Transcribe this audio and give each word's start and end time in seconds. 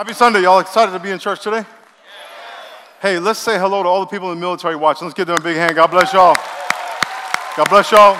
Happy 0.00 0.14
Sunday, 0.14 0.40
y'all. 0.40 0.60
Excited 0.60 0.92
to 0.92 0.98
be 0.98 1.10
in 1.10 1.18
church 1.18 1.42
today? 1.42 1.62
Hey, 3.02 3.18
let's 3.18 3.38
say 3.38 3.58
hello 3.58 3.82
to 3.82 3.88
all 3.90 4.00
the 4.00 4.06
people 4.06 4.32
in 4.32 4.38
the 4.38 4.40
military 4.40 4.74
watching. 4.74 5.06
Let's 5.06 5.14
give 5.14 5.26
them 5.26 5.36
a 5.36 5.42
big 5.42 5.56
hand. 5.56 5.74
God 5.74 5.88
bless 5.88 6.14
y'all. 6.14 6.34
God 7.54 7.68
bless 7.68 7.92
y'all. 7.92 8.18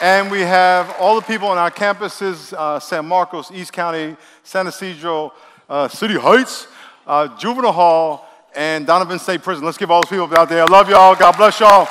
And 0.00 0.30
we 0.30 0.40
have 0.40 0.96
all 0.98 1.14
the 1.14 1.20
people 1.20 1.48
on 1.48 1.58
our 1.58 1.70
campuses 1.70 2.54
uh, 2.54 2.80
San 2.80 3.04
Marcos, 3.04 3.50
East 3.50 3.74
County, 3.74 4.16
San 4.44 4.66
Ysidro, 4.66 5.34
uh, 5.68 5.88
City 5.88 6.14
Heights, 6.16 6.68
uh, 7.06 7.36
Juvenile 7.36 7.72
Hall, 7.72 8.26
and 8.56 8.86
Donovan 8.86 9.18
State 9.18 9.42
Prison. 9.42 9.62
Let's 9.62 9.76
give 9.76 9.90
all 9.90 10.00
those 10.00 10.08
people 10.08 10.34
out 10.38 10.48
there. 10.48 10.62
I 10.62 10.66
love 10.68 10.88
y'all. 10.88 11.16
God 11.16 11.36
bless 11.36 11.60
y'all. 11.60 11.86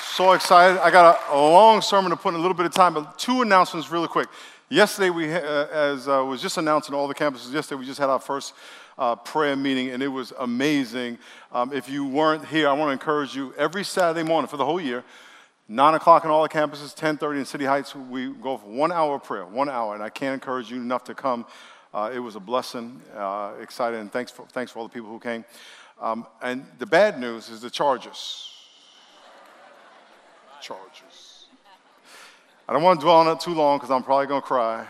So 0.00 0.32
excited. 0.32 0.80
I 0.80 0.90
got 0.90 1.20
a, 1.28 1.34
a 1.34 1.36
long 1.36 1.82
sermon 1.82 2.12
to 2.12 2.16
put 2.16 2.30
in 2.30 2.36
a 2.36 2.38
little 2.38 2.56
bit 2.56 2.64
of 2.64 2.72
time, 2.72 2.94
but 2.94 3.18
two 3.18 3.42
announcements 3.42 3.90
really 3.90 4.08
quick. 4.08 4.28
Yesterday, 4.70 5.10
we, 5.10 5.30
uh, 5.30 5.66
as 5.66 6.08
uh, 6.08 6.24
was 6.24 6.40
just 6.40 6.56
announced 6.56 6.88
in 6.88 6.94
all 6.94 7.06
the 7.06 7.14
campuses, 7.14 7.52
yesterday 7.52 7.78
we 7.78 7.84
just 7.84 8.00
had 8.00 8.08
our 8.08 8.18
first 8.18 8.54
uh, 8.96 9.14
prayer 9.14 9.56
meeting, 9.56 9.90
and 9.90 10.02
it 10.02 10.08
was 10.08 10.32
amazing. 10.38 11.18
Um, 11.52 11.70
if 11.70 11.90
you 11.90 12.06
weren't 12.06 12.46
here, 12.46 12.68
I 12.68 12.72
want 12.72 12.88
to 12.88 12.92
encourage 12.92 13.36
you 13.36 13.52
every 13.58 13.84
Saturday 13.84 14.26
morning 14.26 14.48
for 14.48 14.56
the 14.56 14.64
whole 14.64 14.80
year, 14.80 15.04
9 15.68 15.94
o'clock 15.94 16.24
on 16.24 16.30
all 16.30 16.42
the 16.42 16.48
campuses, 16.48 16.96
10.30 16.96 17.40
in 17.40 17.44
City 17.44 17.66
Heights, 17.66 17.94
we 17.94 18.32
go 18.32 18.56
for 18.56 18.66
one 18.66 18.90
hour 18.90 19.16
of 19.16 19.24
prayer, 19.24 19.44
one 19.44 19.68
hour, 19.68 19.94
and 19.94 20.02
I 20.02 20.08
can't 20.08 20.32
encourage 20.32 20.70
you 20.70 20.78
enough 20.78 21.04
to 21.04 21.14
come. 21.14 21.44
Uh, 21.92 22.10
it 22.14 22.18
was 22.18 22.34
a 22.34 22.40
blessing, 22.40 23.02
uh, 23.14 23.52
excited, 23.60 24.00
and 24.00 24.10
thanks 24.10 24.32
for, 24.32 24.46
thanks 24.46 24.72
for 24.72 24.78
all 24.78 24.88
the 24.88 24.94
people 24.94 25.10
who 25.10 25.20
came. 25.20 25.44
Um, 26.00 26.26
and 26.42 26.64
the 26.78 26.86
bad 26.86 27.20
news 27.20 27.50
is 27.50 27.60
the 27.60 27.70
Chargers. 27.70 28.50
Chargers. 30.62 31.13
I 32.66 32.72
don't 32.72 32.82
want 32.82 32.98
to 32.98 33.04
dwell 33.04 33.16
on 33.16 33.28
it 33.28 33.40
too 33.40 33.52
long 33.52 33.76
because 33.76 33.90
I'm 33.90 34.02
probably 34.02 34.26
going 34.26 34.40
to 34.40 34.46
cry. 34.46 34.86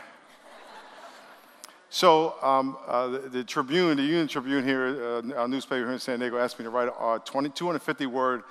So, 1.90 2.36
um, 2.40 2.76
uh, 2.86 3.08
the, 3.08 3.18
the, 3.18 3.44
Tribune, 3.44 3.96
the 3.96 4.02
Union 4.04 4.28
Tribune 4.28 4.64
here, 4.64 4.86
uh, 4.86 5.34
our 5.34 5.48
newspaper 5.48 5.84
here 5.84 5.92
in 5.92 5.98
San 5.98 6.20
Diego, 6.20 6.38
asked 6.38 6.58
me 6.58 6.64
to 6.64 6.70
write 6.70 6.88
a 6.88 7.20
20, 7.24 7.50
250 7.50 8.06
word 8.06 8.42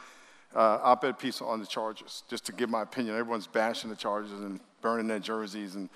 uh, 0.53 0.79
op 0.83 1.05
ed 1.05 1.17
piece 1.17 1.41
on 1.41 1.61
the 1.61 1.65
Chargers, 1.65 2.23
just 2.29 2.45
to 2.47 2.51
give 2.51 2.69
my 2.69 2.81
opinion. 2.81 3.15
Everyone's 3.15 3.47
bashing 3.47 3.89
the 3.89 3.95
Chargers 3.95 4.31
and 4.31 4.59
burning 4.81 5.07
their 5.07 5.19
jerseys. 5.19 5.75
And, 5.75 5.89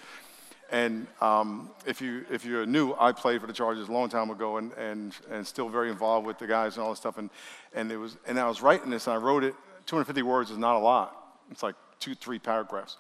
and 0.71 1.07
um, 1.19 1.69
if, 1.85 2.01
you, 2.01 2.25
if 2.31 2.45
you're 2.45 2.65
new, 2.65 2.93
I 2.97 3.11
played 3.11 3.41
for 3.41 3.47
the 3.47 3.53
Chargers 3.53 3.89
a 3.89 3.91
long 3.91 4.07
time 4.07 4.29
ago 4.29 4.55
and, 4.55 4.71
and, 4.73 5.13
and 5.29 5.45
still 5.45 5.67
very 5.67 5.89
involved 5.89 6.25
with 6.25 6.39
the 6.39 6.47
guys 6.47 6.77
and 6.77 6.83
all 6.83 6.91
this 6.91 6.99
stuff. 6.99 7.17
And, 7.17 7.29
and, 7.73 7.91
it 7.91 7.97
was, 7.97 8.17
and 8.25 8.39
I 8.39 8.47
was 8.47 8.61
writing 8.61 8.89
this, 8.89 9.07
and 9.07 9.13
I 9.13 9.17
wrote 9.17 9.43
it. 9.43 9.53
250 9.85 10.21
words 10.21 10.49
is 10.49 10.57
not 10.57 10.75
a 10.75 10.79
lot, 10.79 11.13
it's 11.51 11.63
like 11.63 11.75
two, 11.99 12.15
three 12.15 12.39
paragraphs. 12.39 12.97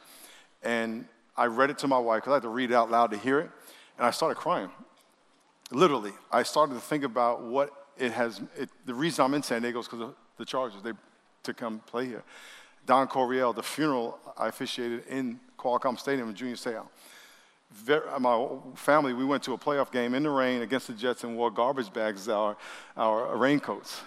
And 0.63 1.05
I 1.35 1.45
read 1.45 1.69
it 1.69 1.77
to 1.79 1.87
my 1.87 1.99
wife 1.99 2.21
because 2.21 2.31
I 2.31 2.35
had 2.35 2.43
to 2.43 2.49
read 2.49 2.71
it 2.71 2.73
out 2.73 2.89
loud 2.89 3.11
to 3.11 3.17
hear 3.17 3.39
it. 3.39 3.49
And 3.97 4.05
I 4.05 4.11
started 4.11 4.35
crying. 4.35 4.69
Literally, 5.71 6.13
I 6.31 6.43
started 6.43 6.75
to 6.75 6.79
think 6.79 7.03
about 7.03 7.43
what 7.43 7.71
it 7.97 8.11
has. 8.11 8.41
It, 8.57 8.69
the 8.85 8.93
reason 8.93 9.25
I'm 9.25 9.33
in 9.33 9.43
San 9.43 9.61
Diego 9.61 9.79
is 9.79 9.87
because 9.87 10.01
of 10.01 10.15
the 10.37 10.45
Chargers 10.45 10.81
they, 10.81 10.93
to 11.43 11.53
come 11.53 11.79
play 11.79 12.05
here. 12.05 12.23
Don 12.85 13.07
Coryell, 13.07 13.53
the 13.53 13.63
funeral 13.63 14.17
I 14.37 14.47
officiated 14.47 15.05
in 15.07 15.39
Qualcomm 15.59 15.99
Stadium 15.99 16.29
in 16.29 16.35
Junior 16.35 16.55
Seau. 16.55 16.87
My 18.19 18.47
family, 18.75 19.13
we 19.13 19.25
went 19.25 19.43
to 19.43 19.53
a 19.53 19.57
playoff 19.57 19.91
game 19.91 20.15
in 20.15 20.23
the 20.23 20.29
rain 20.29 20.61
against 20.61 20.87
the 20.87 20.93
Jets 20.93 21.25
and 21.25 21.35
wore 21.35 21.51
garbage 21.51 21.91
bags 21.91 22.21
as 22.21 22.29
our, 22.29 22.55
our 22.95 23.35
raincoats. 23.35 24.01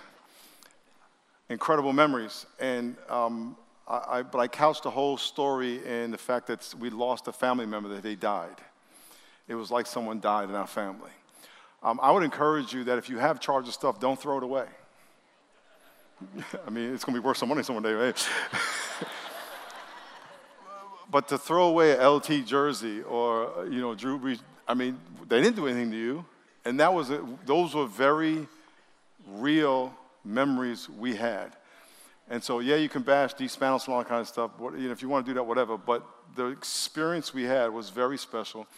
Incredible 1.50 1.92
memories. 1.92 2.46
And 2.58 2.96
um, 3.10 3.56
I, 3.90 4.22
but 4.22 4.38
I 4.38 4.46
couched 4.46 4.84
the 4.84 4.90
whole 4.90 5.16
story 5.16 5.84
in 5.84 6.12
the 6.12 6.18
fact 6.18 6.46
that 6.46 6.74
we 6.78 6.90
lost 6.90 7.26
a 7.26 7.32
family 7.32 7.66
member 7.66 7.88
that 7.88 8.02
they 8.02 8.14
died. 8.14 8.56
It 9.48 9.56
was 9.56 9.70
like 9.70 9.86
someone 9.86 10.20
died 10.20 10.48
in 10.48 10.54
our 10.54 10.66
family. 10.66 11.10
Um, 11.82 11.98
I 12.00 12.12
would 12.12 12.22
encourage 12.22 12.72
you 12.72 12.84
that 12.84 12.98
if 12.98 13.08
you 13.08 13.18
have 13.18 13.40
charge 13.40 13.66
of 13.66 13.74
stuff, 13.74 13.98
don't 13.98 14.20
throw 14.20 14.38
it 14.38 14.44
away. 14.44 14.66
I 16.66 16.70
mean, 16.70 16.94
it's 16.94 17.04
going 17.04 17.14
to 17.14 17.20
be 17.20 17.26
worth 17.26 17.38
some 17.38 17.48
money 17.48 17.64
someday, 17.64 17.92
right? 17.92 18.28
but 21.10 21.26
to 21.28 21.38
throw 21.38 21.66
away 21.66 21.92
a 21.92 22.08
LT 22.08 22.46
jersey 22.46 23.02
or, 23.02 23.66
you 23.68 23.80
know, 23.80 23.94
Drew 23.94 24.20
Brees, 24.20 24.40
I 24.68 24.74
mean, 24.74 25.00
they 25.28 25.40
didn't 25.40 25.56
do 25.56 25.66
anything 25.66 25.90
to 25.90 25.96
you. 25.96 26.24
And 26.64 26.78
that 26.78 26.92
was, 26.94 27.10
a, 27.10 27.26
those 27.44 27.74
were 27.74 27.86
very 27.86 28.46
real 29.26 29.92
memories 30.24 30.88
we 30.88 31.16
had. 31.16 31.56
And 32.30 32.42
so, 32.42 32.60
yeah, 32.60 32.76
you 32.76 32.88
can 32.88 33.02
bash 33.02 33.34
Dean 33.34 33.48
Spanos 33.48 33.86
and 33.86 33.94
all 33.94 33.98
that 33.98 34.08
kind 34.08 34.20
of 34.20 34.28
stuff. 34.28 34.52
What, 34.56 34.78
you 34.78 34.86
know, 34.86 34.92
if 34.92 35.02
you 35.02 35.08
want 35.08 35.26
to 35.26 35.30
do 35.30 35.34
that, 35.34 35.42
whatever. 35.42 35.76
But 35.76 36.06
the 36.36 36.46
experience 36.46 37.34
we 37.34 37.42
had 37.42 37.72
was 37.72 37.90
very 37.90 38.16
special. 38.16 38.68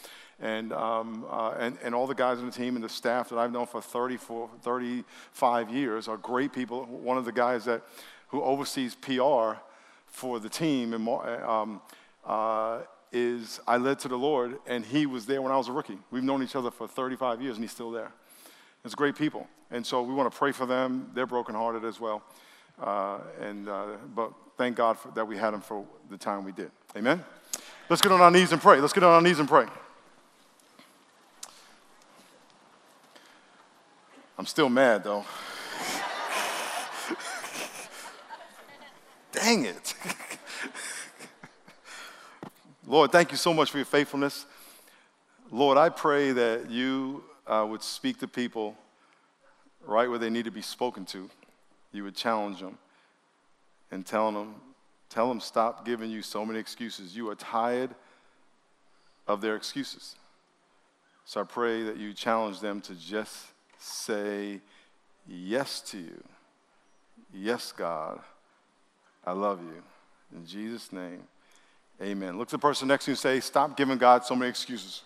And, 0.41 0.73
um, 0.73 1.27
uh, 1.31 1.51
and, 1.59 1.77
and 1.85 1.95
all 1.95 2.07
the 2.07 2.15
guys 2.15 2.39
on 2.39 2.47
the 2.47 2.53
team 2.53 2.77
and 2.77 2.85
the 2.85 2.89
staff 2.89 3.29
that 3.29 3.39
I've 3.39 3.53
known 3.53 3.67
for 3.67 3.83
34, 3.83 4.49
35 4.63 5.71
years 5.71 6.09
are 6.09 6.17
great 6.17 6.55
people. 6.55 6.87
One 6.87 7.19
of 7.19 7.27
the 7.27 7.33
guys 7.33 7.67
that, 7.67 7.83
who 8.29 8.43
oversees 8.43 8.95
PR 8.95 9.61
for 10.07 10.41
the 10.41 10.49
team 10.49 10.95
and, 10.95 11.07
um, 11.09 11.83
uh, 12.25 12.81
is 13.13 13.61
I 13.67 13.77
led 13.77 13.99
to 14.01 14.09
the 14.09 14.17
Lord, 14.17 14.57
and 14.67 14.87
he 14.87 15.05
was 15.05 15.27
there 15.27 15.43
when 15.43 15.53
I 15.53 15.59
was 15.59 15.69
a 15.69 15.73
rookie. 15.73 15.99
We've 16.11 16.25
known 16.25 16.43
each 16.43 16.57
other 16.57 16.71
for 16.71 16.89
35 16.89 17.43
years, 17.43 17.57
and 17.57 17.65
he's 17.65 17.73
still 17.73 17.91
there. 17.91 18.13
It's 18.83 18.95
great 18.95 19.15
people. 19.15 19.47
And 19.71 19.87
so 19.87 20.03
we 20.03 20.15
want 20.15 20.33
to 20.33 20.37
pray 20.37 20.53
for 20.53 20.65
them. 20.65 21.11
They're 21.15 21.27
brokenhearted 21.27 21.85
as 21.85 22.01
well. 22.01 22.23
Uh, 22.81 23.19
and, 23.41 23.69
uh, 23.69 23.87
but 24.15 24.33
thank 24.57 24.77
God 24.77 24.99
for, 24.99 25.11
that 25.13 25.27
we 25.27 25.37
had 25.37 25.55
him 25.55 25.61
for 25.61 25.85
the 26.11 26.17
time 26.17 26.45
we 26.45 26.53
did. 26.53 26.71
Amen? 26.97 27.25
Let's 27.89 28.03
get 28.03 28.13
on 28.13 28.21
our 28.21 28.31
knees 28.31 28.53
and 28.53 28.61
pray. 28.61 28.81
Let's 28.81 28.93
get 28.93 29.03
on 29.03 29.13
our 29.13 29.23
knees 29.23 29.39
and 29.39 29.49
pray. 29.49 29.67
I'm 34.39 34.47
still 34.47 34.69
mad 34.69 35.05
though. 35.05 35.25
Dang 39.33 39.67
it. 39.67 39.95
Lord, 42.87 43.13
thank 43.13 43.31
you 43.31 43.37
so 43.37 43.55
much 43.55 43.71
for 43.71 43.79
your 43.79 43.85
faithfulness. 43.85 44.47
Lord, 45.51 45.79
I 45.79 45.91
pray 45.91 46.33
that 46.33 46.71
you 46.71 47.23
uh, 47.47 47.67
would 47.69 47.83
speak 47.83 48.19
to 48.21 48.29
people 48.29 48.77
right 49.87 50.09
where 50.09 50.19
they 50.19 50.31
need 50.31 50.47
to 50.47 50.51
be 50.51 50.63
spoken 50.63 51.05
to 51.07 51.29
you 51.93 52.05
would 52.05 52.17
challenge 52.17 52.61
them 52.61 52.79
and 53.91 54.05
tell 54.05 54.33
them, 54.33 54.55
tell 55.09 55.29
them 55.29 55.41
stop 55.41 55.85
giving 55.85 56.11
you 56.11 56.23
so 56.23 56.45
many 56.45 56.59
excuses. 56.59 57.15
You 57.17 57.29
are 57.31 57.35
tired 57.35 57.95
of 59.29 59.41
their 59.41 59.55
excuses. 59.55 60.17
So 61.25 61.41
I 61.41 61.45
pray 61.45 61.83
that 61.85 61.97
you 61.97 62.13
challenge 62.13 62.61
them 62.61 62.81
to 62.83 62.95
just 62.95 63.47
say 63.79 64.61
yes 65.29 65.81
to 65.83 65.99
you. 65.99 66.23
Yes, 67.33 67.73
God, 67.73 68.21
I 69.25 69.33
love 69.33 69.61
you. 69.63 69.83
In 70.37 70.47
Jesus' 70.47 70.93
name, 70.93 71.23
amen. 72.01 72.39
Look 72.39 72.49
to 72.49 72.57
the 72.57 72.61
person 72.61 72.89
next 72.89 73.05
to 73.05 73.11
you 73.11 73.13
and 73.13 73.19
say, 73.19 73.41
Stop 73.41 73.77
giving 73.77 73.99
God 73.99 74.25
so 74.25 74.35
many 74.35 74.49
excuses. 74.49 75.03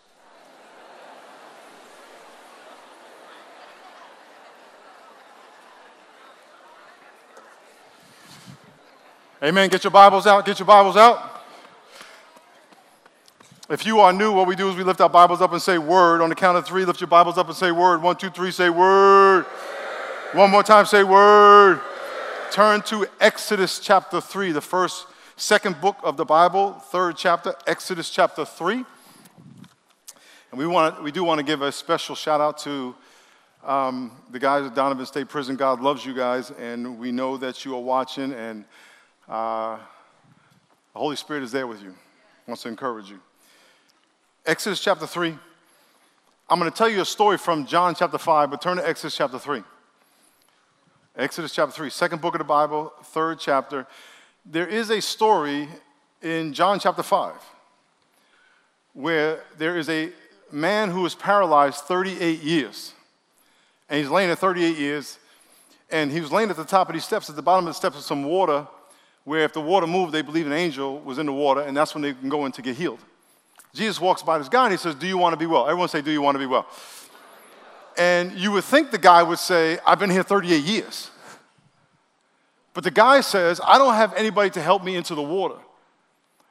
Amen. 9.42 9.68
Get 9.68 9.84
your 9.84 9.90
Bibles 9.90 10.26
out. 10.26 10.46
Get 10.46 10.58
your 10.58 10.66
Bibles 10.66 10.96
out. 10.96 11.42
If 13.68 13.84
you 13.84 14.00
are 14.00 14.10
new, 14.10 14.32
what 14.32 14.46
we 14.46 14.56
do 14.56 14.70
is 14.70 14.76
we 14.76 14.82
lift 14.82 15.02
our 15.02 15.10
Bibles 15.10 15.42
up 15.42 15.52
and 15.52 15.60
say 15.60 15.76
word. 15.76 16.22
On 16.22 16.30
the 16.30 16.34
count 16.34 16.56
of 16.56 16.66
three, 16.66 16.86
lift 16.86 17.02
your 17.02 17.08
Bibles 17.08 17.36
up 17.36 17.46
and 17.46 17.54
say 17.54 17.70
word. 17.70 18.00
One, 18.00 18.16
two, 18.16 18.30
three, 18.30 18.50
say 18.50 18.70
word. 18.70 19.44
word. 19.44 19.46
One 20.32 20.50
more 20.50 20.62
time, 20.62 20.86
say 20.86 21.04
word. 21.04 21.74
word. 21.74 21.80
Turn 22.50 22.80
to 22.82 23.06
Exodus 23.20 23.78
chapter 23.78 24.22
3, 24.22 24.52
the 24.52 24.62
first, 24.62 25.06
second 25.36 25.82
book 25.82 25.98
of 26.02 26.16
the 26.16 26.24
Bible, 26.24 26.72
third 26.72 27.18
chapter, 27.18 27.54
Exodus 27.66 28.08
chapter 28.08 28.46
3. 28.46 28.76
And 28.76 30.58
we, 30.58 30.66
want, 30.66 31.02
we 31.02 31.12
do 31.12 31.24
want 31.24 31.40
to 31.40 31.44
give 31.44 31.60
a 31.60 31.70
special 31.70 32.14
shout 32.14 32.40
out 32.40 32.56
to 32.60 32.94
um, 33.62 34.12
the 34.30 34.38
guys 34.38 34.64
at 34.64 34.74
Donovan 34.74 35.04
State 35.04 35.28
Prison. 35.28 35.56
God 35.56 35.82
loves 35.82 36.06
you 36.06 36.14
guys, 36.14 36.52
and 36.52 36.98
we 36.98 37.12
know 37.12 37.36
that 37.36 37.66
you 37.66 37.74
are 37.74 37.82
watching. 37.82 38.32
And 38.32 38.64
uh, 39.28 39.76
the 40.92 40.98
Holy 40.98 41.16
Spirit 41.16 41.42
is 41.42 41.52
there 41.52 41.66
with 41.66 41.82
you, 41.82 41.94
wants 42.46 42.62
to 42.62 42.68
encourage 42.68 43.10
you. 43.10 43.20
Exodus 44.44 44.80
chapter 44.80 45.06
3. 45.06 45.36
I'm 46.48 46.58
going 46.60 46.70
to 46.70 46.76
tell 46.76 46.88
you 46.88 47.00
a 47.00 47.04
story 47.04 47.38
from 47.38 47.66
John 47.66 47.94
chapter 47.94 48.18
5, 48.18 48.50
but 48.50 48.62
turn 48.62 48.76
to 48.76 48.88
Exodus 48.88 49.16
chapter 49.16 49.38
3. 49.38 49.62
Exodus 51.16 51.52
chapter 51.52 51.72
3, 51.72 51.90
second 51.90 52.20
book 52.20 52.34
of 52.34 52.38
the 52.38 52.44
Bible, 52.44 52.92
third 53.04 53.40
chapter. 53.40 53.86
There 54.44 54.66
is 54.66 54.90
a 54.90 55.00
story 55.00 55.68
in 56.22 56.52
John 56.52 56.78
chapter 56.78 57.02
5 57.02 57.34
where 58.92 59.40
there 59.58 59.76
is 59.76 59.88
a 59.88 60.10
man 60.50 60.90
who 60.90 61.02
was 61.02 61.14
paralyzed 61.14 61.80
38 61.80 62.42
years. 62.42 62.94
And 63.88 64.00
he's 64.00 64.08
laying 64.08 64.28
there 64.28 64.36
38 64.36 64.76
years, 64.78 65.18
and 65.90 66.10
he 66.10 66.20
was 66.20 66.32
laying 66.32 66.50
at 66.50 66.56
the 66.56 66.64
top 66.64 66.88
of 66.88 66.94
these 66.94 67.04
steps. 67.04 67.28
At 67.28 67.36
the 67.36 67.42
bottom 67.42 67.66
of 67.66 67.74
the 67.74 67.78
steps 67.78 67.96
was 67.96 68.06
some 68.06 68.24
water, 68.24 68.66
where 69.26 69.40
if 69.40 69.52
the 69.52 69.60
water 69.60 69.88
moved, 69.88 70.12
they 70.12 70.22
believe 70.22 70.46
an 70.46 70.52
angel 70.52 71.00
was 71.00 71.18
in 71.18 71.26
the 71.26 71.32
water, 71.32 71.60
and 71.60 71.76
that's 71.76 71.94
when 71.94 72.00
they 72.00 72.14
can 72.14 72.28
go 72.28 72.46
in 72.46 72.52
to 72.52 72.62
get 72.62 72.76
healed. 72.76 73.00
Jesus 73.74 74.00
walks 74.00 74.22
by 74.22 74.38
this 74.38 74.48
guy 74.48 74.64
and 74.66 74.72
he 74.72 74.78
says, 74.78 74.94
Do 74.94 75.06
you 75.06 75.18
want 75.18 75.32
to 75.32 75.36
be 75.36 75.46
well? 75.46 75.66
Everyone 75.66 75.88
say, 75.88 76.00
Do 76.00 76.12
you 76.12 76.22
want 76.22 76.36
to 76.36 76.38
be 76.38 76.46
well? 76.46 76.64
And 77.98 78.32
you 78.32 78.52
would 78.52 78.62
think 78.62 78.92
the 78.92 78.98
guy 78.98 79.24
would 79.24 79.40
say, 79.40 79.78
I've 79.84 79.98
been 79.98 80.10
here 80.10 80.22
38 80.22 80.62
years. 80.62 81.10
But 82.72 82.84
the 82.84 82.90
guy 82.90 83.20
says, 83.20 83.60
I 83.66 83.78
don't 83.78 83.94
have 83.94 84.14
anybody 84.14 84.50
to 84.50 84.62
help 84.62 84.84
me 84.84 84.94
into 84.94 85.16
the 85.16 85.22
water. 85.22 85.56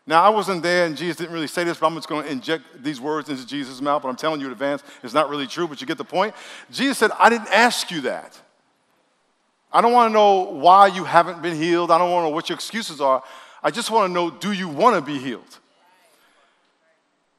Now, 0.06 0.22
I 0.22 0.30
wasn't 0.30 0.62
there, 0.62 0.86
and 0.86 0.98
Jesus 0.98 1.16
didn't 1.16 1.34
really 1.34 1.48
say 1.48 1.64
this, 1.64 1.78
but 1.78 1.88
I'm 1.88 1.96
just 1.96 2.10
going 2.10 2.26
to 2.26 2.32
inject 2.32 2.84
these 2.84 3.00
words 3.00 3.30
into 3.30 3.48
Jesus' 3.48 3.80
mouth. 3.80 4.02
But 4.02 4.10
I'm 4.10 4.16
telling 4.16 4.42
you 4.42 4.48
in 4.48 4.52
advance, 4.52 4.84
it's 5.02 5.14
not 5.14 5.30
really 5.30 5.48
true, 5.48 5.68
but 5.68 5.80
you 5.80 5.88
get 5.88 5.98
the 5.98 6.04
point. 6.04 6.36
Jesus 6.72 6.98
said, 6.98 7.12
I 7.18 7.30
didn't 7.30 7.48
ask 7.54 7.90
you 7.90 8.02
that. 8.02 8.40
I 9.76 9.82
don't 9.82 9.92
want 9.92 10.10
to 10.10 10.14
know 10.14 10.52
why 10.54 10.88
you 10.88 11.04
haven't 11.04 11.42
been 11.42 11.58
healed. 11.58 11.92
I 11.92 11.98
don't 11.98 12.10
want 12.10 12.24
to 12.24 12.30
know 12.30 12.34
what 12.34 12.48
your 12.48 12.56
excuses 12.56 13.02
are. 13.02 13.22
I 13.62 13.72
just 13.72 13.92
want 13.92 14.10
to 14.10 14.14
know, 14.14 14.32
do 14.32 14.54
you 14.54 14.70
want 14.70 14.96
to 14.96 15.02
be 15.02 15.20
healed? 15.20 15.60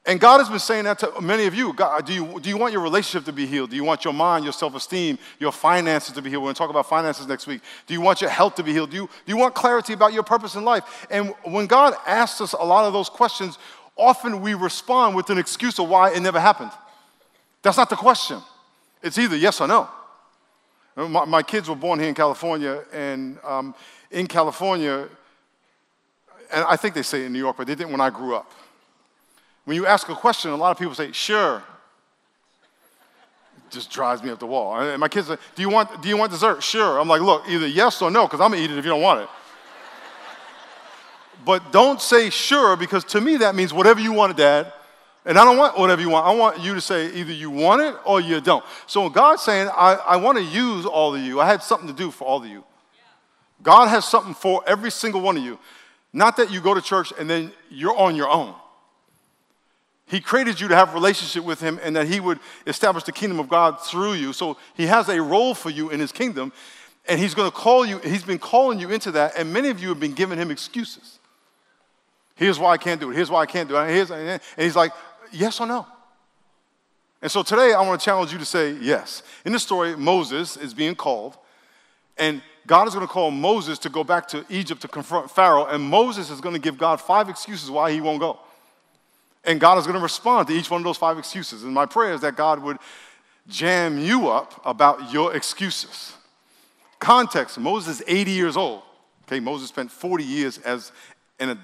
And 0.05 0.19
God 0.19 0.37
has 0.37 0.47
been 0.47 0.59
saying 0.59 0.83
that 0.83 0.99
to 0.99 1.19
many 1.19 1.47
of 1.47 1.55
you. 1.55 1.73
God, 1.73 2.05
do, 2.05 2.13
you 2.13 2.39
do 2.39 2.47
you 2.47 2.57
want 2.57 2.73
your 2.73 2.83
relationship 2.83 3.25
to 3.25 3.33
be 3.33 3.47
healed? 3.47 3.71
Do 3.71 3.75
you 3.75 3.83
want 3.83 4.05
your 4.05 4.13
mind, 4.13 4.43
your 4.43 4.53
self 4.53 4.75
esteem, 4.75 5.17
your 5.39 5.51
finances 5.51 6.13
to 6.13 6.21
be 6.21 6.29
healed? 6.29 6.43
We're 6.43 6.49
going 6.49 6.53
to 6.53 6.59
talk 6.59 6.69
about 6.69 6.87
finances 6.87 7.25
next 7.25 7.47
week. 7.47 7.61
Do 7.87 7.95
you 7.95 8.01
want 8.01 8.21
your 8.21 8.29
health 8.29 8.53
to 8.57 8.63
be 8.63 8.71
healed? 8.71 8.91
Do 8.91 8.97
you, 8.97 9.09
do 9.25 9.31
you 9.31 9.37
want 9.37 9.55
clarity 9.55 9.93
about 9.93 10.13
your 10.13 10.21
purpose 10.21 10.53
in 10.53 10.63
life? 10.63 11.07
And 11.09 11.33
when 11.43 11.65
God 11.65 11.95
asks 12.05 12.39
us 12.39 12.53
a 12.53 12.63
lot 12.63 12.85
of 12.85 12.93
those 12.93 13.09
questions, 13.09 13.57
often 13.95 14.41
we 14.41 14.53
respond 14.53 15.15
with 15.15 15.31
an 15.31 15.39
excuse 15.39 15.79
of 15.79 15.89
why 15.89 16.11
it 16.11 16.21
never 16.21 16.39
happened. 16.39 16.71
That's 17.63 17.77
not 17.77 17.89
the 17.89 17.95
question. 17.95 18.37
It's 19.01 19.17
either 19.17 19.35
yes 19.35 19.59
or 19.59 19.67
no. 19.67 19.89
My, 20.97 21.25
my 21.25 21.43
kids 21.43 21.69
were 21.69 21.75
born 21.75 21.99
here 21.99 22.09
in 22.09 22.15
California, 22.15 22.83
and 22.91 23.37
um, 23.43 23.75
in 24.09 24.25
California, 24.25 25.07
and 26.51 26.65
I 26.65 26.75
think 26.75 26.95
they 26.95 27.03
say 27.03 27.25
in 27.25 27.33
New 27.33 27.39
York, 27.39 27.55
but 27.55 27.67
they 27.67 27.75
didn't 27.75 27.91
when 27.91 28.01
I 28.01 28.09
grew 28.09 28.35
up. 28.35 28.51
When 29.65 29.75
you 29.75 29.85
ask 29.85 30.09
a 30.09 30.15
question, 30.15 30.49
a 30.49 30.55
lot 30.55 30.71
of 30.71 30.79
people 30.79 30.95
say, 30.95 31.11
sure. 31.11 31.61
It 33.57 33.71
just 33.71 33.91
drives 33.91 34.23
me 34.23 34.31
up 34.31 34.39
the 34.39 34.47
wall. 34.47 34.79
And 34.79 34.99
my 34.99 35.07
kids 35.07 35.27
say, 35.27 35.37
do 35.55 35.61
you 35.61 35.69
want, 35.69 36.01
do 36.01 36.09
you 36.09 36.17
want 36.17 36.31
dessert? 36.31 36.63
Sure. 36.63 36.99
I'm 36.99 37.07
like, 37.07 37.21
look, 37.21 37.43
either 37.47 37.67
yes 37.67 38.01
or 38.01 38.09
no, 38.09 38.25
because 38.25 38.41
I'm 38.41 38.49
going 38.49 38.63
to 38.63 38.65
eat 38.65 38.71
it 38.71 38.79
if 38.79 38.85
you 38.85 38.91
don't 38.91 39.01
want 39.01 39.21
it. 39.21 39.29
but 41.45 41.71
don't 41.71 42.01
say 42.01 42.31
sure, 42.31 42.75
because 42.75 43.03
to 43.03 43.21
me 43.21 43.37
that 43.37 43.53
means 43.53 43.71
whatever 43.71 43.99
you 43.99 44.13
want, 44.13 44.35
Dad. 44.35 44.73
And 45.27 45.37
I 45.37 45.43
don't 45.43 45.57
want 45.57 45.77
whatever 45.77 46.01
you 46.01 46.09
want. 46.09 46.25
I 46.25 46.33
want 46.33 46.61
you 46.61 46.73
to 46.73 46.79
say 46.79 47.13
either 47.13 47.33
you 47.33 47.51
want 47.51 47.81
it 47.81 47.95
or 48.05 48.21
you 48.21 48.39
don't. 48.39 48.63
So 48.87 49.09
God's 49.09 49.41
saying, 49.41 49.67
I, 49.67 49.95
I 49.95 50.15
want 50.15 50.37
to 50.37 50.43
use 50.43 50.85
all 50.85 51.13
of 51.13 51.21
you. 51.21 51.41
I 51.41 51.45
had 51.45 51.61
something 51.61 51.87
to 51.87 51.93
do 51.93 52.11
for 52.11 52.23
all 52.25 52.41
of 52.41 52.49
you. 52.49 52.63
God 53.61 53.87
has 53.87 54.05
something 54.05 54.33
for 54.33 54.63
every 54.65 54.89
single 54.89 55.19
one 55.19 55.35
of 55.35 55.43
you. 55.43 55.59
Not 56.13 56.37
that 56.37 56.49
you 56.49 56.61
go 56.61 56.73
to 56.73 56.81
church 56.81 57.11
and 57.19 57.29
then 57.29 57.51
you're 57.69 57.95
on 57.95 58.15
your 58.15 58.29
own. 58.29 58.55
He 60.05 60.21
created 60.21 60.61
you 60.61 60.69
to 60.69 60.75
have 60.75 60.91
a 60.91 60.93
relationship 60.93 61.43
with 61.43 61.59
Him 61.59 61.77
and 61.83 61.93
that 61.97 62.07
He 62.07 62.21
would 62.21 62.39
establish 62.65 63.03
the 63.03 63.11
kingdom 63.11 63.39
of 63.39 63.49
God 63.49 63.81
through 63.81 64.13
you. 64.13 64.31
So 64.31 64.57
He 64.75 64.85
has 64.85 65.09
a 65.09 65.21
role 65.21 65.53
for 65.53 65.69
you 65.69 65.89
in 65.89 65.99
His 65.99 66.13
kingdom, 66.13 66.53
and 67.09 67.19
He's 67.19 67.33
going 67.33 67.51
to 67.51 67.55
call 67.55 67.85
you, 67.85 67.97
He's 67.99 68.23
been 68.23 68.39
calling 68.39 68.79
you 68.79 68.89
into 68.89 69.11
that, 69.11 69.33
and 69.37 69.51
many 69.51 69.67
of 69.67 69.81
you 69.81 69.89
have 69.89 69.99
been 69.99 70.13
giving 70.13 70.37
Him 70.37 70.49
excuses. 70.49 71.19
Here's 72.35 72.57
why 72.57 72.71
I 72.71 72.77
can't 72.77 73.01
do 73.01 73.11
it. 73.11 73.15
Here's 73.15 73.29
why 73.29 73.41
I 73.41 73.45
can't 73.47 73.67
do 73.67 73.75
it. 73.75 73.89
Here's, 73.89 74.09
and 74.09 74.39
He's 74.55 74.77
like, 74.77 74.93
yes 75.31 75.59
or 75.59 75.67
no? 75.67 75.87
And 77.21 77.31
so 77.31 77.43
today 77.43 77.73
I 77.73 77.81
want 77.81 77.99
to 77.99 78.05
challenge 78.05 78.31
you 78.31 78.37
to 78.37 78.45
say 78.45 78.73
yes. 78.73 79.23
In 79.43 79.51
this 79.51 79.63
story, 79.63 79.95
Moses 79.95 80.55
is 80.57 80.73
being 80.73 80.95
called, 80.95 81.37
and 82.17 82.41
God 82.67 82.87
is 82.87 82.93
going 82.93 83.07
to 83.07 83.11
call 83.11 83.31
Moses 83.31 83.79
to 83.79 83.89
go 83.89 84.03
back 84.03 84.27
to 84.29 84.45
Egypt 84.49 84.81
to 84.81 84.87
confront 84.87 85.31
Pharaoh, 85.31 85.65
and 85.65 85.83
Moses 85.83 86.29
is 86.29 86.41
going 86.41 86.53
to 86.53 86.61
give 86.61 86.77
God 86.77 87.01
five 87.01 87.29
excuses 87.29 87.71
why 87.71 87.91
he 87.91 88.01
won't 88.01 88.19
go. 88.19 88.39
And 89.45 89.59
God 89.59 89.77
is 89.77 89.85
going 89.85 89.95
to 89.95 90.03
respond 90.03 90.49
to 90.49 90.53
each 90.53 90.69
one 90.69 90.81
of 90.81 90.85
those 90.85 90.97
five 90.97 91.17
excuses. 91.17 91.63
And 91.63 91.73
my 91.73 91.85
prayer 91.85 92.13
is 92.13 92.21
that 92.21 92.35
God 92.35 92.61
would 92.61 92.77
jam 93.47 93.97
you 93.97 94.27
up 94.27 94.61
about 94.65 95.13
your 95.13 95.33
excuses. 95.33 96.13
Context 96.99 97.57
Moses 97.57 98.01
is 98.01 98.05
80 98.07 98.31
years 98.31 98.57
old. 98.57 98.81
Okay, 99.25 99.39
Moses 99.39 99.69
spent 99.69 99.91
40 99.91 100.23
years 100.23 100.57
as 100.59 100.91
an, 101.39 101.59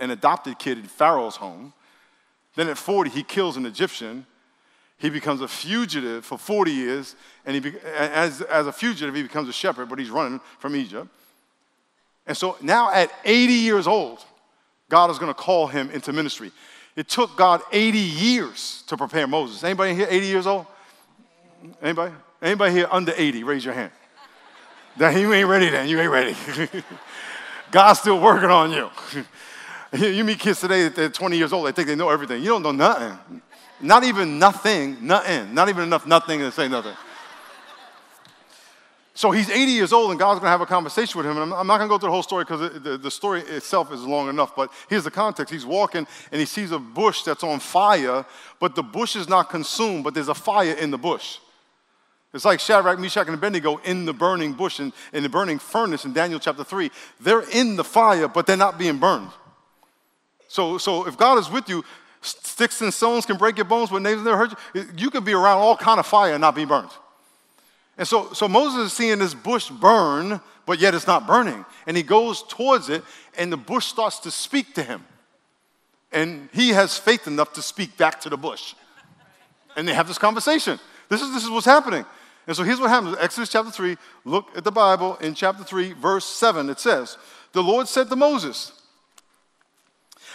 an 0.00 0.10
adopted 0.10 0.58
kid 0.58 0.78
in 0.78 0.84
Pharaoh's 0.84 1.36
home. 1.36 1.72
Then 2.58 2.68
at 2.68 2.76
40, 2.76 3.10
he 3.10 3.22
kills 3.22 3.56
an 3.56 3.66
Egyptian. 3.66 4.26
He 4.96 5.10
becomes 5.10 5.42
a 5.42 5.46
fugitive 5.46 6.24
for 6.24 6.36
40 6.36 6.72
years. 6.72 7.14
And 7.46 7.64
he, 7.64 7.72
as, 7.96 8.42
as 8.42 8.66
a 8.66 8.72
fugitive, 8.72 9.14
he 9.14 9.22
becomes 9.22 9.48
a 9.48 9.52
shepherd, 9.52 9.88
but 9.88 10.00
he's 10.00 10.10
running 10.10 10.40
from 10.58 10.74
Egypt. 10.74 11.06
And 12.26 12.36
so 12.36 12.56
now 12.60 12.90
at 12.90 13.12
80 13.24 13.52
years 13.52 13.86
old, 13.86 14.24
God 14.88 15.08
is 15.08 15.20
going 15.20 15.32
to 15.32 15.40
call 15.40 15.68
him 15.68 15.88
into 15.92 16.12
ministry. 16.12 16.50
It 16.96 17.08
took 17.08 17.36
God 17.36 17.62
80 17.70 17.96
years 17.96 18.82
to 18.88 18.96
prepare 18.96 19.28
Moses. 19.28 19.62
Anybody 19.62 19.94
here 19.94 20.08
80 20.10 20.26
years 20.26 20.46
old? 20.48 20.66
Anybody? 21.80 22.12
Anybody 22.42 22.72
here 22.72 22.88
under 22.90 23.12
80? 23.16 23.44
Raise 23.44 23.64
your 23.64 23.74
hand. 23.74 23.92
Then 24.96 25.16
you 25.16 25.32
ain't 25.32 25.48
ready 25.48 25.68
then. 25.68 25.88
You 25.88 26.00
ain't 26.00 26.10
ready. 26.10 26.36
God's 27.70 28.00
still 28.00 28.20
working 28.20 28.50
on 28.50 28.72
you. 28.72 28.90
you 29.98 30.24
meet 30.24 30.38
kids 30.38 30.60
today 30.60 30.84
that 30.84 30.96
they're 30.96 31.08
20 31.08 31.36
years 31.36 31.52
old, 31.52 31.66
they 31.66 31.72
think 31.72 31.88
they 31.88 31.96
know 31.96 32.10
everything. 32.10 32.42
You 32.42 32.50
don't 32.50 32.62
know 32.62 32.72
nothing. 32.72 33.42
Not 33.80 34.04
even 34.04 34.38
nothing, 34.38 34.98
nothing. 35.00 35.54
Not 35.54 35.68
even 35.68 35.84
enough 35.84 36.06
nothing 36.06 36.40
to 36.40 36.50
say 36.50 36.68
nothing. 36.68 36.94
So 39.14 39.32
he's 39.32 39.50
80 39.50 39.72
years 39.72 39.92
old, 39.92 40.10
and 40.10 40.18
God's 40.18 40.38
going 40.38 40.46
to 40.46 40.50
have 40.50 40.60
a 40.60 40.66
conversation 40.66 41.18
with 41.18 41.26
him. 41.26 41.36
And 41.38 41.52
I'm, 41.52 41.66
not 41.66 41.78
going 41.78 41.88
to 41.88 41.92
go 41.92 41.98
through 41.98 42.06
the 42.06 42.12
whole 42.12 42.22
story 42.22 42.44
because 42.44 43.00
the, 43.00 43.10
story 43.10 43.40
itself 43.40 43.92
is 43.92 44.04
long 44.04 44.28
enough. 44.28 44.54
But 44.54 44.70
here's 44.88 45.02
the 45.02 45.10
context 45.10 45.52
He's 45.52 45.66
walking, 45.66 46.06
and 46.30 46.38
he 46.38 46.46
sees 46.46 46.70
a 46.70 46.78
bush 46.78 47.24
that's 47.24 47.42
on 47.42 47.58
fire, 47.58 48.24
but 48.60 48.76
the 48.76 48.82
bush 48.84 49.16
is 49.16 49.28
not 49.28 49.50
consumed, 49.50 50.04
but 50.04 50.14
there's 50.14 50.28
a 50.28 50.34
fire 50.34 50.74
in 50.74 50.92
the 50.92 50.98
bush. 50.98 51.38
It's 52.32 52.44
like 52.44 52.60
Shadrach, 52.60 53.00
Meshach, 53.00 53.26
and 53.26 53.34
Abednego 53.34 53.78
in 53.78 54.04
the 54.04 54.12
burning 54.12 54.52
bush, 54.52 54.78
and 54.78 54.92
in 55.12 55.24
the 55.24 55.28
burning 55.28 55.58
furnace 55.58 56.04
in 56.04 56.12
Daniel 56.12 56.38
chapter 56.38 56.62
3. 56.62 56.88
They're 57.18 57.48
in 57.50 57.74
the 57.74 57.82
fire, 57.82 58.28
but 58.28 58.46
they're 58.46 58.56
not 58.56 58.78
being 58.78 58.98
burned. 58.98 59.30
So, 60.48 60.78
so 60.78 61.06
if 61.06 61.16
God 61.16 61.38
is 61.38 61.50
with 61.50 61.68
you, 61.68 61.84
sticks 62.22 62.80
and 62.80 62.92
stones 62.92 63.26
can 63.26 63.36
break 63.36 63.56
your 63.56 63.66
bones, 63.66 63.90
but 63.90 64.02
nails 64.02 64.24
never 64.24 64.36
hurt 64.36 64.54
you. 64.74 64.84
You 64.96 65.10
can 65.10 65.24
be 65.24 65.32
around 65.32 65.58
all 65.58 65.76
kind 65.76 66.00
of 66.00 66.06
fire 66.06 66.32
and 66.32 66.40
not 66.40 66.54
be 66.54 66.64
burned. 66.64 66.90
And 67.96 68.06
so, 68.06 68.32
so 68.32 68.48
Moses 68.48 68.86
is 68.86 68.92
seeing 68.92 69.18
this 69.18 69.34
bush 69.34 69.68
burn, 69.68 70.40
but 70.66 70.78
yet 70.78 70.94
it's 70.94 71.06
not 71.06 71.26
burning. 71.26 71.64
And 71.86 71.96
he 71.96 72.02
goes 72.02 72.42
towards 72.42 72.88
it, 72.88 73.02
and 73.36 73.52
the 73.52 73.56
bush 73.56 73.86
starts 73.86 74.20
to 74.20 74.30
speak 74.30 74.74
to 74.74 74.82
him. 74.82 75.04
And 76.12 76.48
he 76.52 76.70
has 76.70 76.96
faith 76.96 77.26
enough 77.26 77.52
to 77.54 77.62
speak 77.62 77.96
back 77.96 78.20
to 78.22 78.30
the 78.30 78.36
bush. 78.36 78.74
And 79.76 79.86
they 79.86 79.94
have 79.94 80.08
this 80.08 80.18
conversation. 80.18 80.78
This 81.08 81.20
is, 81.20 81.32
this 81.32 81.44
is 81.44 81.50
what's 81.50 81.66
happening. 81.66 82.04
And 82.46 82.56
so 82.56 82.62
here's 82.62 82.80
what 82.80 82.88
happens 82.88 83.16
Exodus 83.20 83.50
chapter 83.50 83.70
3, 83.70 83.96
look 84.24 84.56
at 84.56 84.64
the 84.64 84.72
Bible 84.72 85.16
in 85.16 85.34
chapter 85.34 85.64
3, 85.64 85.92
verse 85.92 86.24
7. 86.24 86.70
It 86.70 86.80
says, 86.80 87.18
The 87.52 87.62
Lord 87.62 87.88
said 87.88 88.08
to 88.08 88.16
Moses, 88.16 88.72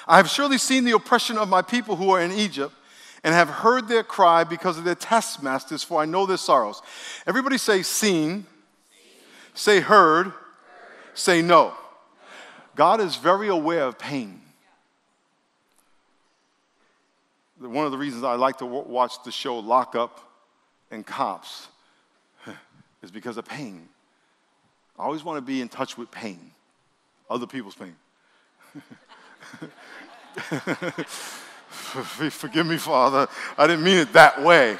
I 0.08 0.18
have 0.18 0.30
surely 0.30 0.58
seen 0.58 0.84
the 0.84 0.92
oppression 0.92 1.38
of 1.38 1.50
my 1.50 1.62
people 1.62 1.96
who 1.96 2.10
are 2.12 2.22
in 2.22 2.32
Egypt 2.32 2.74
and 3.24 3.34
have 3.34 3.50
heard 3.50 3.88
their 3.88 4.04
cry 4.04 4.44
because 4.44 4.78
of 4.78 4.84
their 4.84 4.96
taskmasters, 4.96 5.84
for 5.84 6.02
I 6.02 6.06
know 6.06 6.26
their 6.26 6.38
sorrows. 6.38 6.82
Everybody 7.26 7.58
say, 7.58 7.82
seen. 7.82 8.46
Say, 9.54 9.80
heard. 9.80 10.28
heard. 10.28 10.34
Say, 11.14 11.42
no. 11.42 11.74
God 12.76 13.00
is 13.00 13.16
very 13.16 13.48
aware 13.48 13.84
of 13.84 13.98
pain. 13.98 14.42
One 17.60 17.86
of 17.86 17.92
the 17.92 17.98
reasons 17.98 18.24
I 18.24 18.34
like 18.36 18.58
to 18.58 18.66
watch 18.66 19.24
the 19.24 19.32
show 19.32 19.60
Lock 19.60 19.96
Up 19.96 20.20
and 20.92 21.06
Cops 21.06 21.68
is 23.04 23.10
because 23.10 23.38
of 23.38 23.46
pain. 23.46 23.88
I 25.00 25.04
always 25.04 25.24
want 25.24 25.38
to 25.38 25.42
be 25.42 25.62
in 25.62 25.70
touch 25.70 25.98
with 25.98 26.12
pain, 26.12 26.52
other 27.30 27.48
people's 27.48 27.76
pain. 27.76 27.96
Forgive 31.74 32.66
me, 32.66 32.78
Father. 32.78 33.28
I 33.58 33.68
didn't 33.68 33.84
mean 33.84 33.98
it 33.98 34.14
that 34.14 34.42
way. 34.42 34.78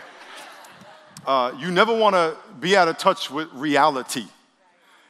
Uh, 1.26 1.54
you 1.58 1.72
never 1.72 1.96
want 1.96 2.16
to 2.16 2.36
be 2.60 2.76
out 2.76 2.88
of 2.88 2.98
touch 2.98 3.32
with 3.32 3.48
reality. 3.54 4.26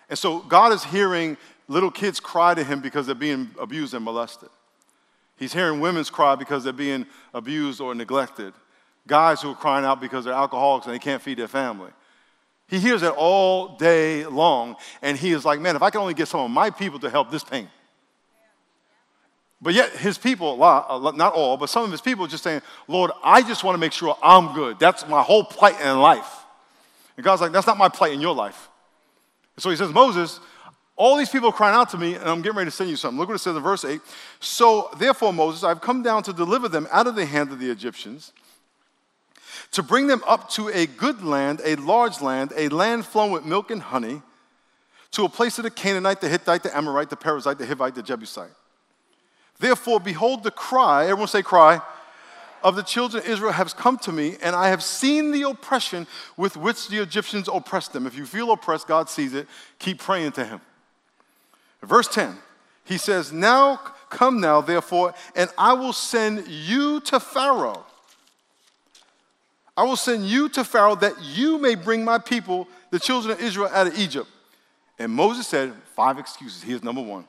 And 0.09 0.19
so 0.19 0.39
God 0.39 0.73
is 0.73 0.83
hearing 0.83 1.37
little 1.67 1.91
kids 1.91 2.19
cry 2.19 2.53
to 2.53 2.63
him 2.63 2.81
because 2.81 3.05
they're 3.05 3.15
being 3.15 3.49
abused 3.59 3.93
and 3.93 4.03
molested. 4.03 4.49
He's 5.37 5.53
hearing 5.53 5.79
women's 5.79 6.09
cry 6.09 6.35
because 6.35 6.63
they're 6.63 6.73
being 6.73 7.05
abused 7.33 7.81
or 7.81 7.95
neglected. 7.95 8.53
Guys 9.07 9.41
who 9.41 9.51
are 9.51 9.55
crying 9.55 9.85
out 9.85 9.99
because 9.99 10.25
they're 10.25 10.33
alcoholics 10.33 10.85
and 10.85 10.93
they 10.93 10.99
can't 10.99 11.21
feed 11.21 11.37
their 11.39 11.47
family. 11.47 11.91
He 12.67 12.79
hears 12.79 13.03
it 13.03 13.13
all 13.15 13.75
day 13.75 14.25
long, 14.25 14.77
and 15.01 15.17
he 15.17 15.31
is 15.31 15.45
like, 15.45 15.59
man, 15.59 15.75
if 15.75 15.81
I 15.81 15.89
can 15.89 16.01
only 16.01 16.13
get 16.13 16.27
some 16.27 16.39
of 16.39 16.49
my 16.49 16.69
people 16.69 16.99
to 16.99 17.09
help 17.09 17.29
this 17.29 17.43
pain. 17.43 17.69
But 19.63 19.73
yet, 19.73 19.91
his 19.91 20.17
people, 20.17 20.57
not 20.57 21.33
all, 21.33 21.55
but 21.55 21.69
some 21.69 21.85
of 21.85 21.91
his 21.91 22.01
people 22.01 22.27
just 22.27 22.43
saying, 22.43 22.61
Lord, 22.89 23.11
I 23.23 23.41
just 23.41 23.63
want 23.63 23.75
to 23.75 23.79
make 23.79 23.93
sure 23.93 24.17
I'm 24.21 24.53
good. 24.53 24.77
That's 24.77 25.07
my 25.07 25.23
whole 25.23 25.45
plight 25.45 25.79
in 25.79 25.99
life. 25.99 26.43
And 27.15 27.23
God's 27.23 27.41
like, 27.41 27.53
that's 27.53 27.65
not 27.65 27.77
my 27.77 27.87
plight 27.87 28.11
in 28.11 28.19
your 28.19 28.35
life. 28.35 28.67
so 29.57 29.69
he 29.69 29.77
says, 29.77 29.93
Moses, 29.93 30.41
All 30.95 31.17
these 31.17 31.29
people 31.29 31.49
are 31.49 31.53
crying 31.53 31.75
out 31.75 31.89
to 31.91 31.97
me, 31.97 32.15
and 32.15 32.25
I'm 32.25 32.41
getting 32.41 32.57
ready 32.57 32.69
to 32.69 32.75
send 32.75 32.89
you 32.89 32.95
something. 32.95 33.17
Look 33.17 33.29
what 33.29 33.35
it 33.35 33.39
says 33.39 33.55
in 33.55 33.63
verse 33.63 33.83
8. 33.83 33.99
So, 34.39 34.89
therefore, 34.99 35.33
Moses, 35.33 35.63
I've 35.63 35.81
come 35.81 36.03
down 36.03 36.23
to 36.23 36.33
deliver 36.33 36.69
them 36.69 36.87
out 36.91 37.07
of 37.07 37.15
the 37.15 37.25
hand 37.25 37.51
of 37.51 37.59
the 37.59 37.71
Egyptians, 37.71 38.31
to 39.71 39.81
bring 39.81 40.07
them 40.07 40.21
up 40.27 40.49
to 40.51 40.69
a 40.69 40.85
good 40.85 41.23
land, 41.23 41.61
a 41.65 41.75
large 41.77 42.21
land, 42.21 42.53
a 42.55 42.67
land 42.69 43.05
flowing 43.05 43.31
with 43.31 43.43
milk 43.43 43.71
and 43.71 43.81
honey, 43.81 44.21
to 45.11 45.25
a 45.25 45.29
place 45.29 45.57
of 45.57 45.63
the 45.63 45.71
Canaanite, 45.71 46.21
the 46.21 46.29
Hittite, 46.29 46.63
the 46.63 46.75
Amorite, 46.75 47.09
the 47.09 47.17
Perizzite, 47.17 47.57
the 47.57 47.65
Hivite, 47.65 47.95
the 47.95 48.03
Jebusite. 48.03 48.51
Therefore, 49.59 49.99
behold, 49.99 50.43
the 50.43 50.51
cry, 50.51 51.03
everyone 51.03 51.27
say, 51.27 51.41
cry, 51.41 51.81
of 52.63 52.75
the 52.75 52.83
children 52.83 53.21
of 53.21 53.29
Israel 53.29 53.51
has 53.51 53.73
come 53.73 53.97
to 53.99 54.11
me, 54.11 54.37
and 54.41 54.55
I 54.55 54.69
have 54.69 54.81
seen 54.81 55.31
the 55.31 55.43
oppression 55.43 56.07
with 56.37 56.55
which 56.55 56.87
the 56.87 57.01
Egyptians 57.01 57.49
oppressed 57.51 57.91
them. 57.91 58.07
If 58.07 58.17
you 58.17 58.25
feel 58.25 58.51
oppressed, 58.51 58.87
God 58.87 59.09
sees 59.09 59.33
it. 59.33 59.47
Keep 59.79 59.99
praying 59.99 60.31
to 60.33 60.45
Him. 60.45 60.61
Verse 61.81 62.07
10, 62.07 62.37
he 62.85 62.97
says, 62.97 63.33
Now 63.33 63.81
come 64.09 64.39
now, 64.39 64.61
therefore, 64.61 65.13
and 65.35 65.49
I 65.57 65.73
will 65.73 65.93
send 65.93 66.47
you 66.47 67.01
to 67.01 67.19
Pharaoh. 67.19 67.85
I 69.75 69.83
will 69.83 69.97
send 69.97 70.25
you 70.25 70.49
to 70.49 70.63
Pharaoh 70.63 70.95
that 70.95 71.21
you 71.21 71.57
may 71.57 71.75
bring 71.75 72.05
my 72.05 72.19
people, 72.19 72.67
the 72.91 72.99
children 72.99 73.33
of 73.33 73.41
Israel, 73.41 73.69
out 73.73 73.87
of 73.87 73.97
Egypt. 73.97 74.29
And 74.99 75.11
Moses 75.11 75.47
said, 75.47 75.73
Five 75.95 76.19
excuses. 76.19 76.63
Here's 76.63 76.83
number 76.83 77.01
one 77.01 77.25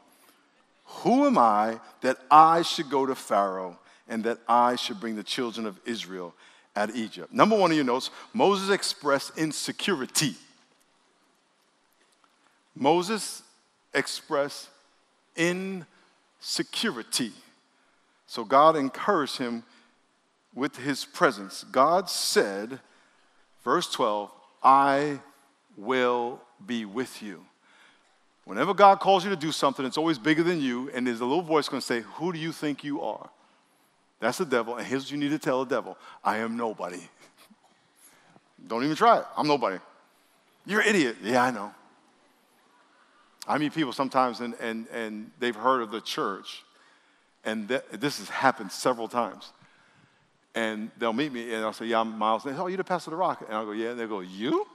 Who 0.85 1.27
am 1.27 1.39
I 1.39 1.81
that 2.03 2.19
I 2.31 2.63
should 2.63 2.91
go 2.91 3.07
to 3.07 3.15
Pharaoh 3.15 3.79
and 4.09 4.25
that 4.25 4.39
I 4.49 4.77
should 4.77 5.01
bring 5.01 5.17
the 5.17 5.23
children 5.23 5.67
of 5.67 5.81
Israel 5.85 6.35
out 6.77 6.91
of 6.91 6.97
Egypt? 6.97 7.33
Number 7.33 7.57
one 7.57 7.71
in 7.71 7.77
your 7.77 7.85
notes, 7.85 8.11
Moses 8.33 8.71
expressed 8.71 9.37
insecurity. 9.39 10.35
Moses 12.75 13.43
express 13.95 14.69
insecurity. 15.37 17.33
So 18.27 18.45
God 18.45 18.77
encouraged 18.77 19.39
him 19.39 19.63
with 20.55 20.77
his 20.77 21.05
presence. 21.05 21.65
God 21.71 22.09
said, 22.11 22.81
verse 23.63 23.91
12, 23.91 24.31
I 24.63 25.21
will 25.77 26.41
be 26.65 26.85
with 26.85 27.23
you. 27.23 27.45
Whenever 28.45 28.75
God 28.75 29.01
calls 29.01 29.25
you 29.25 29.31
to 29.31 29.37
do 29.37 29.53
something, 29.53 29.87
it's 29.87 29.97
always 29.97 30.19
bigger 30.19 30.43
than 30.43 30.61
you, 30.61 30.91
and 30.93 31.07
there's 31.07 31.21
a 31.21 31.25
little 31.25 31.43
voice 31.43 31.69
going 31.69 31.81
to 31.81 31.87
say, 31.87 32.01
Who 32.17 32.33
do 32.33 32.39
you 32.39 32.53
think 32.53 32.85
you 32.85 33.01
are? 33.01 33.31
That's 34.21 34.39
the 34.39 34.45
devil, 34.45 34.77
and 34.77 34.87
here's 34.87 35.05
what 35.05 35.13
you 35.13 35.19
need 35.19 35.31
to 35.31 35.39
tell 35.39 35.65
the 35.65 35.75
devil 35.75 35.97
I 36.23 36.39
am 36.39 36.57
nobody. 36.57 37.01
Don't 38.67 38.85
even 38.85 38.97
try 38.97 39.19
it. 39.19 39.25
I'm 39.37 39.49
nobody. 39.49 39.79
You're 40.67 40.81
an 40.81 40.89
idiot. 40.89 41.17
Yeah, 41.23 41.43
I 41.43 41.51
know. 41.51 41.75
I 43.47 43.59
meet 43.59 43.75
people 43.75 43.93
sometimes 43.93 44.41
and, 44.41 44.55
and, 44.61 44.87
and 44.89 45.31
they've 45.39 45.55
heard 45.55 45.83
of 45.83 45.91
the 45.91 46.01
church, 46.01 46.65
and 47.45 47.69
th- 47.69 47.83
this 47.93 48.19
has 48.19 48.29
happened 48.29 48.73
several 48.73 49.09
times. 49.09 49.53
And 50.55 50.91
they'll 50.99 51.13
meet 51.13 51.33
me 51.33 51.53
and 51.53 51.65
I'll 51.65 51.73
say, 51.73 51.87
Yeah, 51.87 52.01
I'm 52.01 52.17
Miles. 52.17 52.45
And 52.45 52.55
they 52.55 52.57
say, 52.57 52.63
Oh, 52.63 52.69
you're 52.69 52.77
the 52.77 52.85
pastor 52.85 53.11
of 53.11 53.13
the 53.13 53.17
rock. 53.17 53.43
And 53.47 53.57
I'll 53.57 53.67
go, 53.67 53.73
Yeah. 53.73 53.91
And 53.91 53.99
they'll 53.99 54.07
go, 54.07 54.21
You? 54.21 54.67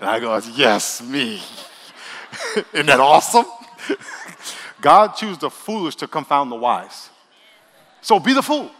And 0.00 0.08
I 0.08 0.20
go, 0.20 0.40
Yes, 0.54 1.02
me. 1.02 1.42
Isn't 2.72 2.86
that 2.86 3.00
awesome? 3.00 3.46
God 4.80 5.08
chooses 5.14 5.38
the 5.38 5.50
foolish 5.50 5.96
to 5.96 6.06
confound 6.06 6.52
the 6.52 6.56
wise. 6.56 7.10
So 8.00 8.20
be 8.20 8.32
the 8.32 8.42
fool. 8.42 8.70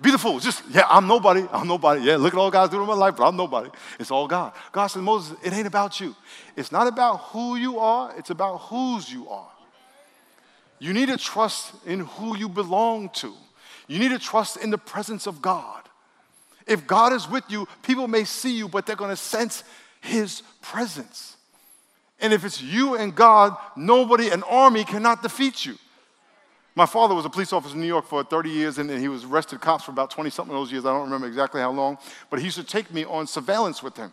Be 0.00 0.12
the 0.12 0.18
fool. 0.18 0.38
Just, 0.38 0.62
yeah, 0.70 0.84
I'm 0.88 1.08
nobody. 1.08 1.44
I'm 1.50 1.66
nobody. 1.66 2.02
Yeah, 2.02 2.16
look 2.16 2.34
at 2.34 2.38
all 2.38 2.50
God's 2.50 2.70
doing 2.70 2.82
in 2.82 2.88
my 2.88 2.94
life, 2.94 3.16
but 3.16 3.26
I'm 3.26 3.36
nobody. 3.36 3.70
It's 3.98 4.10
all 4.10 4.28
God. 4.28 4.52
God 4.70 4.86
said, 4.86 5.02
Moses, 5.02 5.36
it 5.42 5.52
ain't 5.52 5.66
about 5.66 5.98
you. 6.00 6.14
It's 6.54 6.70
not 6.70 6.86
about 6.86 7.16
who 7.32 7.56
you 7.56 7.78
are, 7.78 8.14
it's 8.16 8.30
about 8.30 8.58
whose 8.58 9.10
you 9.10 9.28
are. 9.28 9.50
You 10.78 10.92
need 10.92 11.08
to 11.08 11.16
trust 11.16 11.72
in 11.84 12.00
who 12.00 12.36
you 12.36 12.48
belong 12.48 13.08
to. 13.14 13.34
You 13.88 13.98
need 13.98 14.10
to 14.10 14.18
trust 14.18 14.58
in 14.58 14.70
the 14.70 14.78
presence 14.78 15.26
of 15.26 15.42
God. 15.42 15.82
If 16.66 16.86
God 16.86 17.12
is 17.12 17.28
with 17.28 17.44
you, 17.48 17.66
people 17.82 18.06
may 18.06 18.24
see 18.24 18.56
you, 18.56 18.68
but 18.68 18.86
they're 18.86 18.94
going 18.94 19.10
to 19.10 19.16
sense 19.16 19.64
His 20.00 20.42
presence. 20.62 21.36
And 22.20 22.32
if 22.32 22.44
it's 22.44 22.60
you 22.60 22.96
and 22.96 23.14
God, 23.14 23.56
nobody, 23.76 24.30
an 24.30 24.42
army 24.42 24.84
cannot 24.84 25.22
defeat 25.22 25.64
you. 25.64 25.76
My 26.74 26.86
father 26.86 27.14
was 27.14 27.24
a 27.24 27.30
police 27.30 27.52
officer 27.52 27.74
in 27.74 27.80
New 27.80 27.88
York 27.88 28.06
for 28.06 28.22
30 28.22 28.50
years, 28.50 28.78
and 28.78 28.88
he 28.88 29.08
was 29.08 29.24
arrested 29.24 29.60
cops 29.60 29.84
for 29.84 29.90
about 29.90 30.10
20 30.10 30.30
something 30.30 30.54
of 30.54 30.60
those 30.60 30.70
years. 30.70 30.84
I 30.84 30.92
don't 30.92 31.02
remember 31.02 31.26
exactly 31.26 31.60
how 31.60 31.72
long, 31.72 31.98
but 32.30 32.38
he 32.38 32.44
used 32.44 32.56
to 32.56 32.64
take 32.64 32.92
me 32.92 33.04
on 33.04 33.26
surveillance 33.26 33.82
with 33.82 33.96
him 33.96 34.12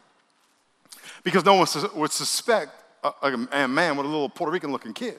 because 1.23 1.45
no 1.45 1.53
one 1.53 1.67
would 1.95 2.11
suspect 2.11 2.71
a, 3.03 3.47
a 3.51 3.67
man 3.67 3.97
with 3.97 4.05
a 4.05 4.09
little 4.09 4.29
Puerto 4.29 4.51
Rican 4.51 4.71
looking 4.71 4.93
kid. 4.93 5.17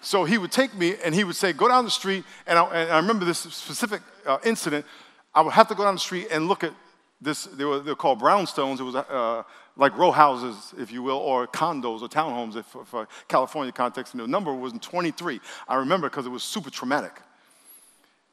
So 0.00 0.24
he 0.24 0.38
would 0.38 0.50
take 0.50 0.74
me 0.74 0.94
and 1.04 1.14
he 1.14 1.24
would 1.24 1.36
say, 1.36 1.52
Go 1.52 1.68
down 1.68 1.84
the 1.84 1.90
street. 1.90 2.24
And 2.46 2.58
I, 2.58 2.64
and 2.74 2.92
I 2.92 2.96
remember 2.96 3.24
this 3.24 3.38
specific 3.38 4.02
uh, 4.26 4.38
incident. 4.44 4.86
I 5.34 5.42
would 5.42 5.52
have 5.52 5.68
to 5.68 5.74
go 5.74 5.84
down 5.84 5.94
the 5.94 6.00
street 6.00 6.28
and 6.30 6.48
look 6.48 6.64
at 6.64 6.72
this. 7.20 7.44
They 7.44 7.64
were, 7.64 7.80
they 7.80 7.90
were 7.90 7.96
called 7.96 8.20
brownstones. 8.20 8.80
It 8.80 8.84
was 8.84 8.94
uh, 8.94 9.42
like 9.76 9.96
row 9.96 10.10
houses, 10.10 10.74
if 10.78 10.92
you 10.92 11.02
will, 11.02 11.18
or 11.18 11.46
condos 11.46 12.02
or 12.02 12.08
townhomes 12.08 12.56
if, 12.56 12.66
for, 12.66 12.84
for 12.84 13.08
California 13.28 13.72
context. 13.72 14.14
And 14.14 14.22
the 14.22 14.26
number 14.28 14.52
was 14.52 14.72
23. 14.72 15.40
I 15.68 15.76
remember 15.76 16.08
because 16.08 16.26
it 16.26 16.30
was 16.30 16.42
super 16.42 16.70
traumatic. 16.70 17.20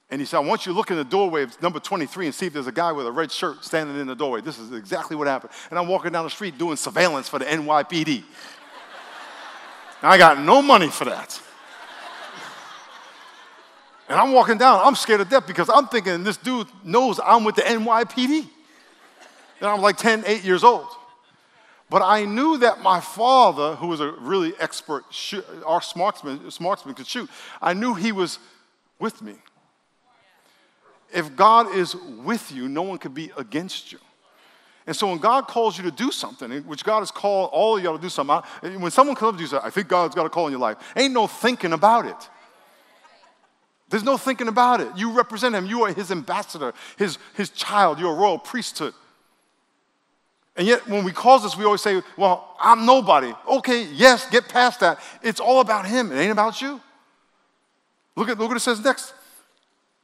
And 0.10 0.22
he 0.22 0.26
said, 0.26 0.38
I 0.38 0.40
want 0.42 0.66
you 0.66 0.72
to 0.72 0.78
look 0.78 0.90
in 0.90 0.96
the 0.96 1.04
doorway 1.04 1.44
of 1.44 1.62
number 1.62 1.80
23 1.80 2.28
and 2.28 2.36
see 2.36 2.46
if 2.46 2.54
there's 2.54 2.68
a 2.68 2.72
guy 2.72 2.94
with 2.94 3.06
a 3.06 3.12
red 3.12 3.30
shirt 3.30 3.66
standing 3.66 4.00
in 4.00 4.08
the 4.08 4.16
doorway. 4.16 4.40
This 4.40 4.58
is 4.58 4.72
exactly 4.72 5.18
what 5.18 5.28
happened. 5.28 5.52
And 5.70 5.78
I'm 5.78 5.88
walking 5.88 6.14
down 6.14 6.24
the 6.24 6.30
street 6.30 6.58
doing 6.58 6.78
surveillance 6.78 7.28
for 7.28 7.40
the 7.40 7.46
NYPD. 7.46 8.24
I 10.02 10.18
got 10.18 10.40
no 10.40 10.62
money 10.62 10.88
for 10.88 11.06
that. 11.06 11.42
And 14.10 14.18
I'm 14.18 14.32
walking 14.32 14.58
down, 14.58 14.80
I'm 14.86 14.96
scared 14.96 15.20
to 15.20 15.26
death 15.26 15.46
because 15.46 15.70
I'm 15.70 15.88
thinking 15.88 16.24
this 16.24 16.38
dude 16.38 16.68
knows 16.86 17.20
I'm 17.24 17.44
with 17.44 17.56
the 17.56 17.64
NYPD. 17.64 18.48
And 19.60 19.70
I'm 19.70 19.82
like 19.82 19.98
10, 19.98 20.24
8 20.26 20.44
years 20.44 20.64
old. 20.64 20.88
But 21.90 22.02
I 22.02 22.26
knew 22.26 22.58
that 22.58 22.82
my 22.82 23.00
father, 23.00 23.76
who 23.76 23.88
was 23.88 24.02
a 24.02 24.12
really 24.12 24.54
expert, 24.60 25.06
shoot, 25.10 25.46
our 25.66 25.80
smartsman, 25.80 26.40
smartsman 26.48 26.96
could 26.96 27.08
shoot, 27.08 27.30
I 27.62 27.74
knew 27.74 27.94
he 27.94 28.12
was 28.12 28.40
with 29.00 29.22
me. 29.22 29.36
If 31.14 31.36
God 31.36 31.74
is 31.74 31.96
with 31.96 32.52
you, 32.52 32.68
no 32.68 32.82
one 32.82 32.98
could 32.98 33.14
be 33.14 33.32
against 33.38 33.94
you. 33.94 34.00
And 34.86 34.96
so 34.96 35.08
when 35.08 35.18
God 35.18 35.48
calls 35.48 35.78
you 35.78 35.84
to 35.84 35.92
do 35.92 36.12
something, 36.12 36.52
which 36.64 36.84
God 36.84 37.00
has 37.00 37.12
called 37.12 37.50
all 37.54 37.78
of 37.78 37.84
y'all 37.84 37.98
to 37.98 38.02
do 38.02 38.10
something, 38.10 38.42
when 38.82 38.92
someone 38.92 39.16
comes 39.16 39.30
up 39.30 39.36
to 39.36 39.40
you 39.40 39.46
and 39.46 39.50
says, 39.50 39.62
I 39.64 39.70
think 39.70 39.88
God's 39.88 40.16
got 40.16 40.26
a 40.26 40.30
call 40.30 40.48
in 40.48 40.52
your 40.52 40.62
life, 40.62 40.78
ain't 40.96 41.14
no 41.14 41.28
thinking 41.28 41.74
about 41.74 42.06
it. 42.06 42.30
There's 43.90 44.04
no 44.04 44.18
thinking 44.18 44.50
about 44.50 44.82
it. 44.82 44.90
You 44.98 45.12
represent 45.12 45.56
him. 45.56 45.66
You 45.66 45.84
are 45.84 45.94
his 45.94 46.12
ambassador, 46.12 46.74
his, 46.98 47.18
his 47.36 47.50
child. 47.50 48.00
You're 48.00 48.12
a 48.12 48.16
royal 48.16 48.40
priesthood. 48.40 48.94
And 50.58 50.66
yet, 50.66 50.88
when 50.88 51.04
we 51.04 51.12
cause 51.12 51.44
this, 51.44 51.56
we 51.56 51.66
always 51.66 51.82
say, 51.82 52.02
Well, 52.18 52.56
I'm 52.60 52.86
nobody. 52.86 53.32
Okay, 53.48 53.84
yes, 53.94 54.28
get 54.30 54.50
past 54.50 54.80
that. 54.80 55.00
It's 55.22 55.40
all 55.40 55.62
about 55.62 55.86
him, 55.86 56.12
it 56.12 56.18
ain't 56.18 56.32
about 56.32 56.62
you. 56.62 56.82
Look 58.16 58.28
at, 58.28 58.40
look 58.40 58.48
what 58.50 58.58
it 58.58 58.62
says 58.62 58.84
next. 58.84 59.14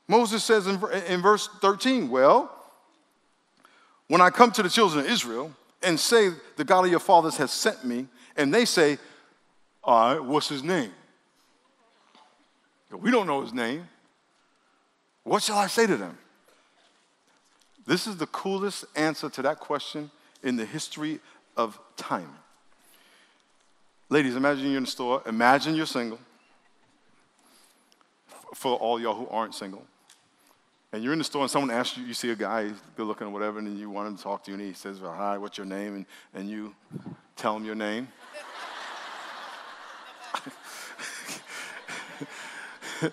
Moses 0.07 0.43
says 0.43 0.67
in, 0.67 0.79
in 1.07 1.21
verse 1.21 1.49
13, 1.59 2.07
Well, 2.07 2.51
when 4.07 4.21
I 4.21 4.29
come 4.29 4.51
to 4.51 4.61
the 4.61 4.69
children 4.69 5.03
of 5.03 5.11
Israel 5.11 5.51
and 5.81 5.99
say, 5.99 6.29
The 6.55 6.63
God 6.63 6.85
of 6.85 6.91
your 6.91 6.99
fathers 6.99 7.35
has 7.37 7.51
sent 7.51 7.83
me, 7.83 8.05
and 8.37 8.53
they 8.53 8.65
say, 8.65 8.99
All 9.83 10.13
right, 10.13 10.23
what's 10.23 10.49
his 10.49 10.63
name? 10.63 10.91
We 12.91 13.09
don't 13.09 13.25
know 13.25 13.41
his 13.41 13.53
name. 13.53 13.87
What 15.23 15.41
shall 15.41 15.57
I 15.57 15.65
say 15.65 15.87
to 15.87 15.97
them? 15.97 16.15
This 17.87 18.05
is 18.05 18.17
the 18.17 18.27
coolest 18.27 18.85
answer 18.95 19.31
to 19.31 19.41
that 19.41 19.59
question 19.59 20.11
in 20.43 20.55
the 20.57 20.65
history 20.65 21.19
of 21.57 21.79
time. 21.95 22.29
Ladies, 24.09 24.35
imagine 24.35 24.67
you're 24.67 24.77
in 24.77 24.83
the 24.83 24.91
store. 24.91 25.23
Imagine 25.25 25.73
you're 25.75 25.85
single. 25.85 26.19
For 28.53 28.75
all 28.75 28.99
y'all 28.99 29.15
who 29.15 29.27
aren't 29.29 29.55
single. 29.55 29.83
And 30.91 31.03
you're 31.03 31.13
in 31.13 31.19
the 31.19 31.25
store 31.25 31.41
and 31.41 31.49
someone 31.49 31.71
asks 31.71 31.97
you, 31.97 32.05
you 32.05 32.13
see 32.13 32.29
a 32.29 32.35
guy, 32.35 32.71
good 32.95 33.07
looking 33.07 33.25
or 33.25 33.31
whatever, 33.31 33.57
and 33.57 33.79
you 33.79 33.89
want 33.89 34.09
him 34.09 34.17
to 34.17 34.21
talk 34.21 34.43
to 34.43 34.51
you, 34.51 34.57
and 34.57 34.63
he 34.63 34.73
says, 34.73 34.99
well, 34.99 35.13
Hi, 35.13 35.39
what's 35.39 35.57
your 35.57 35.65
name? 35.65 35.95
And, 35.95 36.05
and 36.35 36.47
you 36.47 36.75
tell 37.35 37.57
him 37.57 37.65
your 37.65 37.73
name. 37.73 38.07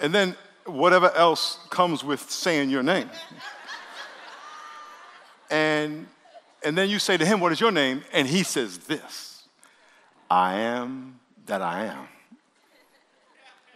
and 0.00 0.14
then 0.14 0.36
whatever 0.68 1.10
else 1.12 1.58
comes 1.70 2.04
with 2.04 2.30
saying 2.30 2.70
your 2.70 2.82
name. 2.82 3.10
and, 5.50 6.06
and 6.62 6.76
then 6.76 6.88
you 6.88 6.98
say 6.98 7.16
to 7.16 7.24
him, 7.24 7.40
What 7.40 7.52
is 7.52 7.60
your 7.60 7.72
name? 7.72 8.04
And 8.12 8.28
he 8.28 8.42
says 8.42 8.78
this 8.78 9.44
I 10.30 10.54
am 10.60 11.18
that 11.46 11.62
I 11.62 11.86
am. 11.86 12.08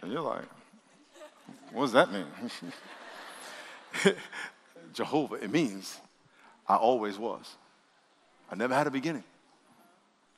And 0.01 0.11
you're 0.11 0.21
like, 0.21 0.45
What 1.71 1.83
does 1.83 1.93
that 1.93 2.11
mean? 2.11 2.25
Jehovah, 4.93 5.35
it 5.35 5.51
means 5.51 5.99
I 6.67 6.75
always 6.75 7.17
was. 7.17 7.55
I 8.51 8.55
never 8.55 8.75
had 8.75 8.87
a 8.87 8.91
beginning. 8.91 9.23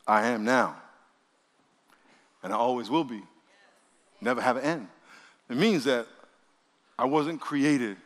I 0.07 0.27
am 0.27 0.45
now. 0.45 0.77
And 2.43 2.53
I 2.53 2.55
always 2.55 2.89
will 2.89 3.03
be. 3.03 3.21
Never 4.21 4.39
have 4.39 4.57
an 4.57 4.63
end. 4.63 4.87
It 5.49 5.57
means 5.57 5.83
that 5.83 6.07
I 6.97 7.05
wasn't 7.05 7.41
created 7.41 7.97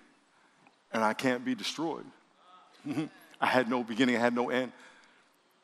and 0.92 1.04
I 1.04 1.14
can't 1.14 1.46
be 1.46 1.56
destroyed. 1.56 2.06
I 3.42 3.46
had 3.46 3.70
no 3.70 3.84
beginning, 3.84 4.16
I 4.16 4.20
had 4.20 4.34
no 4.34 4.50
end. 4.50 4.72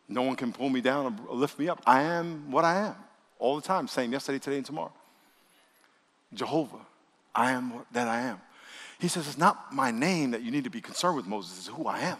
No 0.08 0.22
one 0.22 0.36
can 0.36 0.54
pull 0.54 0.70
me 0.70 0.82
down 0.82 1.20
or 1.28 1.36
lift 1.36 1.58
me 1.58 1.68
up. 1.68 1.82
I 1.86 2.04
am 2.04 2.52
what 2.52 2.64
I 2.64 2.88
am 2.88 2.96
all 3.40 3.56
the 3.56 3.62
time, 3.62 3.88
same 3.88 4.12
yesterday, 4.12 4.40
today, 4.40 4.58
and 4.58 4.66
tomorrow. 4.66 4.94
Jehovah, 6.34 6.86
I 7.34 7.52
am 7.52 7.74
what, 7.74 7.86
that 7.94 8.08
I 8.08 8.22
am. 8.22 8.40
He 9.00 9.08
says, 9.08 9.28
It's 9.28 9.38
not 9.38 9.74
my 9.74 9.92
name 9.92 10.32
that 10.32 10.42
you 10.42 10.52
need 10.52 10.64
to 10.66 10.70
be 10.70 10.82
concerned 10.82 11.18
with, 11.18 11.26
Moses, 11.26 11.58
it's 11.58 11.68
who 11.68 11.88
I 11.88 12.00
am. 12.00 12.18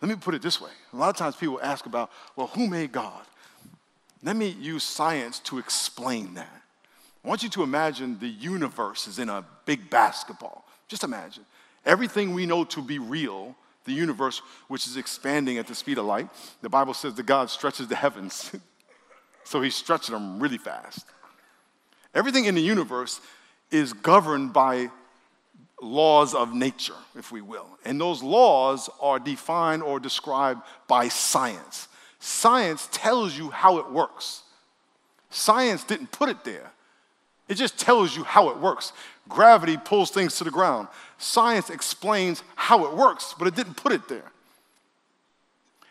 Let 0.00 0.08
me 0.08 0.16
put 0.16 0.34
it 0.34 0.42
this 0.42 0.60
way. 0.60 0.70
A 0.92 0.96
lot 0.96 1.10
of 1.10 1.16
times 1.16 1.36
people 1.36 1.60
ask 1.62 1.86
about, 1.86 2.10
well, 2.34 2.48
who 2.48 2.66
made 2.66 2.90
God? 2.90 3.24
Let 4.24 4.36
me 4.36 4.48
use 4.48 4.82
science 4.82 5.38
to 5.40 5.58
explain 5.58 6.34
that. 6.34 6.61
I 7.24 7.28
want 7.28 7.42
you 7.42 7.48
to 7.50 7.62
imagine 7.62 8.18
the 8.18 8.28
universe 8.28 9.06
is 9.06 9.18
in 9.18 9.28
a 9.28 9.44
big 9.64 9.88
basketball. 9.90 10.64
Just 10.88 11.04
imagine. 11.04 11.44
Everything 11.86 12.34
we 12.34 12.46
know 12.46 12.64
to 12.64 12.82
be 12.82 12.98
real, 12.98 13.54
the 13.84 13.92
universe, 13.92 14.42
which 14.68 14.86
is 14.86 14.96
expanding 14.96 15.58
at 15.58 15.66
the 15.66 15.74
speed 15.74 15.98
of 15.98 16.04
light, 16.04 16.28
the 16.62 16.68
Bible 16.68 16.94
says 16.94 17.14
that 17.14 17.26
God 17.26 17.50
stretches 17.50 17.88
the 17.88 17.96
heavens. 17.96 18.50
so 19.44 19.60
he's 19.62 19.74
stretching 19.74 20.14
them 20.14 20.40
really 20.40 20.58
fast. 20.58 21.04
Everything 22.14 22.44
in 22.44 22.54
the 22.54 22.62
universe 22.62 23.20
is 23.70 23.92
governed 23.92 24.52
by 24.52 24.90
laws 25.80 26.34
of 26.34 26.54
nature, 26.54 26.94
if 27.16 27.32
we 27.32 27.40
will. 27.40 27.66
And 27.84 28.00
those 28.00 28.22
laws 28.22 28.88
are 29.00 29.18
defined 29.18 29.82
or 29.82 29.98
described 29.98 30.62
by 30.86 31.08
science. 31.08 31.88
Science 32.20 32.88
tells 32.92 33.36
you 33.36 33.50
how 33.50 33.78
it 33.78 33.90
works. 33.90 34.42
Science 35.30 35.82
didn't 35.82 36.12
put 36.12 36.28
it 36.28 36.44
there, 36.44 36.70
it 37.48 37.54
just 37.54 37.78
tells 37.78 38.16
you 38.16 38.24
how 38.24 38.48
it 38.50 38.58
works. 38.58 38.92
Gravity 39.28 39.76
pulls 39.76 40.10
things 40.10 40.36
to 40.38 40.44
the 40.44 40.50
ground. 40.50 40.88
Science 41.18 41.70
explains 41.70 42.42
how 42.56 42.86
it 42.86 42.96
works, 42.96 43.34
but 43.38 43.46
it 43.46 43.54
didn't 43.54 43.74
put 43.74 43.92
it 43.92 44.08
there. 44.08 44.32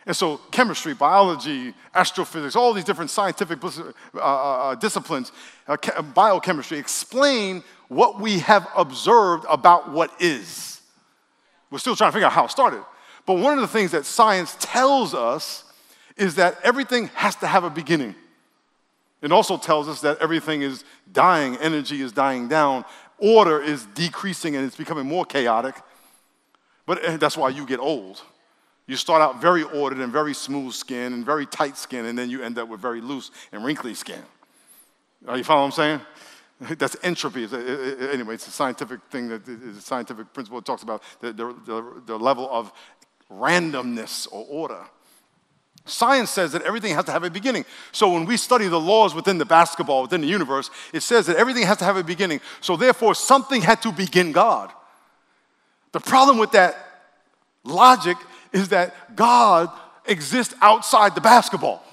And 0.05 0.15
so, 0.15 0.37
chemistry, 0.49 0.93
biology, 0.93 1.75
astrophysics, 1.93 2.55
all 2.55 2.73
these 2.73 2.83
different 2.83 3.11
scientific 3.11 3.63
uh, 3.63 3.69
uh, 4.15 4.19
uh, 4.19 4.75
disciplines, 4.75 5.31
uh, 5.67 5.77
biochemistry, 6.01 6.79
explain 6.79 7.63
what 7.87 8.19
we 8.19 8.39
have 8.39 8.67
observed 8.75 9.45
about 9.47 9.91
what 9.91 10.11
is. 10.19 10.81
We're 11.69 11.77
still 11.77 11.95
trying 11.95 12.09
to 12.09 12.13
figure 12.13 12.25
out 12.25 12.33
how 12.33 12.45
it 12.45 12.51
started. 12.51 12.83
But 13.27 13.35
one 13.35 13.53
of 13.53 13.61
the 13.61 13.67
things 13.67 13.91
that 13.91 14.05
science 14.05 14.55
tells 14.59 15.13
us 15.13 15.63
is 16.17 16.35
that 16.35 16.57
everything 16.63 17.07
has 17.13 17.35
to 17.37 17.47
have 17.47 17.63
a 17.63 17.69
beginning. 17.69 18.15
It 19.21 19.31
also 19.31 19.57
tells 19.57 19.87
us 19.87 20.01
that 20.01 20.17
everything 20.19 20.61
is 20.61 20.83
dying, 21.11 21.55
energy 21.57 22.01
is 22.01 22.11
dying 22.11 22.47
down, 22.47 22.85
order 23.17 23.61
is 23.61 23.85
decreasing 23.87 24.55
and 24.55 24.65
it's 24.65 24.75
becoming 24.75 25.05
more 25.05 25.25
chaotic. 25.25 25.75
But 26.85 27.05
eh, 27.05 27.17
that's 27.17 27.37
why 27.37 27.49
you 27.49 27.65
get 27.65 27.79
old. 27.79 28.21
You 28.87 28.95
start 28.97 29.21
out 29.21 29.39
very 29.39 29.63
ordered 29.63 29.99
and 29.99 30.11
very 30.11 30.33
smooth 30.33 30.73
skin 30.73 31.13
and 31.13 31.25
very 31.25 31.45
tight 31.45 31.77
skin, 31.77 32.05
and 32.05 32.17
then 32.17 32.29
you 32.29 32.41
end 32.41 32.57
up 32.57 32.67
with 32.67 32.81
very 32.81 32.99
loose 32.99 33.31
and 33.51 33.63
wrinkly 33.63 33.93
skin. 33.93 34.21
Are 35.27 35.37
you 35.37 35.43
follow 35.43 35.61
what 35.61 35.65
I'm 35.65 35.71
saying? 35.71 36.01
That's 36.77 36.97
entropy. 37.03 37.45
Eh, 37.45 37.47
eh, 37.53 37.95
eh, 37.99 38.07
anyway, 38.11 38.33
it's 38.33 38.47
a 38.47 38.51
scientific 38.51 39.01
thing 39.09 39.29
that 39.29 39.47
is 39.47 39.77
a 39.77 39.81
scientific 39.81 40.33
principle. 40.33 40.59
It 40.59 40.65
talks 40.65 40.83
about 40.83 41.03
the, 41.21 41.31
the, 41.31 42.01
the 42.05 42.17
level 42.17 42.49
of 42.51 42.71
randomness 43.31 44.27
or 44.31 44.45
order. 44.49 44.83
Science 45.85 46.29
says 46.29 46.51
that 46.51 46.61
everything 46.61 46.93
has 46.93 47.05
to 47.05 47.11
have 47.11 47.23
a 47.23 47.29
beginning. 47.29 47.65
So 47.91 48.13
when 48.13 48.25
we 48.25 48.37
study 48.37 48.67
the 48.67 48.79
laws 48.79 49.15
within 49.15 49.37
the 49.37 49.45
basketball, 49.45 50.03
within 50.03 50.21
the 50.21 50.27
universe, 50.27 50.69
it 50.93 51.01
says 51.01 51.25
that 51.25 51.37
everything 51.37 51.65
has 51.65 51.77
to 51.77 51.85
have 51.85 51.97
a 51.97 52.03
beginning. 52.03 52.39
So 52.61 52.77
therefore, 52.77 53.15
something 53.15 53.61
had 53.61 53.81
to 53.81 53.91
begin 53.91 54.31
God. 54.31 54.71
The 55.91 55.99
problem 55.99 56.37
with 56.37 56.51
that 56.51 56.77
logic 57.63 58.17
is 58.53 58.69
that 58.69 59.15
God 59.15 59.69
exists 60.05 60.53
outside 60.61 61.15
the 61.15 61.21
basketball. 61.21 61.83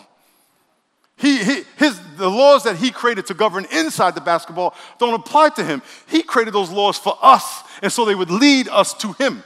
He, 1.16 1.42
he, 1.42 1.62
his, 1.76 2.00
the 2.16 2.28
laws 2.28 2.62
that 2.64 2.76
he 2.76 2.90
created 2.90 3.26
to 3.26 3.34
govern 3.34 3.66
inside 3.72 4.14
the 4.14 4.20
basketball 4.20 4.74
don't 4.98 5.14
apply 5.14 5.48
to 5.50 5.64
him. 5.64 5.82
He 6.08 6.22
created 6.22 6.54
those 6.54 6.70
laws 6.70 6.96
for 6.96 7.18
us, 7.20 7.64
and 7.82 7.92
so 7.92 8.04
they 8.04 8.14
would 8.14 8.30
lead 8.30 8.68
us 8.68 8.94
to 8.94 9.12
him. 9.14 9.42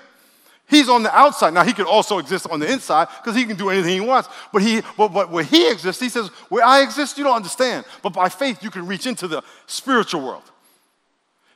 He's 0.72 0.88
on 0.88 1.02
the 1.02 1.14
outside. 1.14 1.52
Now, 1.52 1.64
he 1.64 1.74
could 1.74 1.86
also 1.86 2.16
exist 2.16 2.48
on 2.48 2.58
the 2.58 2.72
inside 2.72 3.08
because 3.18 3.36
he 3.36 3.44
can 3.44 3.58
do 3.58 3.68
anything 3.68 3.92
he 3.92 4.00
wants. 4.00 4.30
But, 4.54 4.62
he, 4.62 4.80
but, 4.96 5.08
but 5.08 5.30
where 5.30 5.44
he 5.44 5.70
exists, 5.70 6.00
he 6.00 6.08
says, 6.08 6.28
Where 6.48 6.64
I 6.64 6.80
exist, 6.80 7.18
you 7.18 7.24
don't 7.24 7.36
understand. 7.36 7.84
But 8.02 8.14
by 8.14 8.30
faith, 8.30 8.64
you 8.64 8.70
can 8.70 8.86
reach 8.86 9.06
into 9.06 9.28
the 9.28 9.42
spiritual 9.66 10.22
world. 10.22 10.50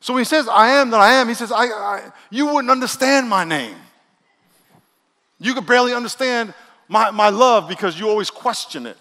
So 0.00 0.14
he 0.18 0.24
says, 0.24 0.46
I 0.48 0.68
am 0.68 0.90
that 0.90 1.00
I 1.00 1.14
am, 1.14 1.29
he 1.29 1.35
says, 1.35 1.50
I, 1.50 1.64
I, 1.64 2.12
You 2.29 2.44
wouldn't 2.44 2.70
understand 2.70 3.26
my 3.26 3.42
name. 3.42 3.76
You 5.40 5.55
could 5.55 5.66
barely 5.66 5.94
understand 5.94 6.52
my, 6.87 7.11
my 7.11 7.31
love 7.31 7.70
because 7.70 7.98
you 7.98 8.11
always 8.11 8.31
question 8.31 8.85
it. 8.85 8.98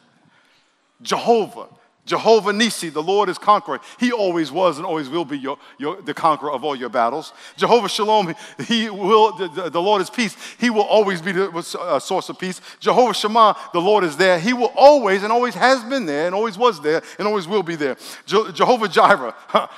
Jehovah. 1.02 1.68
Jehovah 2.06 2.54
Nisi, 2.54 2.90
the 2.90 3.02
Lord 3.02 3.30
is 3.30 3.38
conqueror. 3.38 3.80
He 4.00 4.12
always 4.12 4.52
was 4.52 4.78
and 4.78 4.86
always 4.86 5.10
will 5.10 5.26
be 5.26 5.40
your, 5.40 5.58
your, 5.80 6.02
the 6.02 6.14
conqueror 6.14 6.52
of 6.52 6.64
all 6.64 6.76
your 6.76 6.90
battles. 6.90 7.34
Jehovah 7.58 7.90
Shalom, 7.90 8.36
he 8.68 8.90
will, 8.90 9.36
the, 9.36 9.70
the 9.72 9.82
Lord 9.82 10.02
is 10.02 10.10
peace. 10.10 10.36
He 10.60 10.70
will 10.70 10.84
always 10.84 11.22
be 11.22 11.32
the 11.32 11.50
uh, 11.80 12.00
source 12.00 12.30
of 12.30 12.38
peace. 12.38 12.62
Jehovah 12.80 13.14
Shammah, 13.14 13.58
the 13.74 13.82
Lord 13.82 14.04
is 14.04 14.18
there. 14.18 14.40
He 14.40 14.54
will 14.54 14.72
always 14.76 15.24
and 15.24 15.32
always 15.32 15.56
has 15.56 15.84
been 15.84 16.06
there 16.06 16.28
and 16.28 16.36
always 16.36 16.58
was 16.58 16.80
there 16.82 17.02
and 17.18 17.28
always 17.28 17.48
will 17.48 17.64
be 17.64 17.76
there. 17.76 17.98
Je- 18.28 18.52
Jehovah 18.54 18.88
Jireh, 18.88 19.34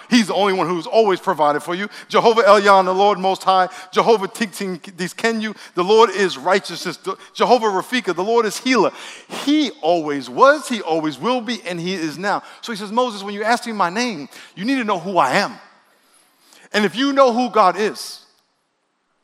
he's 0.10 0.28
the 0.28 0.34
only 0.34 0.54
one 0.54 0.68
who's 0.68 0.88
always 0.88 1.22
provided 1.22 1.62
for 1.62 1.76
you. 1.76 1.88
Jehovah 2.10 2.42
Elyon, 2.42 2.86
the 2.86 2.94
Lord 2.94 3.20
Most 3.20 3.44
High. 3.44 3.70
Jehovah 3.92 4.28
Tsidkenu, 4.28 5.56
the 5.76 5.84
Lord 5.84 6.10
is 6.10 6.38
righteousness. 6.38 7.00
Jehovah 7.34 7.68
Rafika, 7.68 8.14
the 8.14 8.24
Lord 8.24 8.46
is 8.46 8.58
healer. 8.58 8.92
He 9.46 9.72
always 9.82 10.30
was, 10.30 10.68
he 10.68 10.82
always 10.82 11.18
will 11.18 11.40
be, 11.40 11.62
and 11.62 11.80
he 11.80 11.94
now. 12.18 12.44
So 12.62 12.72
he 12.72 12.78
says, 12.78 12.92
Moses, 12.92 13.24
when 13.24 13.34
you 13.34 13.44
ask 13.44 13.66
me 13.66 13.74
my 13.74 13.90
name, 13.90 14.30
you 14.56 14.66
need 14.66 14.78
to 14.78 14.84
know 14.84 15.00
who 15.00 15.18
I 15.18 15.34
am. 15.36 15.54
And 16.74 16.86
if 16.86 16.96
you 16.96 17.14
know 17.14 17.34
who 17.34 17.50
God 17.50 17.78
is, 17.78 18.26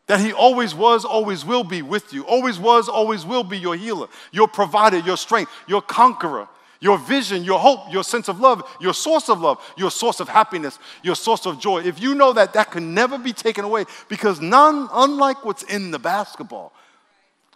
that 0.07 0.19
he 0.19 0.33
always 0.33 0.75
was, 0.75 1.05
always 1.05 1.45
will 1.45 1.63
be 1.63 1.81
with 1.81 2.13
you, 2.13 2.25
always 2.25 2.59
was, 2.59 2.89
always 2.89 3.25
will 3.25 3.43
be 3.43 3.57
your 3.57 3.75
healer, 3.75 4.07
your 4.31 4.47
provider, 4.47 4.97
your 4.99 5.17
strength, 5.17 5.51
your 5.67 5.81
conqueror, 5.81 6.47
your 6.81 6.97
vision, 6.97 7.43
your 7.43 7.59
hope, 7.59 7.91
your 7.91 8.03
sense 8.03 8.27
of 8.27 8.41
love, 8.41 8.61
your 8.81 8.93
source 8.93 9.29
of 9.29 9.39
love, 9.39 9.63
your 9.77 9.89
source 9.89 10.19
of 10.19 10.27
happiness, 10.27 10.77
your 11.01 11.15
source 11.15 11.45
of 11.45 11.57
joy. 11.57 11.81
If 11.81 12.01
you 12.01 12.13
know 12.13 12.33
that, 12.33 12.53
that 12.53 12.71
can 12.71 12.93
never 12.93 13.17
be 13.17 13.31
taken 13.31 13.63
away 13.63 13.85
because 14.09 14.41
none, 14.41 14.89
unlike 14.91 15.45
what's 15.45 15.63
in 15.63 15.91
the 15.91 15.99
basketball, 15.99 16.73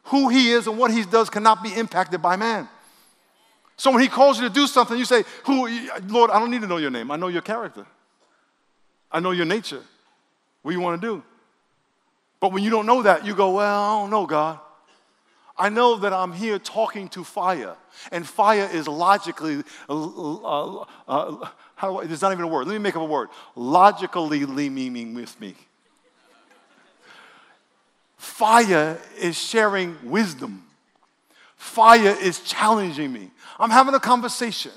who 0.06 0.30
he 0.30 0.52
is 0.52 0.68
and 0.68 0.78
what 0.78 0.92
he 0.92 1.04
does 1.04 1.30
cannot 1.30 1.62
be 1.62 1.76
impacted 1.76 2.22
by 2.22 2.38
man. 2.38 2.70
So 3.78 3.92
when 3.92 4.02
he 4.02 4.08
calls 4.08 4.40
you 4.40 4.48
to 4.48 4.54
do 4.54 4.66
something, 4.66 4.98
you 4.98 5.06
say, 5.06 5.24
Who, 5.46 5.68
Lord, 6.08 6.32
I 6.32 6.40
don't 6.40 6.50
need 6.50 6.62
to 6.62 6.68
know 6.68 6.78
your 6.78 6.92
name. 6.92 7.12
I 7.12 7.16
know 7.16 7.28
your 7.28 7.44
character. 7.44 7.86
I 9.12 9.20
know 9.20 9.32
your 9.32 9.46
nature. 9.46 9.82
What 10.64 10.72
you 10.72 10.82
want 10.82 11.00
to 11.00 11.08
do. 11.08 11.24
But 12.40 12.52
when 12.52 12.64
you 12.64 12.70
don't 12.70 12.86
know 12.86 13.04
that, 13.04 13.26
you 13.26 13.36
go, 13.36 13.52
Well, 13.52 13.84
I 13.84 14.02
don't 14.02 14.10
know, 14.10 14.26
God. 14.26 14.60
I 15.58 15.70
know 15.70 15.98
that 15.98 16.14
I'm 16.14 16.34
here 16.34 16.60
talking 16.60 17.10
to 17.10 17.24
fire, 17.24 17.76
and 18.12 18.28
fire 18.28 18.70
is 18.72 18.88
logically, 18.88 19.64
uh, 19.90 19.94
uh, 20.44 20.86
uh, 21.08 21.50
how 21.76 21.92
do 21.92 21.98
I, 22.00 22.06
there's 22.06 22.22
not 22.22 22.32
even 22.32 22.44
a 22.44 22.48
word. 22.48 22.68
Let 22.68 22.74
me 22.74 22.80
make 22.80 22.96
up 22.96 23.02
a 23.02 23.06
word. 23.06 23.30
Logically 23.56 24.46
meaning 24.70 25.16
with 25.16 25.40
me. 25.40 25.56
Fire 28.18 29.00
is 29.20 29.36
sharing 29.36 29.98
wisdom. 30.04 30.64
Fire 31.56 32.16
is 32.22 32.40
challenging 32.42 33.12
me. 33.12 33.32
I'm 33.60 33.70
having 33.70 33.94
a 33.94 34.00
conversation, 34.00 34.72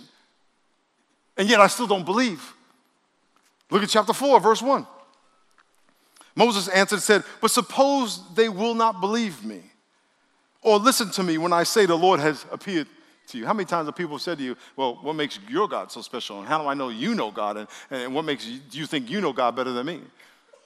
and 1.36 1.48
yet 1.48 1.60
I 1.60 1.66
still 1.66 1.86
don't 1.86 2.04
believe. 2.04 2.54
Look 3.70 3.82
at 3.82 3.88
chapter 3.88 4.12
4, 4.12 4.40
verse 4.40 4.62
1. 4.62 4.86
Moses 6.34 6.68
answered 6.68 6.96
and 6.96 7.02
said, 7.02 7.24
But 7.40 7.50
suppose 7.50 8.20
they 8.34 8.48
will 8.48 8.74
not 8.74 9.00
believe 9.00 9.44
me 9.44 9.62
or 10.62 10.78
listen 10.78 11.10
to 11.10 11.22
me 11.22 11.38
when 11.38 11.52
I 11.52 11.62
say 11.62 11.86
the 11.86 11.96
Lord 11.96 12.20
has 12.20 12.44
appeared 12.50 12.86
to 13.28 13.38
you. 13.38 13.46
How 13.46 13.52
many 13.52 13.64
times 13.64 13.86
have 13.86 13.96
people 13.96 14.18
said 14.18 14.38
to 14.38 14.44
you, 14.44 14.56
Well, 14.76 14.98
what 15.02 15.14
makes 15.14 15.38
your 15.48 15.68
God 15.68 15.90
so 15.90 16.02
special? 16.02 16.38
And 16.38 16.48
how 16.48 16.60
do 16.62 16.68
I 16.68 16.74
know 16.74 16.88
you 16.88 17.14
know 17.14 17.30
God? 17.30 17.56
And, 17.56 17.68
and 17.90 18.14
what 18.14 18.24
makes 18.24 18.46
you, 18.46 18.58
do 18.70 18.78
you 18.78 18.86
think 18.86 19.10
you 19.10 19.20
know 19.20 19.32
God 19.32 19.56
better 19.56 19.72
than 19.72 19.86
me? 19.86 20.00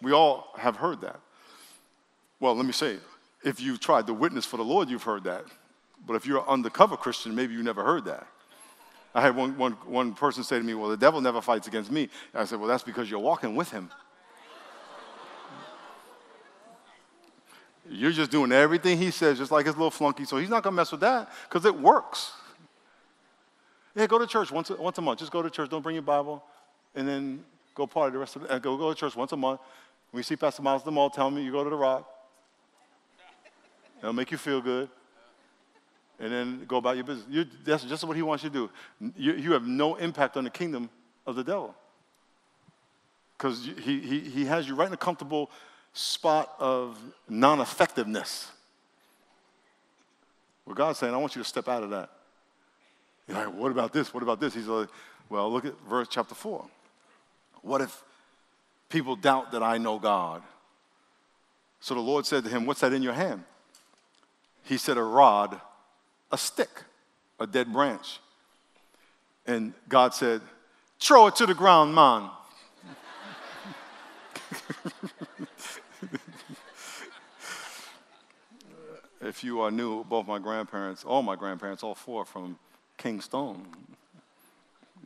We 0.03 0.13
all 0.13 0.53
have 0.59 0.77
heard 0.77 1.01
that. 1.03 1.21
Well, 2.41 2.55
let 2.55 2.67
me 2.67 2.73
say, 2.73 2.99
if 3.43 3.61
you've 3.61 3.81
tried 3.81 4.07
to 4.07 4.15
witness 4.15 4.45
for 4.45 4.57
the 4.57 4.65
Lord, 4.65 4.89
you've 4.89 5.03
heard 5.03 5.25
that. 5.25 5.45
But 6.07 6.15
if 6.15 6.27
you're 6.27 6.39
an 6.39 6.47
undercover 6.47 6.97
Christian, 6.97 7.35
maybe 7.35 7.55
you 7.55 7.63
never 7.63 7.83
heard 7.83 8.05
that. 8.05 8.27
I 9.15 9.21
had 9.21 9.37
one, 9.37 9.57
one, 9.57 9.73
one 9.87 10.13
person 10.13 10.43
say 10.43 10.59
to 10.59 10.65
me, 10.65 10.75
Well, 10.75 10.91
the 10.91 10.97
devil 10.97 11.21
never 11.21 11.41
fights 11.41 11.69
against 11.69 11.91
me. 11.91 12.09
And 12.33 12.43
I 12.43 12.45
said, 12.45 12.59
Well, 12.59 12.69
that's 12.69 12.83
because 12.83 13.11
you're 13.11 13.21
walking 13.21 13.55
with 13.55 13.71
him. 13.71 13.91
You're 17.89 18.13
just 18.13 18.31
doing 18.31 18.51
everything 18.51 18.97
he 18.97 19.11
says, 19.11 19.39
just 19.39 19.51
like 19.51 19.67
his 19.67 19.77
little 19.77 19.91
flunky. 19.91 20.25
So 20.25 20.39
he's 20.39 20.49
not 20.49 20.63
going 20.63 20.73
to 20.73 20.77
mess 20.77 20.91
with 20.91 21.03
that 21.03 21.31
because 21.49 21.67
it 21.67 21.79
works. 21.79 22.33
Yeah, 23.95 24.07
go 24.07 24.19
to 24.19 24.27
church 24.27 24.51
once 24.51 24.71
a, 24.71 24.75
once 24.75 24.99
a 24.99 25.03
month. 25.03 25.21
Just 25.21 25.31
go 25.31 25.43
to 25.43 25.51
church. 25.51 25.69
Don't 25.71 25.83
bring 25.83 25.95
your 25.95 26.03
Bible. 26.03 26.43
And 26.95 27.07
then 27.07 27.45
go 27.75 27.87
party 27.87 28.13
the 28.13 28.19
rest 28.19 28.37
of 28.37 28.43
the 28.43 28.53
uh, 28.53 28.59
Go, 28.59 28.77
go 28.77 28.93
to 28.93 28.99
church 28.99 29.15
once 29.15 29.33
a 29.33 29.37
month. 29.37 29.61
When 30.11 30.21
you 30.21 30.25
see 30.25 30.37
Pastor 30.37 30.63
Miles 30.63 30.83
the 30.83 30.91
mall, 30.91 31.11
tell 31.11 31.31
me 31.31 31.43
you 31.43 31.53
go 31.53 31.63
to 31.63 31.71
the 31.71 31.77
rock. 31.77 32.09
It'll 33.99 34.13
make 34.13 34.31
you 34.31 34.39
feel 34.39 34.61
good. 34.61 34.89
And 36.21 36.33
then 36.33 36.65
go 36.67 36.77
about 36.77 36.97
your 36.97 37.05
business. 37.05 37.27
you 37.29 37.45
that's 37.65 37.85
just 37.85 38.05
what 38.05 38.17
he 38.17 38.23
wants 38.23 38.45
you 38.45 38.51
to 38.51 38.55
do. 38.55 38.71
You, 39.17 39.35
you 39.35 39.53
have 39.53 39.67
no 39.67 39.97
impact 39.97 40.37
on 40.37 40.45
the 40.45 40.51
kingdom 40.51 40.89
of 41.27 41.35
the 41.35 41.45
devil. 41.45 41.75
Because 43.37 43.69
he, 43.83 44.01
he, 44.01 44.21
he 44.21 44.45
has 44.45 44.69
you 44.69 44.75
right 44.75 44.87
in 44.87 44.95
a 44.95 44.99
comfortable 44.99 45.51
spot 45.93 46.55
of 46.59 46.99
non 47.29 47.61
effectiveness. 47.61 48.51
Well, 50.65 50.75
God's 50.75 50.99
saying, 50.99 51.13
I 51.13 51.17
want 51.17 51.37
you 51.37 51.43
to 51.43 51.49
step 51.49 51.69
out 51.69 51.83
of 51.83 51.91
that. 51.91 52.11
You're 53.29 53.39
like, 53.39 53.55
what 53.55 53.71
about 53.71 53.93
this? 53.93 54.15
What 54.15 54.23
about 54.23 54.41
this? 54.41 54.55
He's 54.55 54.67
like, 54.67 54.89
well, 55.29 55.51
look 55.51 55.65
at 55.65 55.75
verse 55.89 56.09
chapter 56.11 56.35
4. 56.35 56.65
What 57.63 57.81
if 57.81 58.03
people 58.89 59.17
doubt 59.17 59.53
that 59.53 59.63
I 59.63 59.79
know 59.79 59.99
God? 59.99 60.43
So 61.81 61.95
the 61.95 62.01
Lord 62.01 62.25
said 62.25 62.45
to 62.45 62.51
him, 62.51 62.67
What's 62.67 62.81
that 62.81 62.93
in 62.93 63.03
your 63.03 63.13
hand? 63.13 63.45
He 64.63 64.79
said, 64.79 64.97
A 64.97 65.03
rod, 65.03 65.61
a 66.35 66.37
stick, 66.37 66.83
a 67.39 67.47
dead 67.47 67.73
branch. 67.73 68.19
And 69.47 69.73
God 69.89 70.13
said, 70.15 70.43
Throw 70.99 71.29
it 71.29 71.37
to 71.37 71.47
the 71.47 71.55
ground, 71.55 71.95
man. 71.95 72.29
if 79.21 79.45
you 79.45 79.61
are 79.61 79.71
new, 79.71 80.03
both 80.05 80.27
my 80.27 80.41
grandparents, 80.41 81.05
all 81.05 81.23
my 81.23 81.37
grandparents, 81.37 81.85
all 81.85 81.95
four 81.95 82.25
from 82.25 82.59
Kingston, 82.97 83.65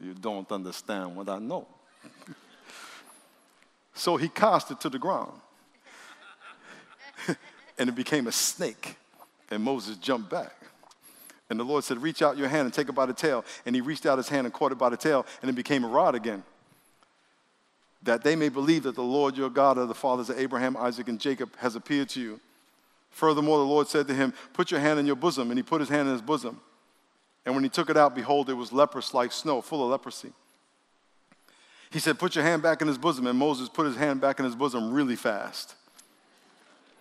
you 0.01 0.15
don't 0.15 0.51
understand 0.51 1.15
what 1.15 1.29
I 1.29 1.39
know. 1.39 1.67
so 3.95 4.17
he 4.17 4.29
cast 4.29 4.71
it 4.71 4.81
to 4.81 4.89
the 4.89 4.99
ground. 4.99 5.33
and 7.79 7.91
it 7.91 7.95
became 7.95 8.27
a 8.29 8.33
snake. 8.33 8.97
And 9.51 9.63
Moses 9.63 9.97
jumped 9.97 10.31
back. 10.31 10.58
And 11.51 11.59
the 11.59 11.65
Lord 11.65 11.85
said, 11.85 12.03
Reach 12.03 12.23
out 12.23 12.37
your 12.37 12.49
hand 12.49 12.67
and 12.67 12.75
take 12.75 12.89
it 12.89 12.95
by 12.95 13.07
the 13.07 13.15
tail. 13.15 13.45
And 13.65 13.75
he 13.75 13.81
reached 13.81 14.07
out 14.07 14.19
his 14.19 14.29
hand 14.29 14.47
and 14.47 14.53
caught 14.53 14.73
it 14.73 14.79
by 14.79 14.89
the 14.89 14.97
tail, 14.97 15.25
and 15.41 15.51
it 15.51 15.55
became 15.55 15.85
a 15.85 15.89
rod 15.89 16.15
again. 16.15 16.43
That 18.03 18.23
they 18.23 18.37
may 18.37 18.49
believe 18.49 18.85
that 18.85 18.95
the 18.95 19.03
Lord 19.03 19.37
your 19.37 19.51
God 19.51 19.79
of 19.79 19.89
the 19.89 19.95
fathers 19.95 20.31
of 20.31 20.39
Abraham, 20.39 20.77
Isaac, 20.77 21.09
and 21.09 21.19
Jacob 21.19 21.57
has 21.57 21.75
appeared 21.75 22.09
to 22.11 22.21
you. 22.21 22.41
Furthermore, 23.11 23.59
the 23.59 23.65
Lord 23.65 23.89
said 23.89 24.07
to 24.09 24.15
him, 24.15 24.33
Put 24.53 24.71
your 24.71 24.81
hand 24.81 25.01
in 25.01 25.07
your 25.07 25.17
bosom. 25.17 25.51
And 25.51 25.59
he 25.59 25.63
put 25.63 25.81
his 25.81 25.89
hand 25.89 26.07
in 26.07 26.13
his 26.13 26.23
bosom. 26.23 26.61
And 27.45 27.55
when 27.55 27.65
he 27.65 27.71
took 27.71 27.89
it 27.89 27.97
out, 27.97 28.15
behold, 28.15 28.51
it 28.51 28.55
was 28.55 28.73
leprous 28.73 29.15
like 29.15 29.33
snow, 29.33 29.61
full 29.63 29.83
of 29.83 29.91
leprosy. 29.91 30.33
He 31.91 31.99
said, 31.99 32.19
Put 32.19 32.35
your 32.35 32.45
hand 32.45 32.63
back 32.63 32.83
in 32.83 32.89
his 32.89 32.99
bosom. 32.99 33.27
And 33.27 33.39
Moses 33.39 33.69
put 33.69 33.87
his 33.87 33.97
hand 33.97 34.21
back 34.21 34.39
in 34.39 34.45
his 34.45 34.55
bosom 34.55 34.93
really 34.93 35.17
fast. 35.17 35.75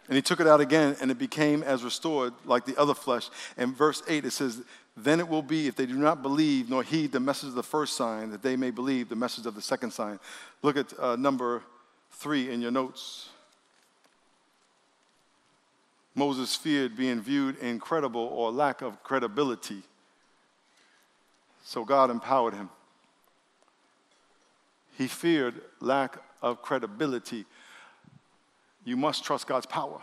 And 0.07 0.15
he 0.15 0.21
took 0.21 0.39
it 0.39 0.47
out 0.47 0.61
again, 0.61 0.95
and 1.01 1.11
it 1.11 1.17
became 1.17 1.63
as 1.63 1.83
restored 1.83 2.33
like 2.45 2.65
the 2.65 2.77
other 2.77 2.93
flesh. 2.93 3.29
And 3.57 3.75
verse 3.75 4.01
8, 4.07 4.25
it 4.25 4.31
says, 4.31 4.61
Then 4.95 5.19
it 5.19 5.27
will 5.27 5.41
be, 5.41 5.67
if 5.67 5.75
they 5.75 5.85
do 5.85 5.95
not 5.95 6.21
believe 6.21 6.69
nor 6.69 6.81
heed 6.81 7.11
the 7.11 7.19
message 7.19 7.49
of 7.49 7.55
the 7.55 7.63
first 7.63 7.97
sign, 7.97 8.31
that 8.31 8.41
they 8.41 8.55
may 8.55 8.71
believe 8.71 9.09
the 9.09 9.15
message 9.15 9.45
of 9.45 9.55
the 9.55 9.61
second 9.61 9.91
sign. 9.91 10.19
Look 10.61 10.77
at 10.77 10.97
uh, 10.97 11.17
number 11.17 11.61
three 12.11 12.49
in 12.49 12.61
your 12.61 12.71
notes. 12.71 13.29
Moses 16.15 16.55
feared 16.55 16.97
being 16.97 17.21
viewed 17.21 17.57
incredible 17.59 18.21
or 18.33 18.51
lack 18.51 18.81
of 18.81 19.03
credibility. 19.03 19.83
So 21.63 21.85
God 21.85 22.09
empowered 22.09 22.55
him. 22.55 22.69
He 24.97 25.07
feared 25.07 25.61
lack 25.79 26.17
of 26.41 26.61
credibility. 26.63 27.45
You 28.87 28.95
must 28.95 29.25
trust 29.25 29.47
God's 29.47 29.65
power. 29.65 29.99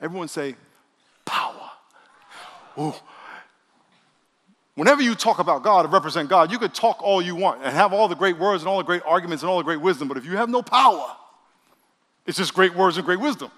Everyone 0.00 0.28
say, 0.28 0.54
power. 1.24 1.70
Ooh. 2.78 2.94
Whenever 4.76 5.02
you 5.02 5.16
talk 5.16 5.40
about 5.40 5.64
God 5.64 5.84
and 5.84 5.92
represent 5.92 6.28
God, 6.28 6.52
you 6.52 6.60
could 6.60 6.72
talk 6.72 7.02
all 7.02 7.20
you 7.20 7.34
want 7.34 7.64
and 7.64 7.74
have 7.74 7.92
all 7.92 8.06
the 8.06 8.14
great 8.14 8.38
words 8.38 8.62
and 8.62 8.68
all 8.68 8.78
the 8.78 8.84
great 8.84 9.02
arguments 9.04 9.42
and 9.42 9.50
all 9.50 9.58
the 9.58 9.64
great 9.64 9.80
wisdom, 9.80 10.06
but 10.06 10.16
if 10.16 10.24
you 10.24 10.36
have 10.36 10.48
no 10.48 10.62
power, 10.62 11.16
it's 12.26 12.38
just 12.38 12.54
great 12.54 12.76
words 12.76 12.96
and 12.96 13.04
great 13.04 13.18
wisdom. 13.18 13.50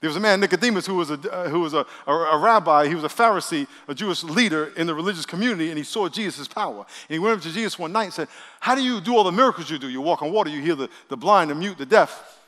There 0.00 0.08
was 0.08 0.16
a 0.16 0.20
man, 0.20 0.38
Nicodemus, 0.38 0.86
who 0.86 0.94
was, 0.94 1.10
a, 1.10 1.14
uh, 1.14 1.48
who 1.48 1.58
was 1.58 1.74
a, 1.74 1.84
a, 2.06 2.12
a, 2.12 2.38
rabbi. 2.38 2.86
He 2.86 2.94
was 2.94 3.02
a 3.02 3.08
Pharisee, 3.08 3.66
a 3.88 3.94
Jewish 3.96 4.22
leader 4.22 4.72
in 4.76 4.86
the 4.86 4.94
religious 4.94 5.26
community, 5.26 5.70
and 5.70 5.78
he 5.78 5.84
saw 5.84 6.08
Jesus' 6.08 6.46
power. 6.46 6.86
And 7.08 7.14
he 7.14 7.18
went 7.18 7.36
up 7.36 7.42
to 7.42 7.52
Jesus 7.52 7.80
one 7.80 7.90
night 7.90 8.04
and 8.04 8.12
said, 8.12 8.28
How 8.60 8.76
do 8.76 8.82
you 8.82 9.00
do 9.00 9.16
all 9.16 9.24
the 9.24 9.32
miracles 9.32 9.70
you 9.70 9.78
do? 9.78 9.88
You 9.88 10.00
walk 10.00 10.22
on 10.22 10.32
water, 10.32 10.50
you 10.50 10.62
heal 10.62 10.76
the, 10.76 10.88
the 11.08 11.16
blind, 11.16 11.50
the 11.50 11.56
mute, 11.56 11.78
the 11.78 11.86
deaf, 11.86 12.41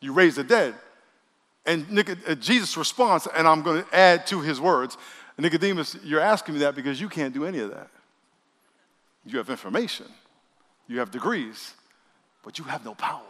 you 0.00 0.12
raise 0.12 0.36
the 0.36 0.44
dead. 0.44 0.74
And 1.66 1.98
uh, 1.98 2.34
Jesus 2.36 2.76
responds, 2.76 3.28
and 3.36 3.46
I'm 3.46 3.62
going 3.62 3.84
to 3.84 3.94
add 3.94 4.26
to 4.28 4.40
his 4.40 4.60
words 4.60 4.96
Nicodemus, 5.40 5.96
you're 6.04 6.20
asking 6.20 6.54
me 6.54 6.60
that 6.60 6.74
because 6.74 7.00
you 7.00 7.08
can't 7.08 7.32
do 7.32 7.44
any 7.44 7.60
of 7.60 7.70
that. 7.70 7.88
You 9.24 9.38
have 9.38 9.48
information, 9.50 10.06
you 10.86 10.98
have 10.98 11.10
degrees, 11.10 11.74
but 12.42 12.58
you 12.58 12.64
have 12.64 12.84
no 12.84 12.94
power. 12.94 13.22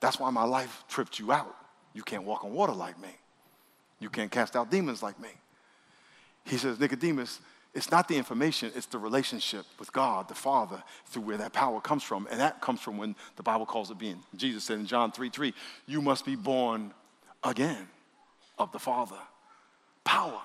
That's 0.00 0.18
why 0.18 0.30
my 0.30 0.44
life 0.44 0.84
tripped 0.88 1.18
you 1.18 1.32
out. 1.32 1.54
You 1.94 2.02
can't 2.02 2.24
walk 2.24 2.44
on 2.44 2.52
water 2.52 2.72
like 2.72 3.00
me. 3.00 3.08
You 3.98 4.10
can't 4.10 4.30
cast 4.30 4.56
out 4.56 4.70
demons 4.70 5.02
like 5.02 5.18
me. 5.20 5.30
He 6.44 6.58
says, 6.58 6.78
Nicodemus, 6.78 7.40
it's 7.76 7.90
not 7.90 8.08
the 8.08 8.16
information, 8.16 8.72
it's 8.74 8.86
the 8.86 8.96
relationship 8.96 9.66
with 9.78 9.92
God, 9.92 10.28
the 10.28 10.34
Father, 10.34 10.82
through 11.04 11.22
where 11.22 11.36
that 11.36 11.52
power 11.52 11.78
comes 11.78 12.02
from. 12.02 12.26
And 12.30 12.40
that 12.40 12.62
comes 12.62 12.80
from 12.80 12.96
when 12.96 13.14
the 13.36 13.42
Bible 13.42 13.66
calls 13.66 13.90
it 13.90 13.98
being. 13.98 14.22
Jesus 14.34 14.64
said 14.64 14.78
in 14.78 14.86
John 14.86 15.12
3 15.12 15.28
3, 15.28 15.52
you 15.86 16.00
must 16.00 16.24
be 16.24 16.36
born 16.36 16.94
again 17.44 17.86
of 18.58 18.72
the 18.72 18.78
Father. 18.78 19.18
Power. 20.04 20.40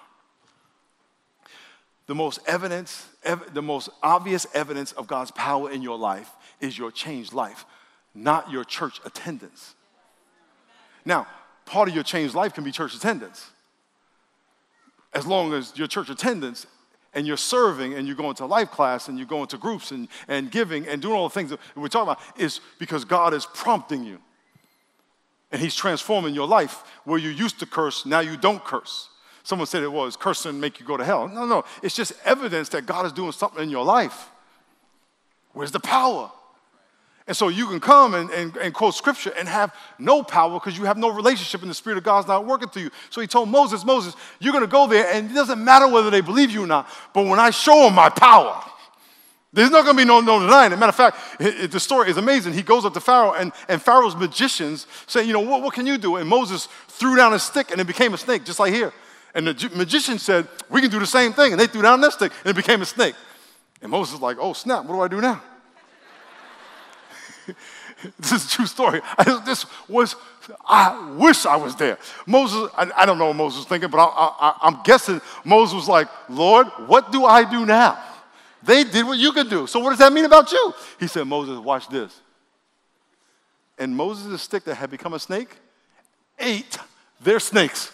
The 2.08 2.15
most 2.15 2.39
evidence, 2.48 3.08
ev- 3.24 3.54
the 3.54 3.62
most 3.62 3.88
obvious 4.04 4.46
evidence 4.54 4.91
of 4.91 5.08
God's 5.08 5.32
power 5.32 5.72
in 5.72 5.82
your 5.82 5.98
life 5.98 6.30
is 6.60 6.78
your 6.78 6.91
changed 6.91 7.32
life, 7.32 7.63
not 8.13 8.52
your 8.52 8.65
church 8.65 9.00
attendance. 9.06 9.74
Now, 11.06 11.28
part 11.65 11.88
of 11.88 11.96
your 11.96 12.04
changed 12.04 12.36
life 12.36 12.54
can 12.54 12.65
be 12.65 12.74
church 12.74 12.94
attendance. 12.94 13.52
As 15.13 15.26
long 15.26 15.54
as 15.54 15.78
your 15.78 15.88
church 15.88 16.10
attendance 16.10 16.67
and 17.13 17.28
you're 17.28 17.38
serving 17.38 17.93
and 17.93 18.08
you're 18.08 18.15
going 18.15 18.36
to 18.36 18.45
life 18.45 18.71
class 18.71 19.08
and 19.08 19.17
you're 19.17 19.28
going 19.28 19.47
to 19.47 19.58
groups 19.58 19.91
and, 19.91 20.08
and 20.28 20.52
giving 20.52 20.88
and 20.88 21.02
doing 21.02 21.15
all 21.15 21.28
the 21.28 21.34
things 21.34 21.50
that 21.50 21.60
we're 21.76 21.88
talking 21.88 22.12
about 22.12 22.21
is 22.39 22.62
because 22.80 23.06
God 23.06 23.34
is 23.34 23.45
prompting 23.45 24.04
you. 24.04 24.19
And 25.52 25.62
He's 25.62 25.76
transforming 25.76 26.34
your 26.34 26.47
life 26.47 26.84
where 27.04 27.19
you 27.19 27.30
used 27.30 27.60
to 27.60 27.65
curse, 27.65 28.06
now 28.06 28.21
you 28.21 28.38
don't 28.38 28.63
curse. 28.63 29.10
Someone 29.43 29.67
said 29.67 29.84
it 29.84 29.91
was 29.91 30.15
cursing 30.15 30.60
make 30.60 30.80
you 30.80 30.86
go 30.86 30.97
to 30.97 31.04
hell. 31.04 31.28
No, 31.28 31.45
no, 31.45 31.65
it's 31.82 31.95
just 31.95 32.13
evidence 32.24 32.69
that 32.69 32.86
God 32.86 33.06
is 33.06 33.12
doing 33.12 33.32
something 33.32 33.63
in 33.63 33.69
your 33.69 33.84
life. 33.84 34.30
Where's 35.54 35.71
the 35.71 35.80
power? 35.80 36.32
And 37.32 37.38
so 37.38 37.48
you 37.48 37.65
can 37.67 37.80
come 37.80 38.13
and, 38.13 38.30
and, 38.32 38.58
and 38.58 38.74
quote 38.74 38.94
scripture 38.94 39.32
and 39.39 39.48
have 39.48 39.74
no 39.98 40.22
power 40.22 40.60
because 40.60 40.78
you 40.78 40.84
have 40.84 40.98
no 40.98 41.08
relationship 41.08 41.62
and 41.62 41.70
the 41.70 41.74
Spirit 41.74 41.98
of 41.98 42.04
God's 42.04 42.28
not 42.28 42.46
working 42.46 42.67
through 42.67 42.82
you. 42.82 42.89
So 43.10 43.22
he 43.22 43.28
told 43.28 43.48
Moses, 43.48 43.86
Moses, 43.86 44.17
you're 44.41 44.52
going 44.52 44.65
to 44.65 44.70
go 44.70 44.86
there 44.86 45.10
and 45.10 45.32
it 45.32 45.34
doesn't 45.34 45.63
matter 45.63 45.88
whether 45.88 46.10
they 46.10 46.20
believe 46.20 46.52
you 46.52 46.65
or 46.65 46.67
not, 46.67 46.89
but 47.13 47.26
when 47.26 47.39
I 47.39 47.52
show 47.52 47.84
them 47.86 47.96
my 47.96 48.10
power, 48.10 48.62
there's 49.54 49.70
not 49.70 49.86
going 49.86 49.96
to 49.96 50.04
be 50.04 50.06
no, 50.06 50.20
no 50.20 50.41
denying 50.41 50.74
it. 50.74 50.76
Matter 50.76 50.89
of 50.89 50.96
fact, 50.96 51.17
it, 51.39 51.56
it, 51.62 51.72
the 51.72 51.80
story 51.80 52.10
is 52.10 52.17
amazing. 52.17 52.52
He 52.52 52.63
goes 52.63 52.84
up 52.84 52.94
to 52.96 53.00
Pharaoh, 53.00 53.32
and, 53.32 53.54
and 53.70 53.82
Pharaoh's 53.82 54.17
magicians 54.17 54.86
say, 55.08 55.24
You 55.24 55.32
know, 55.32 55.39
what, 55.39 55.62
what 55.62 55.74
can 55.74 55.88
you 55.88 55.98
do? 55.98 56.17
And 56.17 56.28
Moses 56.28 56.67
threw 56.89 57.15
down 57.15 57.32
a 57.32 57.39
stick, 57.39 57.72
and 57.72 57.80
it 57.80 57.88
became 57.88 58.13
a 58.13 58.17
snake, 58.17 58.44
just 58.44 58.60
like 58.60 58.74
here. 58.74 58.91
And 59.34 59.48
the 59.48 59.72
magician 59.74 60.20
said, 60.20 60.50
We 60.70 60.82
can 60.82 60.89
do 60.89 61.00
the 61.00 61.08
same 61.08 61.32
thing. 61.32 61.54
And 61.54 61.62
they 61.62 61.67
threw 61.67 61.82
down 61.82 62.02
their 62.02 62.12
stick, 62.12 62.34
and 62.44 62.50
it 62.50 62.58
became 62.58 62.82
a 62.82 62.86
snake. 62.86 63.15
And 63.82 63.89
Moses 63.89 64.15
is 64.15 64.22
like, 64.22 64.36
Oh, 64.38 64.52
snap, 64.52 64.84
what 64.84 64.96
do 64.96 65.00
I 65.00 65.08
do 65.08 65.22
now? 65.22 65.41
this 68.19 68.32
is 68.32 68.45
a 68.45 68.49
true 68.49 68.65
story. 68.65 69.01
I, 69.17 69.41
this 69.45 69.65
was, 69.88 70.15
I 70.65 71.15
wish 71.17 71.45
I 71.45 71.56
was 71.56 71.75
there. 71.75 71.97
Moses, 72.25 72.69
I, 72.75 72.91
I 72.95 73.06
don't 73.06 73.17
know 73.17 73.27
what 73.27 73.36
Moses 73.36 73.60
was 73.60 73.67
thinking, 73.67 73.89
but 73.89 73.99
I, 73.99 74.56
am 74.63 74.80
guessing 74.84 75.21
Moses 75.43 75.75
was 75.75 75.88
like, 75.88 76.08
Lord, 76.30 76.67
what 76.88 77.12
do 77.12 77.25
I 77.25 77.49
do 77.49 77.65
now? 77.65 78.01
They 78.63 78.84
did 78.84 79.06
what 79.06 79.17
you 79.17 79.32
could 79.32 79.49
do. 79.49 79.67
So 79.67 79.80
what 79.80 79.89
does 79.89 79.99
that 79.99 80.13
mean 80.13 80.25
about 80.25 80.51
you? 80.51 80.73
He 80.99 81.08
said, 81.08 81.25
Moses, 81.25 81.58
watch 81.60 81.88
this. 81.89 82.19
And 83.77 83.95
Moses' 83.95 84.41
stick 84.41 84.63
that 84.65 84.75
had 84.75 84.91
become 84.91 85.13
a 85.13 85.19
snake 85.19 85.49
ate 86.39 86.77
their 87.21 87.39
snakes. 87.39 87.91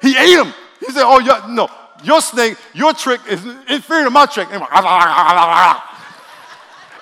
He 0.00 0.16
ate 0.16 0.36
them. 0.36 0.52
He 0.80 0.86
said, 0.92 1.04
Oh, 1.04 1.18
no, 1.48 1.68
your 2.02 2.20
snake, 2.20 2.56
your 2.74 2.92
trick 2.92 3.20
is 3.28 3.44
inferior 3.68 4.04
to 4.04 4.10
my 4.10 4.26
trick. 4.26 4.48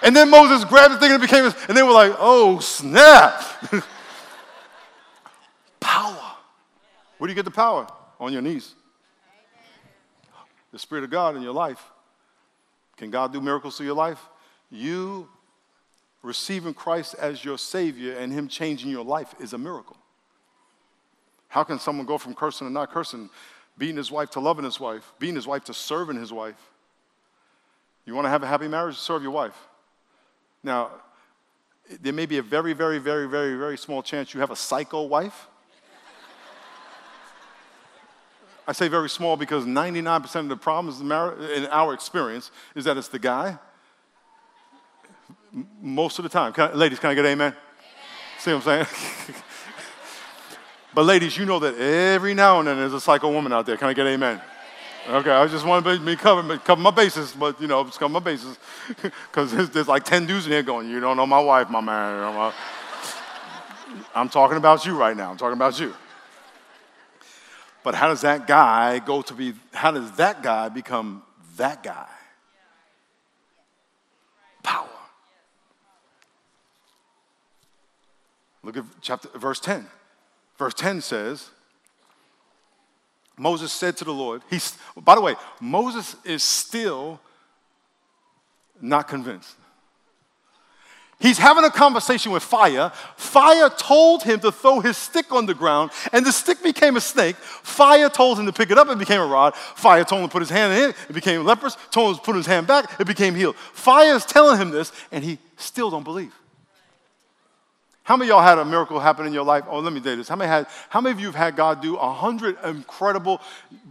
And 0.03 0.17
then 0.17 0.31
Moses 0.31 0.65
grabbed 0.65 0.95
the 0.95 0.99
thing 0.99 1.13
and 1.13 1.23
it 1.23 1.27
became, 1.27 1.45
his, 1.45 1.55
and 1.69 1.77
they 1.77 1.83
were 1.83 1.93
like, 1.93 2.15
oh, 2.19 2.59
snap. 2.61 3.43
Power. 5.81 6.37
Where 7.19 7.29
do 7.29 7.33
you 7.33 7.35
get 7.35 7.45
the 7.45 7.51
power? 7.51 7.87
On 8.19 8.33
your 8.33 8.43
knees. 8.43 8.75
The 10.73 10.79
Spirit 10.79 11.05
of 11.05 11.11
God 11.11 11.37
in 11.37 11.43
your 11.43 11.53
life. 11.53 11.83
Can 12.97 13.11
God 13.11 13.33
do 13.33 13.41
miracles 13.41 13.77
through 13.77 13.87
your 13.87 13.95
life? 13.95 14.21
You 14.71 15.29
receiving 16.23 16.75
Christ 16.75 17.15
as 17.19 17.45
your 17.45 17.59
Savior 17.59 18.15
and 18.17 18.33
Him 18.33 18.47
changing 18.47 18.91
your 18.91 19.05
life 19.05 19.35
is 19.41 19.53
a 19.53 19.59
miracle. 19.59 19.97
How 21.49 21.65
can 21.65 21.79
someone 21.79 22.07
go 22.07 22.17
from 22.17 22.35
cursing 22.35 22.67
to 22.67 22.73
not 22.73 22.93
cursing, 22.93 23.29
beating 23.77 23.97
his 23.97 24.11
wife 24.11 24.31
to 24.31 24.41
loving 24.41 24.65
his 24.65 24.79
wife, 24.79 25.13
beating 25.19 25.35
his 25.35 25.47
wife 25.47 25.65
to 25.65 25.75
serving 25.75 26.17
his 26.17 26.33
wife? 26.33 26.71
You 28.07 28.15
want 28.15 28.27
to 28.27 28.31
have 28.31 28.43
a 28.43 28.47
happy 28.47 28.69
marriage? 28.69 28.97
Serve 28.97 29.23
your 29.23 29.33
wife. 29.33 29.57
Now, 30.63 30.91
there 32.01 32.13
may 32.13 32.27
be 32.27 32.39
a 32.39 32.43
very, 32.43 32.73
very, 32.73 32.99
very, 32.99 33.27
very, 33.27 33.57
very 33.57 33.79
small 33.79 34.03
chance 34.03 34.33
you 34.35 34.41
have 34.41 34.51
a 34.51 34.57
psycho 34.57 35.03
wife. 35.03 35.49
I 38.69 38.73
say 38.73 38.87
very 38.87 39.11
small 39.11 39.37
because 39.37 39.65
99% 39.65 40.37
of 40.37 40.49
the 40.49 40.57
problems 40.57 41.01
in 41.01 41.11
our 41.11 41.93
experience 41.93 42.53
is 42.77 42.85
that 42.85 42.97
it's 42.97 43.09
the 43.09 43.19
guy. 43.19 43.59
Most 45.81 46.21
of 46.21 46.23
the 46.23 46.29
time. 46.29 46.53
Can 46.53 46.71
I, 46.71 46.75
ladies, 46.75 47.01
can 47.01 47.11
I 47.11 47.15
get 47.15 47.25
amen? 47.25 47.49
amen? 47.49 47.57
See 48.39 48.53
what 48.53 48.65
I'm 48.69 48.87
saying? 48.87 49.35
but 50.95 51.05
ladies, 51.05 51.37
you 51.37 51.47
know 51.47 51.59
that 51.59 51.77
every 51.77 52.35
now 52.35 52.61
and 52.61 52.69
then 52.69 52.77
there's 52.77 52.93
a 52.93 53.01
psycho 53.01 53.33
woman 53.33 53.53
out 53.53 53.67
there. 53.67 53.77
Can 53.77 53.89
I 53.89 53.93
get 53.93 54.07
amen? 54.07 54.41
Okay, 55.09 55.31
I 55.31 55.47
just 55.47 55.65
want 55.67 55.85
to 55.85 55.99
be 55.99 56.15
cover, 56.15 56.59
cover 56.59 56.81
my 56.81 56.91
bases, 56.91 57.33
but 57.33 57.61
you 57.61 57.67
know, 57.67 57.83
just 57.85 57.99
cover 57.99 58.13
my 58.13 58.21
bases. 58.21 58.59
Because 59.31 59.53
there's, 59.53 59.71
there's, 59.71 59.89
like 59.89 60.05
10 60.05 60.27
dudes 60.27 60.47
in 60.47 60.53
here 60.53 60.63
going, 60.63 60.91
You 60.91 61.01
don't 61.01 61.17
know 61.17 61.27
my 61.27 61.41
wife, 61.41 61.71
my 61.71 61.81
man. 61.81 62.53
I'm, 64.15 64.29
talking 64.29 64.57
about 64.57 64.85
you 64.85 64.97
right 64.97 65.17
now. 65.17 65.31
I'm 65.31 65.37
talking 65.37 65.57
about 65.57 65.81
you. 65.81 65.95
But 67.83 67.95
how 67.95 68.09
does 68.09 68.21
that 68.21 68.47
guy 68.47 68.99
go 68.99 69.23
to 69.23 69.35
be, 69.35 69.55
how 69.73 69.91
does 69.91 70.13
that 70.13 70.43
guy 70.43 70.69
become 70.69 71.23
that 71.57 71.83
guy? 71.83 72.09
Power. 74.63 74.87
Look 78.63 78.77
at 78.77 78.85
chapter, 79.01 79.29
verse 79.39 79.61
10. 79.61 79.87
Verse 80.59 80.75
10 80.75 81.01
says, 81.01 81.51
Moses 83.41 83.73
said 83.73 83.97
to 83.97 84.05
the 84.05 84.13
Lord, 84.13 84.43
he's, 84.51 84.77
by 84.95 85.15
the 85.15 85.23
way, 85.23 85.35
Moses 85.63 86.15
is 86.27 86.45
still 86.45 87.19
not 88.83 89.09
convinced. 89.09 89.57
He's 91.19 91.39
having 91.39 91.65
a 91.65 91.71
conversation 91.71 92.33
with 92.33 92.43
fire. 92.43 92.93
Fire 93.17 93.71
told 93.71 94.25
him 94.25 94.41
to 94.41 94.53
throw 94.53 94.81
his 94.81 94.99
stick 94.99 95.33
on 95.33 95.47
the 95.47 95.55
ground, 95.55 95.91
and 96.13 96.25
the 96.25 96.33
stick 96.33 96.63
became 96.63 96.99
a 96.99 97.01
snake. 97.01 97.37
Fire 97.37 98.11
told 98.11 98.39
him 98.39 98.45
to 98.45 98.53
pick 98.53 98.71
it 98.71 98.77
up, 98.77 98.89
it 98.89 98.99
became 98.99 99.23
a 99.23 99.27
rod. 99.27 99.55
Fire 99.55 100.05
told 100.05 100.21
him 100.21 100.29
to 100.29 100.33
put 100.33 100.43
his 100.43 100.51
hand 100.51 100.75
in 100.75 100.91
it, 100.91 100.97
it 101.09 101.15
became 101.15 101.43
leprous. 101.43 101.79
Told 101.91 102.11
him 102.11 102.19
to 102.19 102.23
put 102.23 102.37
his 102.37 102.47
hand 102.47 102.67
back, 102.67 103.01
it 103.01 103.07
became 103.07 103.35
healed. 103.35 103.57
Fire 103.57 104.17
is 104.17 104.27
telling 104.27 104.59
him 104.59 104.71
this, 104.71 104.93
and 105.13 105.25
he 105.25 105.39
still 105.57 105.91
don't 105.91 106.05
believe. 106.05 106.35
How 108.11 108.17
many 108.17 108.29
of 108.29 108.35
y'all 108.35 108.43
had 108.43 108.59
a 108.59 108.65
miracle 108.65 108.99
happen 108.99 109.25
in 109.25 109.33
your 109.33 109.45
life? 109.45 109.63
Oh, 109.69 109.79
let 109.79 109.93
me 109.93 110.03
say 110.03 110.17
this. 110.17 110.29
How 110.29 110.35
many, 110.35 110.49
had, 110.49 110.67
how 110.89 111.01
many 111.01 111.13
of 111.13 111.21
you 111.21 111.27
have 111.27 111.37
had 111.37 111.55
God 111.55 111.81
do 111.81 111.95
a 111.95 112.13
hundred 112.13 112.59
incredible, 112.65 113.41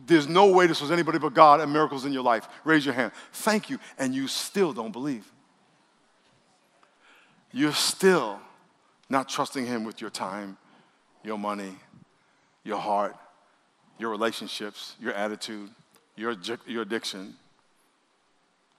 there's 0.08 0.28
no 0.28 0.48
way 0.48 0.68
this 0.68 0.82
was 0.82 0.92
anybody 0.92 1.20
but 1.20 1.34
God 1.34 1.62
and 1.62 1.72
miracles 1.72 2.04
in 2.04 2.12
your 2.12 2.22
life? 2.22 2.46
Raise 2.66 2.86
your 2.86 2.94
hand. 2.94 3.14
Thank 3.32 3.70
you. 3.70 3.80
And 3.98 4.14
you 4.14 4.28
still 4.28 4.74
don't 4.74 4.92
believe. 4.92 5.32
You're 7.54 7.72
still 7.72 8.42
not 9.10 9.30
trusting 9.30 9.66
Him 9.66 9.86
with 9.86 10.02
your 10.02 10.10
time, 10.10 10.58
your 11.24 11.40
money, 11.40 11.78
your 12.66 12.80
heart, 12.80 13.16
your 14.00 14.10
relationships, 14.10 14.98
your 15.00 15.14
attitude, 15.14 15.70
your, 16.18 16.36
your 16.68 16.82
addiction. 16.82 17.36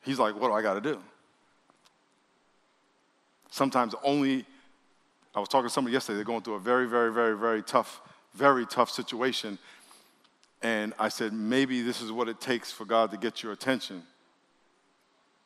He's 0.03 0.18
like, 0.18 0.35
what 0.38 0.48
do 0.48 0.53
I 0.53 0.61
got 0.61 0.74
to 0.74 0.83
do? 0.83 1.00
Sometimes 3.50 3.94
only 4.05 4.44
I 5.35 5.40
was 5.40 5.49
talking 5.49 5.69
to 5.69 5.73
somebody 5.73 5.93
yesterday, 5.93 6.16
they're 6.16 6.25
going 6.25 6.43
through 6.43 6.55
a 6.55 6.61
very, 6.61 6.88
very, 6.88 7.12
very, 7.12 7.37
very 7.37 7.62
tough, 7.62 8.01
very 8.35 8.66
tough 8.66 8.90
situation. 8.90 9.59
And 10.62 10.93
I 10.99 11.09
said, 11.09 11.33
maybe 11.33 11.83
this 11.83 12.03
is 12.03 12.11
what 12.12 12.29
it 12.29 12.40
takes 12.40 12.73
for 12.73 12.85
God 12.85 13.11
to 13.12 13.16
get 13.16 13.43
your 13.43 13.53
attention 13.53 14.03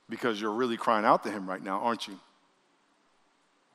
because 0.08 0.40
you're 0.40 0.52
really 0.52 0.76
crying 0.76 1.04
out 1.04 1.22
to 1.24 1.30
Him 1.30 1.48
right 1.48 1.62
now, 1.62 1.80
aren't 1.80 2.08
you? 2.08 2.18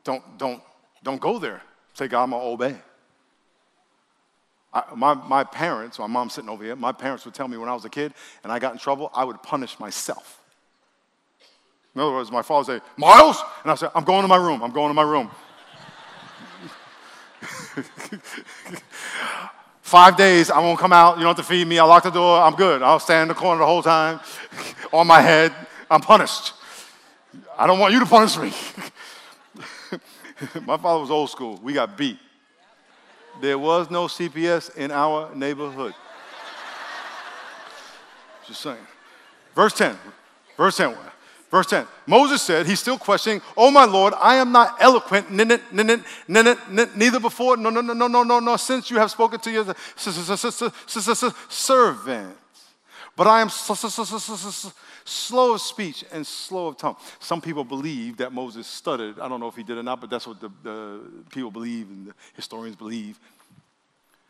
Don't, 0.03 0.23
don't, 0.37 0.61
don't 1.03 1.21
go 1.21 1.39
there. 1.39 1.61
Say, 1.93 2.07
God, 2.07 2.23
I'm 2.23 2.31
going 2.31 2.41
to 2.41 2.65
obey. 2.65 2.77
I, 4.73 4.83
my, 4.95 5.13
my 5.13 5.43
parents, 5.43 5.97
my 5.97 6.07
mom's 6.07 6.33
sitting 6.33 6.49
over 6.49 6.63
here, 6.63 6.75
my 6.75 6.91
parents 6.91 7.25
would 7.25 7.33
tell 7.33 7.47
me 7.47 7.57
when 7.57 7.69
I 7.69 7.73
was 7.73 7.85
a 7.85 7.89
kid 7.89 8.13
and 8.43 8.51
I 8.51 8.59
got 8.59 8.73
in 8.73 8.79
trouble, 8.79 9.11
I 9.13 9.23
would 9.23 9.41
punish 9.41 9.79
myself. 9.79 10.41
In 11.95 12.01
other 12.01 12.11
words, 12.11 12.31
my 12.31 12.43
father 12.43 12.73
would 12.73 12.81
say, 12.81 12.87
Miles? 12.97 13.41
And 13.63 13.71
I 13.71 13.75
said, 13.75 13.89
I'm 13.95 14.03
going 14.03 14.21
to 14.21 14.27
my 14.27 14.37
room, 14.37 14.61
I'm 14.61 14.71
going 14.71 14.89
to 14.89 14.93
my 14.93 15.03
room. 15.03 15.31
Five 19.81 20.17
days, 20.17 20.51
I 20.51 20.59
won't 20.59 20.77
come 20.79 20.93
out. 20.93 21.17
You 21.17 21.23
don't 21.23 21.35
have 21.35 21.45
to 21.45 21.51
feed 21.51 21.67
me. 21.67 21.79
I'll 21.79 21.87
lock 21.87 22.03
the 22.03 22.11
door. 22.11 22.39
I'm 22.39 22.55
good. 22.55 22.83
I'll 22.83 22.99
stand 22.99 23.23
in 23.23 23.27
the 23.29 23.33
corner 23.33 23.59
the 23.59 23.65
whole 23.65 23.81
time 23.81 24.19
on 24.93 25.07
my 25.07 25.21
head. 25.21 25.53
I'm 25.89 26.01
punished. 26.01 26.53
I 27.57 27.65
don't 27.65 27.79
want 27.79 27.93
you 27.93 27.99
to 27.99 28.05
punish 28.05 28.37
me. 28.37 28.53
my 30.65 30.77
father 30.77 31.01
was 31.01 31.09
old 31.11 31.29
school. 31.29 31.59
We 31.63 31.73
got 31.73 31.97
beat. 31.97 32.19
There 33.41 33.57
was 33.57 33.89
no 33.89 34.05
CPS 34.05 34.75
in 34.75 34.91
our 34.91 35.33
neighborhood. 35.33 35.93
Just 38.45 38.61
saying. 38.61 38.77
Verse 39.55 39.73
10. 39.73 39.97
Verse 40.57 40.77
10. 40.77 40.95
Verse 41.49 41.65
10 41.67 41.87
Moses 42.05 42.41
said, 42.41 42.65
He's 42.65 42.79
still 42.79 42.97
questioning, 42.97 43.41
Oh 43.57 43.71
my 43.71 43.85
Lord, 43.85 44.13
I 44.19 44.35
am 44.35 44.51
not 44.51 44.75
eloquent, 44.79 45.31
neither 45.31 47.19
before, 47.19 47.57
no, 47.57 47.69
no, 47.69 47.81
no, 47.81 47.93
no, 47.93 48.07
no, 48.07 48.23
no, 48.23 48.39
no, 48.39 48.57
since 48.57 48.91
you 48.91 48.97
have 48.97 49.11
spoken 49.11 49.39
to 49.39 49.51
your 49.51 49.65
servants. 51.49 52.37
But 53.15 53.27
I 53.27 53.41
am 53.41 53.49
slow 53.49 55.53
of 55.53 55.61
speech 55.61 56.05
and 56.11 56.25
slow 56.25 56.67
of 56.67 56.77
tongue. 56.77 56.95
Some 57.19 57.41
people 57.41 57.63
believe 57.63 58.17
that 58.17 58.31
Moses 58.31 58.65
stuttered. 58.65 59.19
I 59.19 59.27
don't 59.27 59.39
know 59.39 59.47
if 59.47 59.55
he 59.55 59.63
did 59.63 59.77
or 59.77 59.83
not, 59.83 59.99
but 59.99 60.09
that's 60.09 60.25
what 60.25 60.39
the, 60.39 60.49
the 60.63 61.01
people 61.29 61.51
believe 61.51 61.89
and 61.89 62.07
the 62.07 62.13
historians 62.35 62.75
believe. 62.75 63.19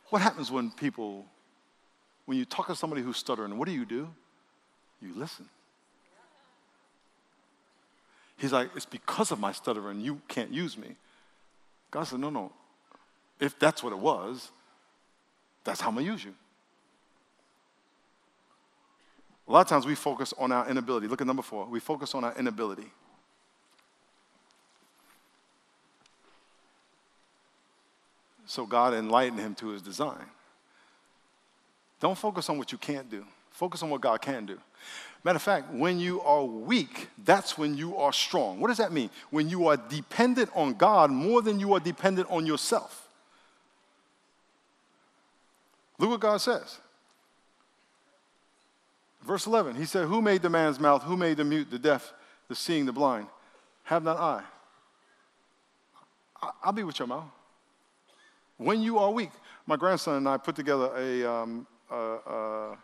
What 0.10 0.22
happens 0.22 0.50
when 0.50 0.72
people, 0.72 1.26
when 2.26 2.38
you 2.38 2.46
talk 2.46 2.68
to 2.68 2.76
somebody 2.76 3.04
who's 3.04 3.18
stuttering, 3.18 3.56
what 3.58 3.68
do 3.68 3.74
you 3.74 3.86
do? 3.86 4.10
You 5.02 5.14
listen. 5.16 5.46
He's 8.40 8.54
like, 8.54 8.70
It's 8.76 8.86
because 8.86 9.32
of 9.32 9.40
my 9.40 9.52
stuttering 9.52 10.02
you 10.02 10.22
can't 10.28 10.52
use 10.52 10.78
me. 10.78 10.96
God 11.92 12.04
said, 12.06 12.20
No, 12.20 12.30
no. 12.30 12.52
If 13.40 13.60
that's 13.60 13.84
what 13.84 13.94
it 13.94 14.00
was, 14.00 14.52
that's 15.64 15.82
how 15.82 15.90
I'm 15.90 15.96
going 15.96 16.06
to 16.06 16.12
use 16.12 16.24
you. 16.24 16.34
A 19.48 19.52
lot 19.52 19.62
of 19.62 19.68
times 19.68 19.86
we 19.86 19.96
focus 19.96 20.34
on 20.38 20.52
our 20.52 20.70
inability. 20.70 21.08
Look 21.08 21.22
at 21.22 21.28
number 21.28 21.42
four. 21.42 21.66
We 21.66 21.80
focus 21.80 22.14
on 22.14 22.24
our 22.24 22.38
inability. 22.38 22.92
So 28.46 28.66
God 28.66 28.94
enlightened 28.94 29.40
him 29.40 29.56
to 29.56 29.70
his 29.70 29.82
design. 29.82 30.26
Don't 32.00 32.18
focus 32.18 32.50
on 32.50 32.58
what 32.58 32.72
you 32.72 32.78
can't 32.78 33.10
do, 33.10 33.26
focus 33.52 33.84
on 33.84 33.90
what 33.90 34.02
God 34.02 34.22
can 34.22 34.46
do. 34.46 34.58
Matter 35.24 35.36
of 35.36 35.42
fact, 35.42 35.74
when 35.74 36.00
you 36.00 36.22
are 36.22 36.46
weak, 36.46 37.10
that's 37.26 37.58
when 37.58 37.76
you 37.76 37.98
are 37.98 38.14
strong. 38.14 38.60
What 38.60 38.70
does 38.70 38.78
that 38.78 38.94
mean? 38.94 39.10
When 39.30 39.50
you 39.50 39.68
are 39.68 39.76
dependent 39.76 40.50
on 40.56 40.76
God 40.76 41.12
more 41.12 41.42
than 41.42 41.60
you 41.60 41.74
are 41.74 41.80
dependent 41.80 42.30
on 42.30 42.46
yourself. 42.46 43.10
Look 45.98 46.10
what 46.10 46.22
God 46.22 46.38
says. 46.38 46.80
Verse 49.22 49.46
11, 49.46 49.76
he 49.76 49.86
said, 49.86 50.08
Who 50.08 50.22
made 50.22 50.42
the 50.42 50.50
man's 50.50 50.80
mouth? 50.80 51.04
Who 51.04 51.18
made 51.18 51.38
the 51.38 51.44
mute, 51.44 51.70
the 51.70 51.78
deaf, 51.78 52.14
the 52.48 52.56
seeing, 52.56 52.86
the 52.86 52.94
blind? 52.94 53.28
Have 53.84 54.04
not 54.04 54.18
I? 54.18 54.44
I'll 56.64 56.72
be 56.72 56.84
with 56.84 56.98
your 56.98 57.08
mouth. 57.10 57.26
When 58.58 58.82
you 58.82 58.98
are 58.98 59.12
weak, 59.12 59.32
my 59.66 59.76
grandson 59.76 60.16
and 60.16 60.30
I 60.30 60.38
put 60.38 60.56
together 60.56 60.92
a, 60.96 61.26
um, 61.26 61.68
a, 61.92 61.96
a 61.96 62.78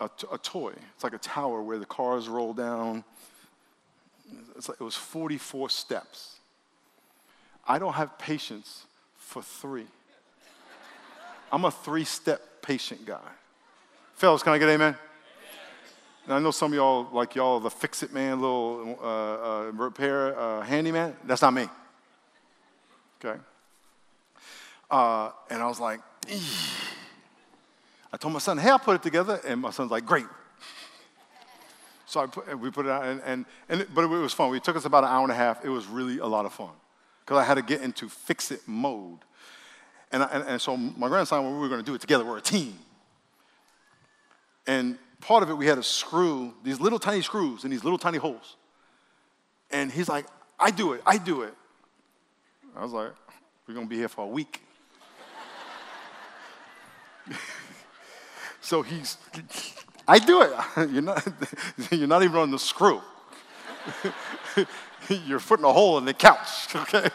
a, 0.00 0.38
toy. 0.38 0.72
It's 0.94 1.04
like 1.04 1.14
a 1.14 1.18
tower 1.18 1.62
where 1.62 1.78
the 1.78 1.86
cars 1.86 2.28
roll 2.28 2.52
down. 2.52 3.04
Like, 4.68 4.80
it 4.80 4.84
was 4.84 4.96
44 4.96 5.70
steps. 5.70 6.36
I 7.66 7.78
don't 7.78 7.94
have 7.94 8.18
patience 8.18 8.84
for 9.16 9.42
three. 9.42 9.86
I'm 11.50 11.64
a 11.64 11.70
three 11.70 12.04
step 12.04 12.40
patient 12.62 13.06
guy. 13.06 13.20
Fellas, 14.14 14.42
can 14.42 14.52
I 14.52 14.58
get 14.58 14.68
amen? 14.68 14.96
Now, 16.28 16.36
I 16.36 16.38
know 16.40 16.50
some 16.50 16.72
of 16.72 16.76
y'all, 16.76 17.08
like 17.12 17.34
y'all, 17.34 17.60
the 17.60 17.70
fix 17.70 18.02
it 18.02 18.12
man, 18.12 18.40
little 18.40 18.98
uh, 19.00 19.06
uh, 19.06 19.70
repair 19.72 20.38
uh, 20.38 20.62
handyman. 20.62 21.16
That's 21.24 21.42
not 21.42 21.54
me. 21.54 21.68
Okay? 23.24 23.38
Uh, 24.90 25.30
and 25.50 25.62
I 25.62 25.66
was 25.66 25.80
like. 25.80 26.00
I 28.12 28.16
told 28.16 28.32
my 28.32 28.40
son, 28.40 28.58
hey, 28.58 28.70
I'll 28.70 28.78
put 28.78 28.96
it 28.96 29.02
together. 29.02 29.40
And 29.46 29.60
my 29.60 29.70
son's 29.70 29.90
like, 29.90 30.06
great. 30.06 30.26
So 32.06 32.20
I 32.20 32.26
put, 32.26 32.58
we 32.58 32.70
put 32.70 32.86
it 32.86 32.92
out, 32.92 33.04
and, 33.04 33.20
and, 33.26 33.44
and 33.68 33.86
but 33.92 34.04
it 34.04 34.06
was 34.06 34.32
fun. 34.32 34.54
It 34.54 34.62
took 34.62 34.76
us 34.76 34.84
about 34.84 35.02
an 35.02 35.10
hour 35.10 35.24
and 35.24 35.32
a 35.32 35.34
half. 35.34 35.64
It 35.64 35.68
was 35.68 35.86
really 35.86 36.18
a 36.18 36.26
lot 36.26 36.46
of 36.46 36.52
fun 36.52 36.70
because 37.24 37.38
I 37.38 37.44
had 37.44 37.54
to 37.54 37.62
get 37.62 37.82
into 37.82 38.08
fix 38.08 38.52
it 38.52 38.60
mode. 38.66 39.18
And, 40.12 40.22
I, 40.22 40.26
and, 40.26 40.44
and 40.44 40.60
so 40.60 40.76
my 40.76 41.08
grandson, 41.08 41.44
we 41.44 41.58
were 41.58 41.68
going 41.68 41.80
to 41.80 41.84
do 41.84 41.94
it 41.94 42.00
together, 42.00 42.24
we're 42.24 42.38
a 42.38 42.40
team. 42.40 42.78
And 44.68 44.98
part 45.20 45.42
of 45.42 45.50
it, 45.50 45.54
we 45.54 45.66
had 45.66 45.74
to 45.74 45.82
screw 45.82 46.54
these 46.62 46.80
little 46.80 47.00
tiny 47.00 47.22
screws 47.22 47.64
in 47.64 47.72
these 47.72 47.82
little 47.82 47.98
tiny 47.98 48.18
holes. 48.18 48.56
And 49.72 49.90
he's 49.90 50.08
like, 50.08 50.26
I 50.60 50.70
do 50.70 50.92
it, 50.92 51.02
I 51.04 51.18
do 51.18 51.42
it. 51.42 51.54
I 52.76 52.82
was 52.82 52.92
like, 52.92 53.10
we're 53.66 53.74
going 53.74 53.86
to 53.86 53.90
be 53.90 53.96
here 53.96 54.08
for 54.08 54.24
a 54.24 54.28
week. 54.28 54.62
so 58.66 58.82
he's, 58.82 59.16
I 60.08 60.18
do 60.18 60.42
it. 60.42 60.50
You're 60.90 61.02
not, 61.02 61.26
you're 61.92 62.08
not 62.08 62.24
even 62.24 62.36
on 62.36 62.50
the 62.50 62.58
screw. 62.58 63.00
you're 65.08 65.38
putting 65.38 65.64
a 65.64 65.72
hole 65.72 65.98
in 65.98 66.04
the 66.04 66.12
couch, 66.12 66.74
okay? 66.74 67.08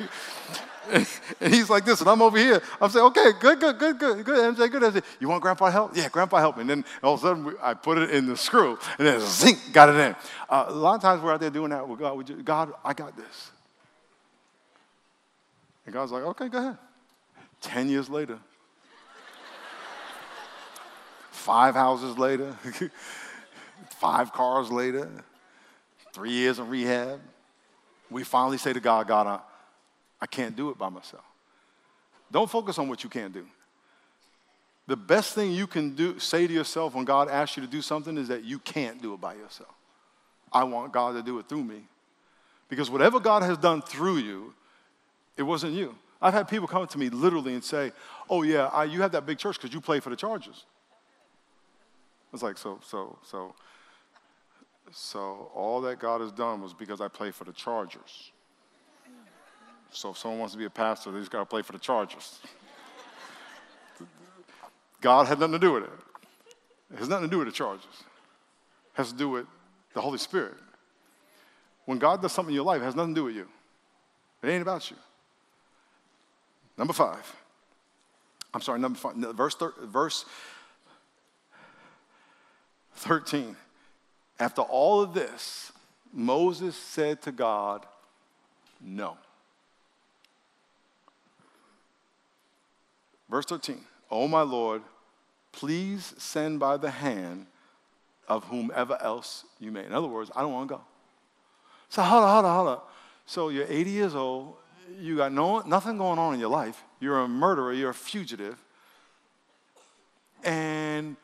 And 1.41 1.53
he's 1.53 1.69
like 1.69 1.83
this, 1.83 1.99
and 1.99 2.09
I'm 2.09 2.21
over 2.21 2.37
here. 2.37 2.61
I'm 2.79 2.89
saying, 2.89 3.05
okay, 3.07 3.31
good, 3.37 3.59
good, 3.59 3.77
good, 3.77 3.99
good, 3.99 4.23
good, 4.25 4.55
MJ, 4.55 4.71
good. 4.71 4.81
MJ. 4.81 5.03
You 5.19 5.27
want 5.27 5.41
grandpa 5.41 5.69
help? 5.69 5.95
Yeah, 5.95 6.07
grandpa 6.07 6.39
help. 6.39 6.55
Me. 6.55 6.61
And 6.61 6.69
then 6.69 6.85
all 7.03 7.15
of 7.15 7.19
a 7.19 7.23
sudden, 7.23 7.53
I 7.61 7.73
put 7.73 7.97
it 7.97 8.11
in 8.11 8.27
the 8.27 8.37
screw, 8.37 8.79
and 8.97 9.07
then 9.07 9.19
zink, 9.19 9.59
got 9.73 9.89
it 9.89 9.95
in. 9.95 10.15
Uh, 10.49 10.65
a 10.69 10.73
lot 10.73 10.95
of 10.95 11.01
times 11.01 11.21
we're 11.21 11.33
out 11.33 11.41
there 11.41 11.49
doing 11.49 11.71
that 11.71 11.85
with 11.85 11.99
God. 11.99 12.45
God, 12.45 12.73
I 12.83 12.93
got 12.93 13.17
this. 13.17 13.51
And 15.85 15.93
God's 15.93 16.13
like, 16.13 16.23
okay, 16.23 16.47
go 16.47 16.57
ahead. 16.59 16.77
Ten 17.59 17.89
years 17.89 18.09
later, 18.09 18.39
five 21.41 21.73
houses 21.73 22.17
later, 22.17 22.55
five 23.89 24.31
cars 24.31 24.71
later, 24.71 25.09
three 26.13 26.31
years 26.31 26.59
in 26.59 26.69
rehab, 26.69 27.19
we 28.09 28.23
finally 28.23 28.57
say 28.57 28.73
to 28.73 28.79
God, 28.79 29.07
God, 29.07 29.27
I, 29.27 29.39
I 30.21 30.27
can't 30.27 30.55
do 30.55 30.69
it 30.69 30.77
by 30.77 30.89
myself. 30.89 31.23
Don't 32.31 32.49
focus 32.49 32.77
on 32.77 32.87
what 32.87 33.03
you 33.03 33.09
can't 33.09 33.33
do. 33.33 33.45
The 34.87 34.95
best 34.95 35.33
thing 35.33 35.51
you 35.51 35.67
can 35.67 35.95
do, 35.95 36.19
say 36.19 36.47
to 36.47 36.53
yourself 36.53 36.95
when 36.95 37.05
God 37.05 37.29
asks 37.29 37.57
you 37.57 37.63
to 37.63 37.69
do 37.69 37.81
something 37.81 38.17
is 38.17 38.27
that 38.27 38.43
you 38.43 38.59
can't 38.59 39.01
do 39.01 39.13
it 39.13 39.21
by 39.21 39.33
yourself. 39.33 39.73
I 40.51 40.63
want 40.63 40.91
God 40.91 41.13
to 41.13 41.23
do 41.23 41.39
it 41.39 41.47
through 41.47 41.63
me. 41.63 41.81
Because 42.69 42.89
whatever 42.89 43.19
God 43.19 43.43
has 43.43 43.57
done 43.57 43.81
through 43.81 44.17
you, 44.17 44.53
it 45.37 45.43
wasn't 45.43 45.73
you. 45.73 45.95
I've 46.21 46.33
had 46.33 46.47
people 46.47 46.67
come 46.67 46.85
to 46.87 46.97
me 46.97 47.09
literally 47.09 47.53
and 47.53 47.63
say, 47.63 47.91
Oh, 48.29 48.43
yeah, 48.43 48.67
I, 48.67 48.83
you 48.83 49.01
have 49.01 49.11
that 49.13 49.25
big 49.25 49.37
church 49.37 49.57
because 49.57 49.73
you 49.73 49.81
play 49.81 49.99
for 49.99 50.09
the 50.09 50.15
Chargers. 50.15 50.65
It's 52.33 52.43
like, 52.43 52.57
so, 52.57 52.79
so, 52.85 53.17
so, 53.23 53.53
so 54.91 55.51
all 55.53 55.81
that 55.81 55.99
God 55.99 56.21
has 56.21 56.31
done 56.31 56.61
was 56.61 56.73
because 56.73 57.01
I 57.01 57.07
play 57.07 57.31
for 57.31 57.43
the 57.43 57.51
Chargers. 57.51 58.31
So 59.91 60.11
if 60.11 60.17
someone 60.17 60.39
wants 60.39 60.53
to 60.53 60.57
be 60.57 60.65
a 60.65 60.69
pastor, 60.69 61.11
they 61.11 61.19
just 61.19 61.31
got 61.31 61.39
to 61.39 61.45
play 61.45 61.61
for 61.61 61.73
the 61.73 61.79
Chargers. 61.79 62.39
God 65.01 65.27
had 65.27 65.39
nothing 65.39 65.53
to 65.53 65.59
do 65.59 65.73
with 65.73 65.83
it. 65.83 65.89
It 66.93 66.99
has 66.99 67.09
nothing 67.09 67.29
to 67.29 67.31
do 67.31 67.39
with 67.39 67.47
the 67.47 67.53
Chargers. 67.53 67.85
It 67.91 68.97
has 68.97 69.11
to 69.11 69.17
do 69.17 69.29
with 69.29 69.45
the 69.93 70.01
Holy 70.01 70.17
Spirit. 70.17 70.55
When 71.85 71.97
God 71.97 72.21
does 72.21 72.31
something 72.31 72.51
in 72.51 72.55
your 72.55 72.65
life, 72.65 72.81
it 72.81 72.85
has 72.85 72.95
nothing 72.95 73.15
to 73.15 73.21
do 73.21 73.25
with 73.25 73.35
you. 73.35 73.47
It 74.43 74.49
ain't 74.49 74.61
about 74.61 74.89
you. 74.89 74.97
Number 76.77 76.93
five. 76.93 77.35
I'm 78.53 78.61
sorry, 78.61 78.79
number 78.79 78.97
five. 78.97 79.15
Verse, 79.15 79.55
thir- 79.55 79.73
verse 79.83 80.25
13. 83.01 83.55
After 84.39 84.61
all 84.61 85.01
of 85.01 85.13
this, 85.13 85.71
Moses 86.13 86.75
said 86.75 87.21
to 87.23 87.31
God, 87.31 87.85
No. 88.79 89.17
Verse 93.29 93.45
13, 93.45 93.79
Oh 94.09 94.27
my 94.27 94.41
Lord, 94.41 94.81
please 95.51 96.13
send 96.17 96.59
by 96.59 96.77
the 96.77 96.91
hand 96.91 97.47
of 98.27 98.43
whomever 98.45 99.01
else 99.01 99.45
you 99.59 99.71
may. 99.71 99.85
In 99.85 99.93
other 99.93 100.07
words, 100.07 100.29
I 100.35 100.41
don't 100.41 100.53
want 100.53 100.69
to 100.69 100.75
go. 100.75 100.81
So 101.89 102.01
hold 102.01 102.23
on, 102.23 102.29
hold 102.29 102.45
on, 102.45 102.55
hold 102.55 102.67
on. 102.67 102.79
So 103.25 103.49
you're 103.49 103.65
80 103.67 103.89
years 103.89 104.15
old, 104.15 104.55
you 104.99 105.17
got 105.17 105.31
no, 105.31 105.59
nothing 105.61 105.97
going 105.97 106.19
on 106.19 106.33
in 106.33 106.39
your 106.39 106.49
life, 106.49 106.83
you're 106.99 107.19
a 107.19 107.27
murderer, 107.27 107.73
you're 107.73 107.91
a 107.91 107.95
fugitive, 107.95 108.57
and 110.43 111.15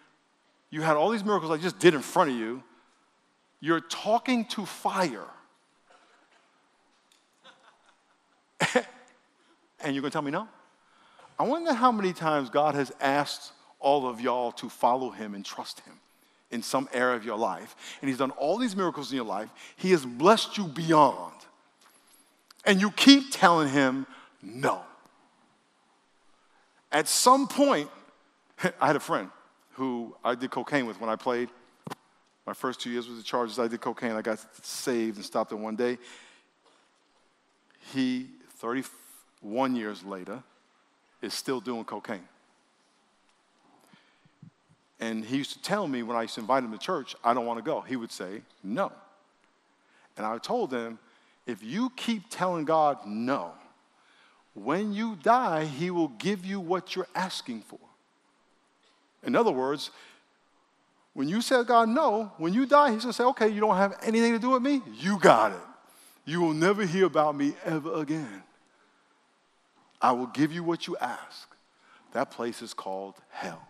you 0.70 0.82
had 0.82 0.98
all 0.98 1.10
these 1.10 1.24
miracles 1.24 1.52
I 1.52 1.58
just 1.58 1.80
did 1.80 1.94
in 1.94 2.02
front 2.02 2.32
of 2.32 2.36
you. 2.38 2.64
You're 3.60 3.80
talking 3.80 4.46
to 4.46 4.66
fire. 4.66 5.26
and 9.82 9.96
you're 9.96 10.02
going 10.02 10.04
to 10.04 10.10
tell 10.12 10.22
me 10.22 10.32
no? 10.32 10.48
I 11.40 11.44
wonder 11.44 11.74
how 11.74 11.92
many 11.92 12.14
times 12.14 12.50
God 12.50 12.76
has 12.76 12.92
asked 13.00 13.54
all 13.80 14.08
of 14.08 14.20
y'all 14.20 14.52
to 14.54 14.70
follow 14.70 15.10
him 15.12 15.36
and 15.36 15.46
trust 15.46 15.82
him 15.82 15.94
in 16.50 16.64
some 16.64 16.90
area 16.94 17.16
of 17.16 17.24
your 17.24 17.38
life. 17.38 17.76
And 18.02 18.10
he's 18.10 18.18
done 18.18 18.32
all 18.32 18.58
these 18.58 18.76
miracles 18.76 19.12
in 19.12 19.16
your 19.16 19.26
life. 19.26 19.50
He 19.76 19.92
has 19.92 20.06
blessed 20.06 20.58
you 20.58 20.66
beyond. 20.66 21.34
And 22.66 22.82
you 22.82 22.92
keep 22.92 23.32
telling 23.32 23.70
him 23.70 24.08
no. 24.42 24.82
At 26.92 27.08
some 27.08 27.48
point, 27.48 27.90
I 28.82 28.88
had 28.88 28.96
a 28.96 29.00
friend 29.00 29.30
who 29.78 30.16
I 30.24 30.34
did 30.34 30.50
cocaine 30.50 30.88
with 30.88 31.00
when 31.00 31.10
I 31.10 31.16
played. 31.16 31.50
My 32.48 32.54
first 32.54 32.82
two 32.82 32.90
years 32.90 33.08
was 33.08 33.18
the 33.18 33.24
Chargers. 33.24 33.60
I 33.60 33.68
did 33.68 33.80
cocaine. 33.80 34.14
I 34.14 34.24
got 34.24 34.40
saved 34.66 35.18
and 35.18 35.26
stopped 35.26 35.52
it 35.52 35.56
one 35.56 35.76
day. 35.76 36.00
He, 37.94 38.28
31 38.56 39.76
years 39.76 40.04
later, 40.04 40.42
is 41.22 41.36
still 41.36 41.60
doing 41.60 41.86
cocaine. 41.86 42.28
And 45.00 45.24
he 45.24 45.38
used 45.38 45.54
to 45.54 45.62
tell 45.62 45.88
me 45.88 46.02
when 46.02 46.18
I 46.18 46.24
used 46.24 46.34
to 46.36 46.42
invite 46.42 46.64
him 46.64 46.72
to 46.72 46.80
church, 46.80 47.16
I 47.24 47.36
don't 47.36 47.46
want 47.46 47.60
to 47.60 47.64
go. 47.64 47.82
He 47.82 47.96
would 47.96 48.12
say, 48.12 48.42
no. 48.64 48.92
And 50.18 50.26
I 50.26 50.40
told 50.40 50.74
him, 50.74 50.98
if 51.46 51.62
you 51.64 51.92
keep 51.96 52.24
telling 52.32 52.66
God 52.66 52.98
no, 53.06 53.52
when 54.56 54.92
you 54.92 55.18
die, 55.22 55.66
he 55.66 55.92
will 55.92 56.08
give 56.08 56.44
you 56.46 56.60
what 56.60 56.96
you're 56.96 57.08
asking 57.14 57.62
for. 57.62 57.78
In 59.24 59.36
other 59.36 59.52
words, 59.52 59.92
when 61.14 61.28
you 61.28 61.42
say 61.42 61.64
God 61.64 61.90
no, 61.90 62.32
when 62.38 62.54
you 62.54 62.66
die, 62.66 62.92
he's 62.92 63.04
going 63.04 63.12
to 63.12 63.18
say, 63.18 63.24
okay, 63.24 63.48
you 63.50 63.60
don't 63.60 63.76
have 63.76 63.98
anything 64.04 64.34
to 64.34 64.40
do 64.40 64.52
with 64.52 64.62
me? 64.62 64.82
You 65.00 65.18
got 65.20 65.52
it. 65.52 65.58
You 66.26 66.42
will 66.42 66.54
never 66.54 66.86
hear 66.86 67.06
about 67.06 67.36
me 67.36 67.54
ever 67.66 67.94
again. 67.96 68.44
I 70.02 70.12
will 70.12 70.28
give 70.28 70.52
you 70.52 70.64
what 70.64 70.86
you 70.86 70.96
ask. 70.98 71.48
That 72.12 72.32
place 72.32 72.62
is 72.62 72.74
called 72.74 73.16
hell. 73.30 73.68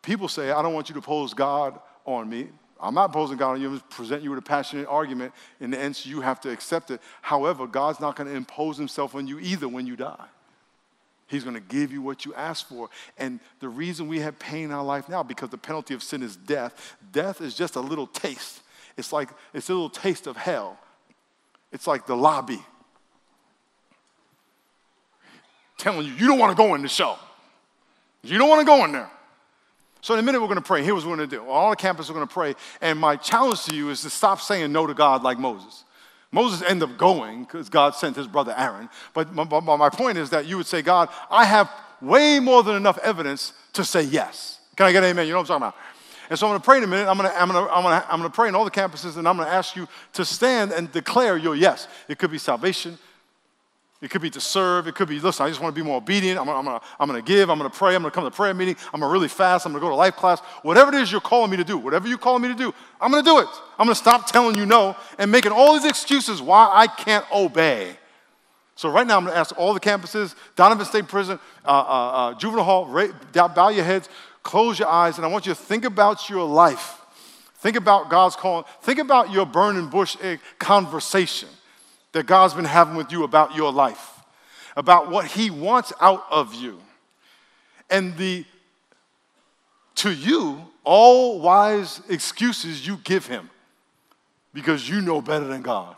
People 0.00 0.28
say, 0.28 0.50
I 0.50 0.62
don't 0.62 0.72
want 0.72 0.88
you 0.88 0.94
to 0.94 1.02
pose 1.02 1.34
God 1.34 1.78
on 2.06 2.28
me. 2.28 2.48
I'm 2.80 2.94
not 2.94 3.12
posing 3.12 3.36
God 3.36 3.52
on 3.52 3.60
you. 3.60 3.68
I'm 3.68 3.74
just 3.74 3.90
presenting 3.90 4.24
you 4.24 4.30
with 4.30 4.38
a 4.38 4.42
passionate 4.42 4.86
argument. 4.86 5.32
In 5.60 5.70
the 5.70 5.78
end, 5.78 6.06
you 6.06 6.20
have 6.20 6.40
to 6.42 6.50
accept 6.50 6.90
it. 6.90 7.00
However, 7.20 7.66
God's 7.66 8.00
not 8.00 8.16
going 8.16 8.28
to 8.28 8.34
impose 8.34 8.78
himself 8.78 9.14
on 9.14 9.26
you 9.26 9.38
either 9.40 9.68
when 9.68 9.86
you 9.86 9.96
die. 9.96 10.26
He's 11.28 11.44
going 11.44 11.54
to 11.54 11.60
give 11.60 11.92
you 11.92 12.02
what 12.02 12.24
you 12.24 12.34
ask 12.34 12.66
for. 12.66 12.88
And 13.18 13.38
the 13.60 13.68
reason 13.68 14.08
we 14.08 14.20
have 14.20 14.38
pain 14.38 14.64
in 14.64 14.70
our 14.72 14.84
life 14.84 15.08
now, 15.08 15.22
because 15.22 15.50
the 15.50 15.58
penalty 15.58 15.94
of 15.94 16.02
sin 16.02 16.22
is 16.22 16.36
death, 16.36 16.96
death 17.12 17.40
is 17.40 17.54
just 17.54 17.76
a 17.76 17.80
little 17.80 18.06
taste. 18.06 18.62
It's 18.96 19.12
like 19.12 19.28
it's 19.54 19.68
a 19.68 19.74
little 19.74 19.90
taste 19.90 20.26
of 20.26 20.36
hell. 20.36 20.78
It's 21.70 21.86
like 21.86 22.06
the 22.06 22.16
lobby 22.16 22.60
telling 25.78 26.06
you, 26.06 26.12
you 26.14 26.26
don't 26.26 26.38
want 26.38 26.50
to 26.50 26.56
go 26.56 26.74
in 26.74 26.82
the 26.82 26.88
show. 26.88 27.16
You 28.22 28.36
don't 28.36 28.48
want 28.48 28.60
to 28.60 28.66
go 28.66 28.84
in 28.84 28.92
there. 28.92 29.10
So 30.00 30.14
in 30.14 30.20
a 30.20 30.22
minute, 30.22 30.40
we're 30.40 30.48
going 30.48 30.58
to 30.58 30.64
pray. 30.64 30.82
Here's 30.82 31.04
what 31.04 31.10
we're 31.10 31.16
going 31.16 31.30
to 31.30 31.36
do. 31.36 31.48
All 31.48 31.70
the 31.70 31.76
campus 31.76 32.10
are 32.10 32.12
going 32.12 32.26
to 32.26 32.32
pray. 32.32 32.54
And 32.80 32.98
my 32.98 33.16
challenge 33.16 33.64
to 33.64 33.74
you 33.74 33.90
is 33.90 34.02
to 34.02 34.10
stop 34.10 34.40
saying 34.40 34.70
no 34.72 34.86
to 34.86 34.94
God 34.94 35.22
like 35.22 35.38
Moses. 35.38 35.84
Moses 36.30 36.62
ended 36.62 36.90
up 36.90 36.98
going 36.98 37.44
because 37.44 37.68
God 37.68 37.94
sent 37.94 38.16
his 38.16 38.26
brother 38.26 38.54
Aaron. 38.56 38.88
But 39.14 39.34
my, 39.34 39.44
my, 39.44 39.88
point 39.88 40.18
is 40.18 40.30
that 40.30 40.46
you 40.46 40.58
would 40.58 40.66
say, 40.66 40.82
God, 40.82 41.08
I 41.30 41.44
have 41.44 41.70
way 42.02 42.38
more 42.38 42.62
than 42.62 42.76
enough 42.76 42.98
evidence 42.98 43.54
to 43.72 43.84
say 43.84 44.02
yes. 44.02 44.60
Can 44.76 44.86
I 44.86 44.92
get 44.92 45.02
an 45.02 45.10
amen? 45.10 45.26
You 45.26 45.32
know 45.32 45.38
what 45.38 45.50
I'm 45.50 45.60
talking 45.60 45.68
about? 45.68 45.76
And 46.30 46.38
so 46.38 46.46
I'm 46.46 46.52
going 46.52 46.60
to 46.60 46.64
pray 46.64 46.76
in 46.76 46.84
a 46.84 46.86
minute. 46.86 47.08
I'm 47.08 47.16
going 47.16 47.30
I'm 47.34 47.50
I'm 47.50 47.86
I'm 47.86 48.18
going 48.20 48.30
to 48.30 48.34
pray 48.34 48.48
in 48.48 48.54
all 48.54 48.64
the 48.64 48.70
campuses, 48.70 49.16
and 49.16 49.26
I'm 49.26 49.36
going 49.36 49.48
to 49.48 49.54
ask 49.54 49.74
you 49.74 49.88
to 50.12 50.24
stand 50.24 50.72
and 50.72 50.92
declare 50.92 51.38
your 51.38 51.56
yes. 51.56 51.88
It 52.06 52.18
could 52.18 52.30
be 52.30 52.38
salvation. 52.38 52.98
It 54.00 54.10
could 54.10 54.22
be 54.22 54.30
to 54.30 54.40
serve. 54.40 54.86
It 54.86 54.94
could 54.94 55.08
be, 55.08 55.18
listen, 55.18 55.44
I 55.44 55.48
just 55.48 55.60
want 55.60 55.74
to 55.74 55.80
be 55.80 55.84
more 55.84 55.96
obedient. 55.96 56.38
I'm, 56.38 56.48
I'm, 56.48 56.64
gonna, 56.64 56.80
I'm 57.00 57.08
gonna 57.08 57.20
give. 57.20 57.50
I'm 57.50 57.58
going 57.58 57.68
to 57.68 57.76
pray. 57.76 57.96
I'm 57.96 58.02
going 58.02 58.12
to 58.12 58.14
come 58.14 58.24
to 58.24 58.30
prayer 58.30 58.54
meeting. 58.54 58.76
I'm 58.94 59.00
going 59.00 59.10
to 59.10 59.12
really 59.12 59.28
fast. 59.28 59.66
I'm 59.66 59.72
going 59.72 59.80
to 59.80 59.84
go 59.84 59.90
to 59.90 59.96
life 59.96 60.14
class. 60.14 60.38
Whatever 60.62 60.94
it 60.94 61.00
is 61.02 61.10
you're 61.10 61.20
calling 61.20 61.50
me 61.50 61.56
to 61.56 61.64
do, 61.64 61.76
whatever 61.76 62.06
you're 62.06 62.16
calling 62.16 62.42
me 62.42 62.48
to 62.48 62.54
do, 62.54 62.72
I'm 63.00 63.10
going 63.10 63.24
to 63.24 63.28
do 63.28 63.40
it. 63.40 63.48
I'm 63.76 63.86
going 63.86 63.94
to 63.94 64.00
stop 64.00 64.26
telling 64.28 64.54
you 64.54 64.66
no 64.66 64.96
and 65.18 65.32
making 65.32 65.50
all 65.50 65.72
these 65.74 65.84
excuses 65.84 66.40
why 66.40 66.70
I 66.72 66.86
can't 66.86 67.24
obey. 67.32 67.96
So 68.76 68.88
right 68.88 69.04
now, 69.04 69.16
I'm 69.16 69.24
going 69.24 69.34
to 69.34 69.40
ask 69.40 69.58
all 69.58 69.74
the 69.74 69.80
campuses, 69.80 70.36
Donovan 70.54 70.86
State 70.86 71.08
Prison, 71.08 71.40
uh, 71.64 71.68
uh, 71.68 71.72
uh, 71.72 72.34
Juvenile 72.34 72.64
Hall, 72.64 72.86
right, 72.86 73.10
bow 73.32 73.70
your 73.70 73.84
heads, 73.84 74.08
close 74.44 74.78
your 74.78 74.86
eyes, 74.86 75.16
and 75.16 75.26
I 75.26 75.28
want 75.28 75.46
you 75.46 75.52
to 75.52 75.60
think 75.60 75.84
about 75.84 76.30
your 76.30 76.44
life. 76.44 77.00
Think 77.56 77.74
about 77.74 78.08
God's 78.08 78.36
calling. 78.36 78.64
Think 78.82 79.00
about 79.00 79.32
your 79.32 79.44
burning 79.44 79.88
bush 79.88 80.16
conversation 80.60 81.48
that 82.12 82.26
God's 82.26 82.54
been 82.54 82.64
having 82.64 82.96
with 82.96 83.12
you 83.12 83.24
about 83.24 83.54
your 83.54 83.72
life, 83.72 84.20
about 84.76 85.10
what 85.10 85.26
He 85.26 85.50
wants 85.50 85.92
out 86.00 86.24
of 86.30 86.54
you. 86.54 86.80
And 87.90 88.16
the, 88.16 88.44
to 89.96 90.12
you, 90.12 90.64
all 90.84 91.40
wise 91.40 92.00
excuses 92.08 92.86
you 92.86 92.98
give 93.04 93.26
Him 93.26 93.50
because 94.52 94.88
you 94.88 95.00
know 95.00 95.20
better 95.20 95.46
than 95.46 95.62
God. 95.62 95.96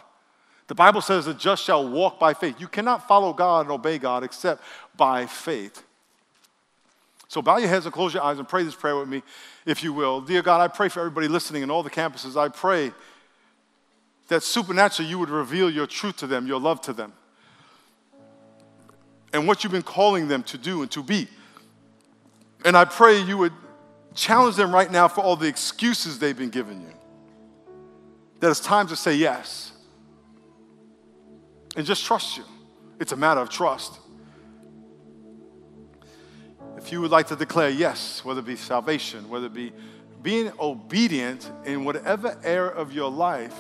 The 0.67 0.75
Bible 0.75 1.01
says 1.01 1.25
the 1.25 1.35
just 1.35 1.65
shall 1.65 1.89
walk 1.89 2.21
by 2.21 2.33
faith. 2.33 2.61
You 2.61 2.69
cannot 2.69 3.09
follow 3.09 3.33
God 3.33 3.67
and 3.67 3.73
obey 3.73 3.99
God 3.99 4.23
except 4.23 4.63
by 4.97 5.27
faith. 5.27 5.83
So 7.27 7.41
bow 7.41 7.59
your 7.59 7.69
heads 7.69 7.87
and 7.87 7.95
close 7.95 8.13
your 8.13 8.23
eyes 8.23 8.39
and 8.39 8.49
pray 8.49 8.65
this 8.65 8.75
prayer 8.75 8.97
with 8.97 9.09
me, 9.09 9.23
if 9.65 9.85
you 9.85 9.93
will. 9.93 10.21
Dear 10.21 10.43
God, 10.43 10.61
I 10.61 10.69
pray 10.69 10.89
for 10.89 10.99
everybody 10.99 11.29
listening 11.29 11.63
in 11.63 11.71
all 11.71 11.83
the 11.83 11.91
campuses. 11.91 12.37
I 12.37 12.49
pray 12.49 12.93
that 14.31 14.45
supernaturally 14.45 15.11
you 15.11 15.19
would 15.19 15.29
reveal 15.29 15.69
your 15.69 15.89
truth 15.89 16.19
to 16.19 16.27
them, 16.27 16.47
your 16.47 16.61
love 16.61 16.81
to 16.81 16.93
them, 16.93 17.13
and 19.33 19.47
what 19.47 19.65
you've 19.65 19.73
been 19.73 19.83
calling 19.83 20.29
them 20.29 20.45
to 20.45 20.57
do 20.57 20.83
and 20.83 20.91
to 20.93 21.03
be. 21.03 21.27
And 22.65 22.77
I 22.77 22.85
pray 22.85 23.21
you 23.21 23.37
would 23.39 23.53
challenge 24.15 24.55
them 24.55 24.73
right 24.73 24.91
now 24.91 25.09
for 25.09 25.21
all 25.21 25.35
the 25.35 25.49
excuses 25.49 26.21
they've 26.21 26.39
been 26.39 26.51
giving 26.51 26.81
you. 26.81 26.93
That 28.39 28.53
it's 28.53 28.61
time 28.61 28.87
to 28.87 28.97
say 28.97 29.15
yes. 29.15 29.73
And 31.75 31.85
just 31.85 32.05
trust 32.05 32.37
you. 32.37 32.45
It's 33.01 33.11
a 33.11 33.17
matter 33.17 33.41
of 33.41 33.51
trust. 33.51 33.99
If 36.77 36.93
you 36.93 37.01
would 37.01 37.11
like 37.11 37.27
to 37.29 37.37
declare 37.37 37.69
yes, 37.69 38.25
whether 38.25 38.39
it 38.39 38.47
be 38.47 38.55
salvation, 38.55 39.29
whether 39.29 39.47
it 39.47 39.55
be 39.55 39.73
being 40.23 40.53
obedient 40.61 41.51
in 41.65 41.85
whatever 41.85 42.39
area 42.45 42.71
of 42.71 42.93
your 42.93 43.11
life 43.11 43.57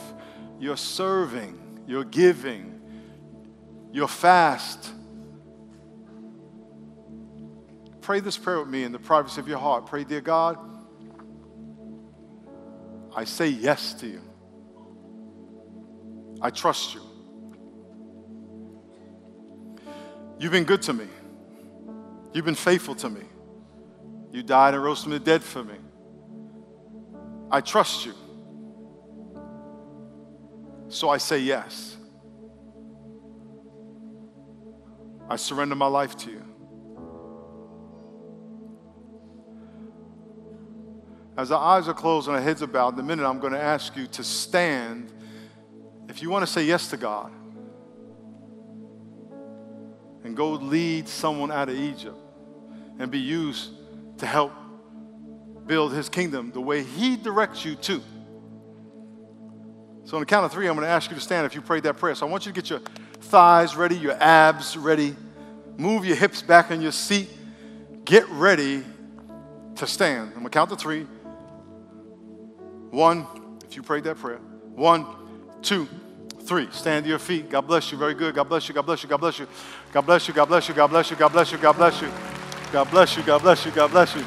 you're 0.60 0.76
serving, 0.76 1.58
you're 1.86 2.04
giving, 2.04 2.80
you're 3.92 4.06
fast, 4.06 4.92
pray 8.02 8.20
this 8.20 8.36
prayer 8.36 8.60
with 8.60 8.68
me 8.68 8.84
in 8.84 8.92
the 8.92 8.98
privacy 8.98 9.40
of 9.40 9.48
your 9.48 9.58
heart. 9.58 9.86
Pray, 9.86 10.04
dear 10.04 10.20
God, 10.20 10.58
I 13.16 13.24
say 13.24 13.48
yes 13.48 13.94
to 13.94 14.06
you. 14.06 14.20
I 16.42 16.50
trust 16.50 16.94
you. 16.94 17.00
You've 20.38 20.52
been 20.52 20.64
good 20.64 20.82
to 20.82 20.92
me. 20.92 21.06
You've 22.32 22.44
been 22.44 22.54
faithful 22.54 22.94
to 22.96 23.10
me. 23.10 23.22
You 24.32 24.42
died 24.42 24.74
and 24.74 24.82
rose 24.82 25.02
from 25.02 25.12
the 25.12 25.18
dead 25.20 25.42
for 25.42 25.64
me. 25.64 25.74
I 27.50 27.60
trust 27.60 28.06
you. 28.06 28.14
So 30.90 31.08
I 31.08 31.18
say 31.18 31.38
yes. 31.38 31.96
I 35.28 35.36
surrender 35.36 35.76
my 35.76 35.86
life 35.86 36.16
to 36.18 36.30
you. 36.30 36.42
As 41.36 41.52
our 41.52 41.76
eyes 41.76 41.86
are 41.86 41.94
closed 41.94 42.26
and 42.26 42.36
our 42.36 42.42
heads 42.42 42.60
are 42.62 42.66
bowed, 42.66 42.94
in 42.94 43.00
a 43.00 43.02
minute 43.04 43.24
I'm 43.24 43.38
going 43.38 43.52
to 43.52 43.62
ask 43.62 43.96
you 43.96 44.08
to 44.08 44.24
stand 44.24 45.12
if 46.08 46.20
you 46.20 46.28
want 46.28 46.44
to 46.44 46.52
say 46.52 46.64
yes 46.64 46.88
to 46.88 46.96
God 46.96 47.32
and 50.24 50.36
go 50.36 50.50
lead 50.50 51.08
someone 51.08 51.52
out 51.52 51.68
of 51.68 51.76
Egypt 51.76 52.18
and 52.98 53.12
be 53.12 53.20
used 53.20 53.70
to 54.18 54.26
help 54.26 54.52
build 55.66 55.92
his 55.92 56.08
kingdom 56.08 56.50
the 56.50 56.60
way 56.60 56.82
he 56.82 57.16
directs 57.16 57.64
you 57.64 57.76
to. 57.76 58.02
So, 60.10 60.16
on 60.16 60.22
the 60.22 60.26
count 60.26 60.44
of 60.44 60.50
three, 60.50 60.66
I'm 60.66 60.74
going 60.74 60.84
to 60.84 60.90
ask 60.90 61.08
you 61.08 61.14
to 61.14 61.22
stand 61.22 61.46
if 61.46 61.54
you 61.54 61.62
prayed 61.62 61.84
that 61.84 61.96
prayer. 61.96 62.16
So, 62.16 62.26
I 62.26 62.30
want 62.30 62.44
you 62.44 62.50
to 62.50 62.60
get 62.60 62.68
your 62.68 62.80
thighs 63.20 63.76
ready, 63.76 63.96
your 63.96 64.20
abs 64.20 64.76
ready, 64.76 65.14
move 65.76 66.04
your 66.04 66.16
hips 66.16 66.42
back 66.42 66.72
in 66.72 66.80
your 66.80 66.90
seat, 66.90 67.28
get 68.04 68.28
ready 68.30 68.82
to 69.76 69.86
stand. 69.86 70.30
I'm 70.30 70.40
going 70.40 70.46
to 70.46 70.50
count 70.50 70.70
to 70.70 70.74
three. 70.74 71.06
One, 72.90 73.24
if 73.64 73.76
you 73.76 73.84
prayed 73.84 74.02
that 74.02 74.18
prayer. 74.18 74.40
One, 74.74 75.06
two, 75.62 75.86
three. 76.40 76.66
Stand 76.72 77.04
to 77.04 77.08
your 77.08 77.20
feet. 77.20 77.48
God 77.48 77.68
bless 77.68 77.92
you. 77.92 77.96
Very 77.96 78.14
good. 78.14 78.34
God 78.34 78.48
bless 78.48 78.68
you. 78.68 78.74
God 78.74 78.86
bless 78.86 79.04
you. 79.04 79.08
God 79.08 79.18
bless 79.18 79.38
you. 79.38 79.46
God 79.92 80.06
bless 80.06 80.26
you. 80.26 80.34
God 80.34 80.46
bless 80.48 80.68
you. 80.68 80.74
God 80.74 80.88
bless 80.88 81.10
you. 81.12 81.16
God 81.18 81.32
bless 81.32 81.52
you. 81.52 81.58
God 81.58 81.76
bless 81.76 81.92
you. 81.92 82.02
God 82.72 82.90
bless 82.90 83.16
you. 83.16 83.22
God 83.22 83.38
bless 83.38 83.64
you. 83.64 83.70
God 83.70 83.90
bless 83.92 84.16
you. 84.16 84.24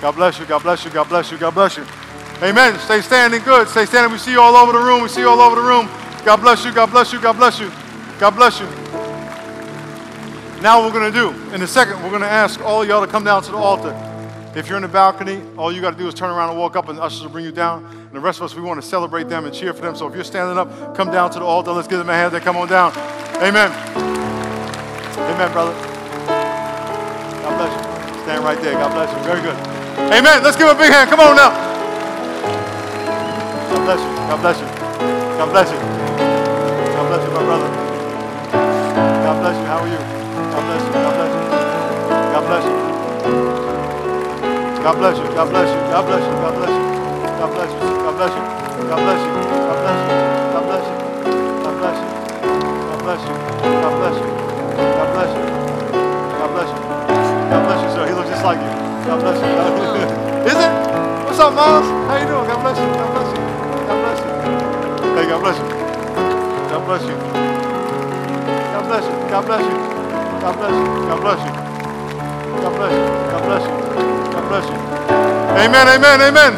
God 0.00 0.14
bless 0.14 0.38
you. 0.38 0.46
God 0.46 0.62
bless 0.62 0.84
you. 0.84 0.90
God 0.92 1.08
bless 1.08 1.32
you. 1.32 1.38
God 1.38 1.54
bless 1.54 1.76
you. 1.76 2.03
Amen. 2.42 2.78
Stay 2.80 3.00
standing 3.00 3.42
good. 3.42 3.68
Stay 3.68 3.86
standing. 3.86 4.12
We 4.12 4.18
see 4.18 4.32
you 4.32 4.40
all 4.40 4.56
over 4.56 4.72
the 4.72 4.84
room. 4.84 5.02
We 5.02 5.08
see 5.08 5.20
you 5.20 5.28
all 5.28 5.40
over 5.40 5.56
the 5.56 5.66
room. 5.66 5.88
God 6.24 6.38
bless 6.38 6.64
you. 6.64 6.72
God 6.72 6.90
bless 6.90 7.12
you. 7.12 7.20
God 7.20 7.36
bless 7.36 7.60
you. 7.60 7.70
God 8.18 8.30
bless 8.32 8.60
you. 8.60 8.66
Now, 10.62 10.80
what 10.80 10.92
we're 10.92 10.98
going 10.98 11.12
to 11.12 11.18
do, 11.18 11.54
in 11.54 11.62
a 11.62 11.66
second, 11.66 12.02
we're 12.02 12.10
going 12.10 12.22
to 12.22 12.26
ask 12.26 12.60
all 12.62 12.84
y'all 12.84 13.04
to 13.04 13.10
come 13.10 13.24
down 13.24 13.42
to 13.42 13.50
the 13.50 13.56
altar. 13.56 13.92
If 14.56 14.68
you're 14.68 14.76
in 14.76 14.82
the 14.82 14.88
balcony, 14.88 15.42
all 15.58 15.72
you 15.72 15.80
got 15.80 15.90
to 15.90 15.98
do 15.98 16.08
is 16.08 16.14
turn 16.14 16.30
around 16.30 16.50
and 16.50 16.58
walk 16.58 16.76
up, 16.76 16.88
and 16.88 16.98
ushers 16.98 17.22
will 17.22 17.28
bring 17.28 17.44
you 17.44 17.52
down. 17.52 17.84
And 17.84 18.12
the 18.12 18.20
rest 18.20 18.38
of 18.38 18.44
us, 18.44 18.54
we 18.54 18.62
want 18.62 18.80
to 18.80 18.86
celebrate 18.86 19.28
them 19.28 19.44
and 19.44 19.54
cheer 19.54 19.74
for 19.74 19.82
them. 19.82 19.94
So 19.94 20.08
if 20.08 20.14
you're 20.14 20.24
standing 20.24 20.56
up, 20.56 20.96
come 20.96 21.10
down 21.10 21.30
to 21.32 21.38
the 21.38 21.44
altar. 21.44 21.72
Let's 21.72 21.88
give 21.88 21.98
them 21.98 22.08
a 22.08 22.14
hand. 22.14 22.32
They 22.32 22.40
come 22.40 22.56
on 22.56 22.68
down. 22.68 22.92
Amen. 23.42 23.70
Amen, 25.18 25.52
brother. 25.52 25.72
God 27.42 27.56
bless 27.58 27.72
you. 27.74 28.22
Stand 28.22 28.44
right 28.44 28.60
there. 28.62 28.72
God 28.74 28.92
bless 28.94 29.12
you. 29.12 29.24
Very 29.24 29.42
good. 29.42 29.56
Amen. 30.14 30.42
Let's 30.42 30.56
give 30.56 30.68
a 30.68 30.74
big 30.74 30.92
hand. 30.92 31.10
Come 31.10 31.20
on 31.20 31.36
now. 31.36 31.73
God 33.84 33.92
bless 33.92 34.00
you. 34.00 34.16
God 34.32 34.40
bless 34.40 34.60
you. 34.60 34.66
God 35.36 35.48
bless 35.52 35.68
you. 35.68 35.76
God 35.76 37.04
bless 37.04 37.20
you, 37.20 37.32
my 37.36 37.44
brother. 37.44 37.68
God 39.12 39.36
bless 39.44 39.56
you. 39.60 39.66
How 39.68 39.84
are 39.84 39.88
you? 39.92 40.00
God 40.00 40.64
bless 40.64 40.80
you. 40.88 40.92
God 41.04 41.12
bless 41.12 41.32
you. 41.36 41.44
God 42.32 42.44
bless 42.48 42.64
you. 42.64 42.76
God 44.80 44.96
bless 44.96 45.18
you. 45.20 45.28
God 45.36 45.52
bless 45.52 45.68
you. 45.68 45.84
God 45.84 46.16
bless 47.52 47.68
you. 47.68 47.84
God 48.00 48.16
bless 48.16 48.32
you. 48.32 48.44
God 48.80 49.00
bless 49.04 49.04
you. 49.04 49.04
God 49.04 49.04
bless 49.04 49.20
you. 49.20 49.28
God 49.28 49.52
bless 49.52 49.60
you. 49.68 49.76
God 50.48 50.64
bless 50.64 50.86
you. 50.88 50.96
God 51.60 51.76
bless 51.84 52.00
you. 52.00 52.08
God 52.88 53.00
bless 53.04 53.20
you. 53.20 53.36
God 53.36 53.84
bless 53.84 53.84
you. 53.84 53.84
God 53.84 53.92
bless 54.00 54.16
you. 54.16 54.32
God 54.80 55.08
bless 55.12 55.30
you. 55.36 55.44
God 56.32 56.50
bless 56.56 56.70
you. 56.72 56.80
God 57.52 57.60
bless 57.68 57.80
you, 57.84 57.90
sir. 57.92 58.04
He 58.08 58.14
looks 58.16 58.30
just 58.32 58.44
like 58.48 58.56
you. 58.64 58.72
God 59.04 59.20
bless 59.20 59.36
you. 59.44 59.52
Is 60.48 60.56
it? 60.56 60.72
What's 61.28 61.38
up, 61.38 61.52
Miles? 61.52 61.84
How 62.08 62.16
you 62.16 62.26
doing? 62.26 62.48
God 62.48 62.64
bless 62.64 62.78
you. 62.80 62.88
God 62.96 63.12
bless 63.12 63.28
you. 63.36 63.53
You. 65.24 65.30
God 65.30 65.40
bless 65.40 65.56
you. 65.56 65.68
God 66.68 66.84
bless 66.84 67.02
you. 67.02 67.16
God 67.16 68.84
bless 68.84 69.04
you. 69.04 69.16
God 69.32 69.44
bless 69.46 69.64
you. 69.64 69.76
God 70.44 70.56
bless 70.60 70.74
you. 70.76 70.92
God 71.08 71.20
bless 71.24 71.40
you. 71.40 71.52
God 72.60 72.74
bless 72.76 72.92
you. 72.92 73.04
God 73.32 73.42
bless 73.48 73.64
you. 73.64 73.72
God 74.34 74.44
bless 74.48 74.66
you. 74.68 74.76
Amen, 75.64 75.86
amen, 75.88 76.20
amen. 76.20 76.52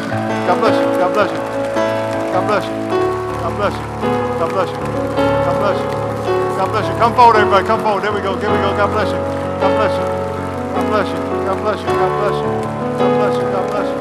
God 0.47 0.59
bless 0.59 0.75
you. 0.75 0.87
God 0.99 1.13
bless 1.15 1.31
you. 1.31 1.39
God 2.35 2.43
bless 2.47 2.65
you. 2.67 2.75
God 3.39 3.55
bless 3.55 3.73
you. 3.73 3.87
God 4.35 4.49
bless 4.51 4.69
you. 4.69 4.81
God 5.47 5.55
bless 5.63 5.79
you. 5.79 5.89
God 6.57 6.67
bless 6.71 6.85
you. 6.91 6.95
Come 6.99 7.15
forward, 7.15 7.37
everybody. 7.37 7.67
Come 7.67 7.81
forward. 7.81 8.03
There 8.03 8.11
we 8.11 8.19
go. 8.19 8.35
There 8.35 8.51
we 8.51 8.57
go. 8.57 8.75
God 8.75 8.91
bless 8.91 9.07
you. 9.07 9.21
God 9.63 9.71
bless 9.79 9.93
you. 9.95 10.05
God 10.75 10.87
bless 10.91 11.07
you. 11.07 11.19
God 11.47 11.57
bless 11.63 11.79
you. 11.79 11.87
God 11.87 12.11
bless 12.19 12.39
you. 12.43 12.67
God 12.99 13.11
bless 13.15 13.35
you. 13.39 13.47
God 13.47 13.65
bless 13.71 13.87
you. 13.87 13.95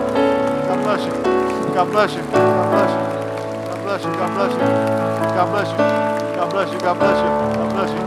God 0.66 0.78
bless 0.82 1.06
you. 1.06 1.74
God 1.74 1.86
bless 1.92 2.14
you. 2.16 2.55
Bless 3.96 4.08
you. 4.08 4.12
God 4.12 4.34
bless 4.36 4.52
you. 4.52 4.58
God 4.60 5.48
bless 5.50 5.70
you. 5.72 5.78
God 6.36 6.50
bless 6.50 6.70
you. 6.70 6.78
God 6.80 6.98
bless 7.00 7.16
you. 7.16 7.28
God 7.56 7.72
bless 7.72 7.90
you. 7.90 8.00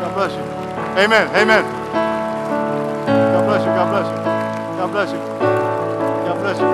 God 0.00 0.14
bless 0.14 0.32
you. 0.32 0.40
Amen. 0.96 1.28
Amen. 1.36 1.64
God 3.12 3.44
bless 3.44 3.60
you. 3.60 3.68
God 3.68 3.88
bless 3.92 4.08
you. 4.08 4.16
God 4.78 4.90
bless 4.92 5.12
you. 5.12 5.18
God 6.24 6.38
bless 6.40 6.58
you. 6.58 6.64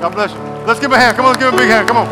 God 0.00 0.12
bless 0.14 0.32
you. 0.32 0.38
Let's 0.66 0.80
give 0.80 0.90
him 0.90 0.94
a 0.94 0.98
hand. 0.98 1.16
Come 1.16 1.26
on, 1.26 1.32
let's 1.32 1.44
give 1.44 1.52
him 1.52 1.54
a 1.54 1.62
big 1.62 1.70
hand. 1.70 1.86
Come 1.86 1.98
on. 1.98 2.08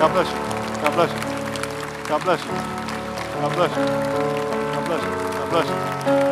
God 0.00 0.12
bless 0.12 0.26
you. 0.26 0.38
God 0.82 0.92
bless 0.94 1.12
you. 1.12 1.18
God 2.08 2.22
bless 2.24 2.42
you. 2.42 2.50
God 3.38 3.54
bless 3.54 3.76
you. 3.76 3.84
God 3.86 4.84
bless 4.84 5.02
you. 5.04 5.10
God 5.38 5.50
bless 5.50 5.68
you. 6.26 6.31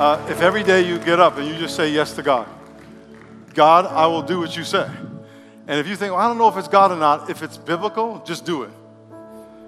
Uh, 0.00 0.26
if 0.30 0.40
every 0.40 0.62
day 0.62 0.80
you 0.80 0.98
get 0.98 1.20
up 1.20 1.36
and 1.36 1.46
you 1.46 1.54
just 1.58 1.76
say 1.76 1.90
yes 1.90 2.14
to 2.14 2.22
God, 2.22 2.48
God, 3.52 3.84
I 3.84 4.06
will 4.06 4.22
do 4.22 4.38
what 4.38 4.56
you 4.56 4.64
say. 4.64 4.88
And 5.66 5.78
if 5.78 5.86
you 5.86 5.94
think, 5.94 6.14
well, 6.14 6.22
I 6.22 6.26
don't 6.26 6.38
know 6.38 6.48
if 6.48 6.56
it's 6.56 6.68
God 6.68 6.90
or 6.90 6.96
not, 6.96 7.28
if 7.28 7.42
it's 7.42 7.58
biblical, 7.58 8.22
just 8.24 8.46
do 8.46 8.62
it. 8.62 8.70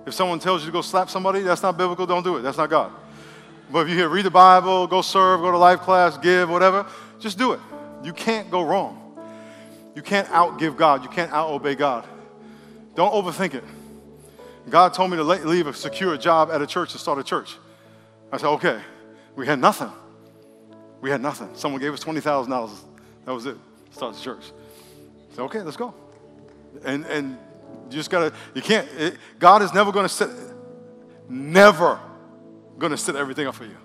If 0.06 0.14
someone 0.14 0.38
tells 0.38 0.62
you 0.62 0.68
to 0.68 0.72
go 0.72 0.80
slap 0.80 1.10
somebody, 1.10 1.42
that's 1.42 1.62
not 1.62 1.76
biblical, 1.76 2.06
don't 2.06 2.22
do 2.22 2.38
it. 2.38 2.40
That's 2.40 2.56
not 2.56 2.70
God. 2.70 2.92
But 3.70 3.80
if 3.80 3.90
you 3.90 3.94
hear 3.94 4.08
read 4.08 4.24
the 4.24 4.30
Bible, 4.30 4.86
go 4.86 5.02
serve, 5.02 5.42
go 5.42 5.50
to 5.50 5.58
life 5.58 5.80
class, 5.80 6.16
give, 6.16 6.48
whatever, 6.48 6.86
just 7.18 7.36
do 7.36 7.52
it. 7.52 7.60
you 8.02 8.14
can't 8.14 8.50
go 8.50 8.62
wrong. 8.62 9.14
You 9.94 10.00
can't 10.00 10.28
outgive 10.28 10.78
God. 10.78 11.02
You 11.02 11.10
can't 11.10 11.30
out 11.30 11.50
obey 11.50 11.74
God. 11.74 12.06
Don't 12.94 13.12
overthink 13.12 13.52
it. 13.52 13.64
God 14.70 14.94
told 14.94 15.10
me 15.10 15.18
to 15.18 15.24
leave 15.24 15.66
a 15.66 15.74
secure 15.74 16.16
job 16.16 16.50
at 16.50 16.62
a 16.62 16.66
church 16.66 16.92
to 16.92 16.98
start 16.98 17.18
a 17.18 17.22
church. 17.22 17.58
I 18.32 18.38
said, 18.38 18.48
okay. 18.48 18.80
We 19.36 19.46
had 19.46 19.58
nothing. 19.58 19.90
We 21.02 21.10
had 21.10 21.20
nothing. 21.20 21.50
Someone 21.54 21.80
gave 21.80 21.92
us 21.92 22.02
$20,000. 22.02 22.70
That 23.26 23.34
was 23.34 23.44
it. 23.44 23.56
Start 23.90 24.14
the 24.14 24.20
church. 24.20 24.44
Said, 25.32 25.42
okay, 25.42 25.60
let's 25.60 25.76
go. 25.76 25.92
And, 26.84 27.04
and 27.06 27.36
you 27.90 27.96
just 27.96 28.08
gotta, 28.08 28.32
you 28.54 28.62
can't, 28.62 28.88
it, 28.96 29.16
God 29.38 29.62
is 29.62 29.74
never 29.74 29.92
gonna 29.92 30.08
set, 30.08 30.30
never 31.28 32.00
gonna 32.78 32.96
set 32.96 33.16
everything 33.16 33.46
up 33.46 33.54
for 33.54 33.64
you. 33.64 33.76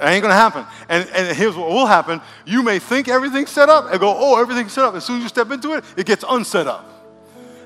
It 0.00 0.04
ain't 0.04 0.22
gonna 0.22 0.34
happen. 0.34 0.66
And, 0.88 1.08
and 1.10 1.36
here's 1.36 1.56
what 1.56 1.68
will 1.68 1.86
happen 1.86 2.20
you 2.44 2.62
may 2.62 2.78
think 2.78 3.08
everything's 3.08 3.50
set 3.50 3.68
up 3.68 3.90
and 3.90 3.98
go, 3.98 4.14
oh, 4.16 4.40
everything's 4.40 4.72
set 4.72 4.84
up. 4.84 4.94
As 4.94 5.04
soon 5.04 5.16
as 5.16 5.22
you 5.22 5.28
step 5.28 5.50
into 5.50 5.72
it, 5.72 5.84
it 5.96 6.04
gets 6.04 6.24
unset 6.28 6.66
up. 6.66 6.90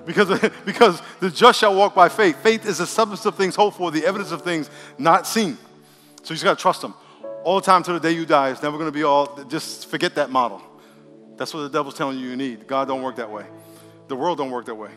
Because, 0.07 0.28
because 0.64 1.03
the 1.18 1.28
just 1.28 1.59
shall 1.59 1.74
walk 1.74 1.95
by 1.95 2.09
faith. 2.09 2.36
Faith 2.43 2.66
is 2.66 2.78
the 2.78 2.86
substance 2.86 3.26
of 3.26 3.34
things 3.34 3.57
hoped 3.57 3.76
for, 3.76 3.91
the 3.91 4.07
evidence 4.07 4.30
of 4.30 4.43
things 4.43 4.70
not 4.97 5.26
seen. 5.26 5.59
So 6.22 6.32
you 6.32 6.36
just 6.36 6.45
gotta 6.45 6.61
trust 6.61 6.84
Him. 6.84 6.95
All 7.49 7.59
the 7.59 7.64
time 7.64 7.82
till 7.82 7.94
the 7.94 8.01
day 8.01 8.12
you 8.12 8.26
die. 8.26 8.51
It's 8.51 8.62
never 8.62 8.76
gonna 8.76 8.92
be 8.92 9.05
all, 9.05 9.42
just 9.44 9.88
forget 9.88 10.16
that 10.16 10.28
model. 10.28 10.61
That's 11.38 11.55
what 11.55 11.61
the 11.61 11.70
devil's 11.70 11.94
telling 11.94 12.18
you 12.18 12.28
you 12.28 12.36
need. 12.36 12.66
God 12.66 12.88
don't 12.88 13.01
work 13.01 13.16
that 13.16 13.30
way. 13.30 13.46
The 14.07 14.16
world 14.16 14.36
don't 14.36 14.51
work 14.51 14.66
that 14.66 14.74
way. 14.74 14.90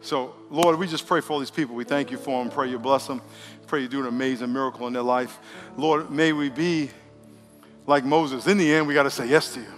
So, 0.00 0.34
Lord, 0.50 0.76
we 0.76 0.88
just 0.88 1.06
pray 1.06 1.20
for 1.20 1.34
all 1.34 1.38
these 1.38 1.52
people. 1.52 1.76
We 1.76 1.84
thank 1.84 2.10
you 2.10 2.18
for 2.18 2.42
them. 2.42 2.50
Pray 2.50 2.68
you 2.68 2.80
bless 2.80 3.06
them. 3.06 3.22
Pray 3.68 3.82
you 3.82 3.86
do 3.86 4.00
an 4.00 4.08
amazing 4.08 4.52
miracle 4.52 4.88
in 4.88 4.92
their 4.92 5.04
life. 5.04 5.38
Lord, 5.76 6.10
may 6.10 6.32
we 6.32 6.48
be 6.48 6.90
like 7.86 8.04
Moses. 8.04 8.48
In 8.48 8.58
the 8.58 8.74
end, 8.74 8.88
we 8.88 8.94
got 8.94 9.04
to 9.04 9.10
say 9.12 9.28
yes 9.28 9.54
to 9.54 9.60
you. 9.60 9.72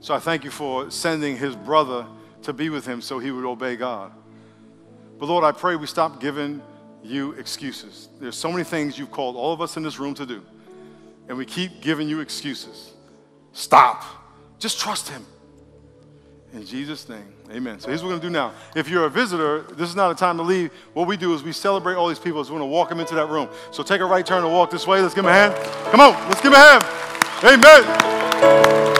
So 0.00 0.14
I 0.14 0.20
thank 0.20 0.42
you 0.42 0.50
for 0.50 0.90
sending 0.90 1.36
his 1.36 1.54
brother 1.54 2.06
to 2.44 2.54
be 2.54 2.70
with 2.70 2.86
him 2.86 3.02
so 3.02 3.18
he 3.18 3.30
would 3.30 3.44
obey 3.44 3.76
God. 3.76 4.10
But 5.18 5.26
Lord, 5.26 5.44
I 5.44 5.52
pray 5.52 5.76
we 5.76 5.86
stop 5.86 6.18
giving 6.18 6.62
you 7.02 7.32
excuses. 7.32 8.08
There's 8.20 8.36
so 8.36 8.50
many 8.50 8.64
things 8.64 8.98
you've 8.98 9.10
called 9.10 9.36
all 9.36 9.52
of 9.52 9.60
us 9.60 9.76
in 9.76 9.82
this 9.82 9.98
room 9.98 10.14
to 10.14 10.26
do, 10.26 10.42
and 11.28 11.36
we 11.36 11.44
keep 11.44 11.80
giving 11.80 12.08
you 12.08 12.20
excuses. 12.20 12.92
Stop. 13.52 14.04
Just 14.58 14.80
trust 14.80 15.08
him. 15.08 15.24
In 16.52 16.66
Jesus' 16.66 17.08
name, 17.08 17.32
amen. 17.50 17.80
So 17.80 17.88
here's 17.88 18.02
what 18.02 18.10
we're 18.10 18.16
to 18.16 18.22
do 18.22 18.30
now. 18.30 18.52
If 18.76 18.88
you're 18.88 19.06
a 19.06 19.10
visitor, 19.10 19.62
this 19.62 19.88
is 19.88 19.96
not 19.96 20.10
a 20.10 20.14
time 20.14 20.36
to 20.36 20.42
leave. 20.42 20.70
What 20.92 21.08
we 21.08 21.16
do 21.16 21.32
is 21.34 21.42
we 21.42 21.52
celebrate 21.52 21.94
all 21.94 22.08
these 22.08 22.18
people. 22.18 22.44
So 22.44 22.52
we're 22.52 22.60
to 22.60 22.66
walk 22.66 22.90
them 22.90 23.00
into 23.00 23.14
that 23.14 23.30
room. 23.30 23.48
So 23.70 23.82
take 23.82 24.02
a 24.02 24.04
right 24.04 24.24
turn 24.24 24.44
and 24.44 24.52
walk 24.52 24.70
this 24.70 24.86
way. 24.86 25.00
Let's 25.00 25.14
give 25.14 25.24
them 25.24 25.32
a 25.32 25.34
hand. 25.34 25.54
Come 25.90 26.00
on, 26.00 26.12
let's 26.28 26.42
give 26.42 26.52
them 26.52 26.60
a 26.60 26.78
hand. 26.78 27.64
Amen. 27.64 28.91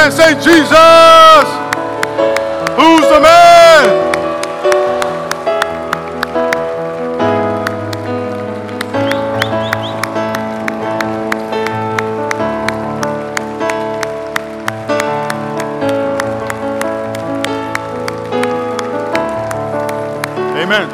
Amen. 0.00 0.12
Say, 0.12 0.32
Jesus, 0.32 0.70
who's 2.74 3.06
the 3.10 3.20
man? 3.20 3.84
Amen. 20.56 20.88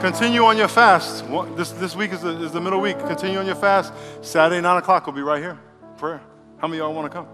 Continue 0.00 0.44
on 0.44 0.56
your 0.56 0.68
fast. 0.68 1.24
This, 1.56 1.72
this 1.72 1.96
week 1.96 2.12
is 2.12 2.20
the, 2.20 2.44
is 2.44 2.52
the 2.52 2.60
middle 2.60 2.80
week. 2.80 2.96
Continue 3.00 3.40
on 3.40 3.46
your 3.46 3.56
fast. 3.56 3.92
Saturday, 4.22 4.60
9 4.60 4.76
o'clock, 4.76 5.04
we'll 5.04 5.16
be 5.16 5.22
right 5.22 5.42
here. 5.42 5.58
Prayer. 5.96 6.20
How 6.58 6.68
many 6.68 6.78
y'all 6.78 6.94
want 6.94 7.12
to 7.12 7.18
come? 7.18 7.28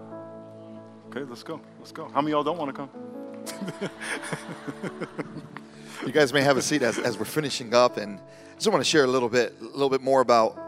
Okay, 1.07 1.21
let's 1.29 1.43
go. 1.43 1.61
Let's 1.79 1.93
go. 1.93 2.09
How 2.09 2.19
many 2.19 2.31
y'all 2.31 2.43
don't 2.43 2.57
want 2.57 2.75
to 2.75 2.81
come? 2.81 2.89
you 6.05 6.11
guys 6.11 6.33
may 6.33 6.41
have 6.41 6.57
a 6.57 6.61
seat 6.61 6.81
as, 6.81 6.99
as 6.99 7.17
we're 7.17 7.23
finishing 7.23 7.73
up, 7.73 7.95
and 7.95 8.19
I 8.19 8.55
just 8.55 8.67
want 8.67 8.83
to 8.83 8.89
share 8.89 9.05
a 9.05 9.07
little 9.07 9.29
bit, 9.29 9.55
a 9.61 9.63
little 9.63 9.89
bit 9.89 10.01
more 10.01 10.19
about 10.19 10.59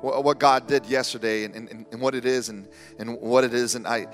what 0.00 0.40
God 0.40 0.66
did 0.66 0.86
yesterday 0.86 1.44
and, 1.44 1.54
and, 1.54 1.86
and, 1.92 2.00
what 2.00 2.16
it 2.16 2.24
is 2.24 2.48
and, 2.48 2.66
and 2.98 3.20
what 3.20 3.44
it 3.44 3.54
is. 3.54 3.76
And 3.76 3.86
I, 3.86 4.06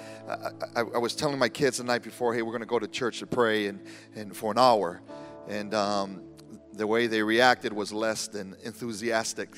I, 0.76 0.80
I 0.80 0.98
was 0.98 1.14
telling 1.14 1.38
my 1.38 1.48
kids 1.48 1.78
the 1.78 1.84
night 1.84 2.02
before, 2.02 2.34
hey, 2.34 2.42
we're 2.42 2.52
going 2.52 2.60
to 2.60 2.66
go 2.66 2.78
to 2.78 2.88
church 2.88 3.20
to 3.20 3.26
pray 3.26 3.66
and, 3.66 3.80
and 4.14 4.36
for 4.36 4.50
an 4.50 4.58
hour. 4.58 5.00
And 5.48 5.72
um, 5.72 6.22
the 6.74 6.86
way 6.86 7.06
they 7.06 7.22
reacted 7.22 7.72
was 7.72 7.92
less 7.92 8.28
than 8.28 8.56
enthusiastic 8.62 9.56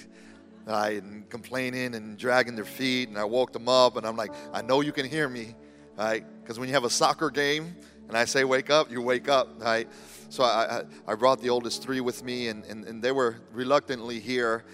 right, 0.67 1.03
and 1.03 1.29
complaining 1.31 1.95
and 1.95 2.19
dragging 2.19 2.57
their 2.57 2.65
feet. 2.65 3.09
And 3.09 3.17
I 3.17 3.25
woke 3.25 3.53
them 3.53 3.69
up, 3.69 3.97
and 3.97 4.07
I'm 4.07 4.17
like, 4.17 4.33
I 4.53 4.63
know 4.63 4.81
you 4.81 4.93
can 4.93 5.09
hear 5.09 5.29
me, 5.29 5.55
right? 5.97 6.25
Because 6.43 6.59
when 6.59 6.69
you 6.69 6.75
have 6.75 6.85
a 6.85 6.91
soccer 6.91 7.31
game 7.31 7.77
and 8.09 8.17
I 8.17 8.25
say 8.25 8.45
wake 8.45 8.71
up, 8.71 8.91
you 8.91 9.01
wake 9.01 9.29
up, 9.29 9.49
right? 9.61 9.89
So 10.29 10.43
I, 10.45 10.81
I, 10.81 11.13
I 11.13 11.15
brought 11.15 11.41
the 11.41 11.51
oldest 11.51 11.83
three 11.83 12.01
with 12.01 12.23
me, 12.25 12.49
and, 12.49 12.65
and, 12.65 12.85
and 12.85 13.03
they 13.03 13.13
were 13.13 13.37
reluctantly 13.53 14.21
here. 14.21 14.65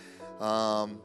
Um, 0.40 1.01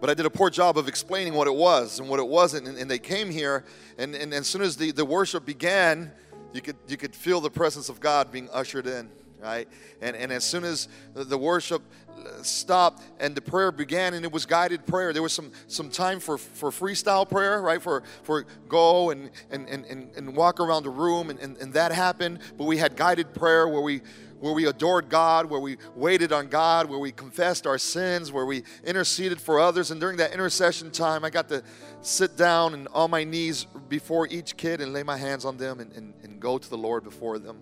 but 0.00 0.10
I 0.10 0.14
did 0.14 0.26
a 0.26 0.30
poor 0.30 0.50
job 0.50 0.76
of 0.76 0.88
explaining 0.88 1.32
what 1.32 1.46
it 1.46 1.54
was 1.54 1.98
and 1.98 2.08
what 2.08 2.20
it 2.20 2.28
wasn't. 2.28 2.68
And, 2.68 2.76
and 2.76 2.90
they 2.90 2.98
came 2.98 3.30
here, 3.30 3.64
and, 3.96 4.14
and, 4.14 4.24
and 4.24 4.34
as 4.34 4.46
soon 4.46 4.60
as 4.60 4.76
the, 4.76 4.90
the 4.92 5.04
worship 5.04 5.46
began, 5.46 6.12
you 6.52 6.60
could, 6.60 6.76
you 6.86 6.96
could 6.96 7.14
feel 7.14 7.40
the 7.40 7.50
presence 7.50 7.88
of 7.88 8.00
God 8.00 8.30
being 8.30 8.48
ushered 8.52 8.86
in 8.86 9.10
right? 9.46 9.68
And, 10.00 10.16
and 10.16 10.32
as 10.32 10.44
soon 10.44 10.64
as 10.64 10.88
the 11.14 11.38
worship 11.38 11.80
uh, 12.18 12.42
stopped 12.42 13.02
and 13.20 13.34
the 13.36 13.40
prayer 13.40 13.70
began 13.70 14.14
and 14.14 14.24
it 14.24 14.32
was 14.32 14.46
guided 14.46 14.86
prayer 14.86 15.12
there 15.12 15.22
was 15.22 15.32
some 15.34 15.52
some 15.68 15.90
time 15.90 16.18
for 16.18 16.38
for 16.38 16.70
freestyle 16.70 17.28
prayer 17.28 17.60
right 17.60 17.80
for 17.80 18.02
for 18.22 18.46
go 18.68 19.10
and 19.10 19.30
and 19.50 19.68
and, 19.68 19.84
and 20.16 20.34
walk 20.34 20.58
around 20.58 20.82
the 20.82 20.90
room 20.90 21.28
and, 21.28 21.38
and, 21.40 21.58
and 21.58 21.74
that 21.74 21.92
happened 21.92 22.38
but 22.56 22.64
we 22.64 22.78
had 22.78 22.96
guided 22.96 23.34
prayer 23.34 23.68
where 23.68 23.82
we 23.82 24.00
where 24.40 24.52
we 24.52 24.66
adored 24.66 25.08
God, 25.08 25.46
where 25.46 25.60
we 25.60 25.78
waited 25.94 26.30
on 26.30 26.48
God, 26.48 26.90
where 26.90 26.98
we 26.98 27.10
confessed 27.10 27.66
our 27.66 27.78
sins, 27.78 28.30
where 28.30 28.44
we 28.44 28.64
interceded 28.84 29.40
for 29.40 29.58
others. 29.58 29.90
And 29.90 29.98
during 29.98 30.18
that 30.18 30.34
intercession 30.34 30.90
time, 30.90 31.24
I 31.24 31.30
got 31.30 31.48
to 31.48 31.62
sit 32.02 32.36
down 32.36 32.74
and 32.74 32.86
on 32.92 33.10
my 33.10 33.24
knees 33.24 33.66
before 33.88 34.26
each 34.28 34.58
kid 34.58 34.82
and 34.82 34.92
lay 34.92 35.02
my 35.02 35.16
hands 35.16 35.46
on 35.46 35.56
them 35.56 35.80
and, 35.80 35.90
and, 35.92 36.12
and 36.22 36.38
go 36.38 36.58
to 36.58 36.68
the 36.68 36.76
Lord 36.76 37.02
before 37.02 37.38
them 37.38 37.56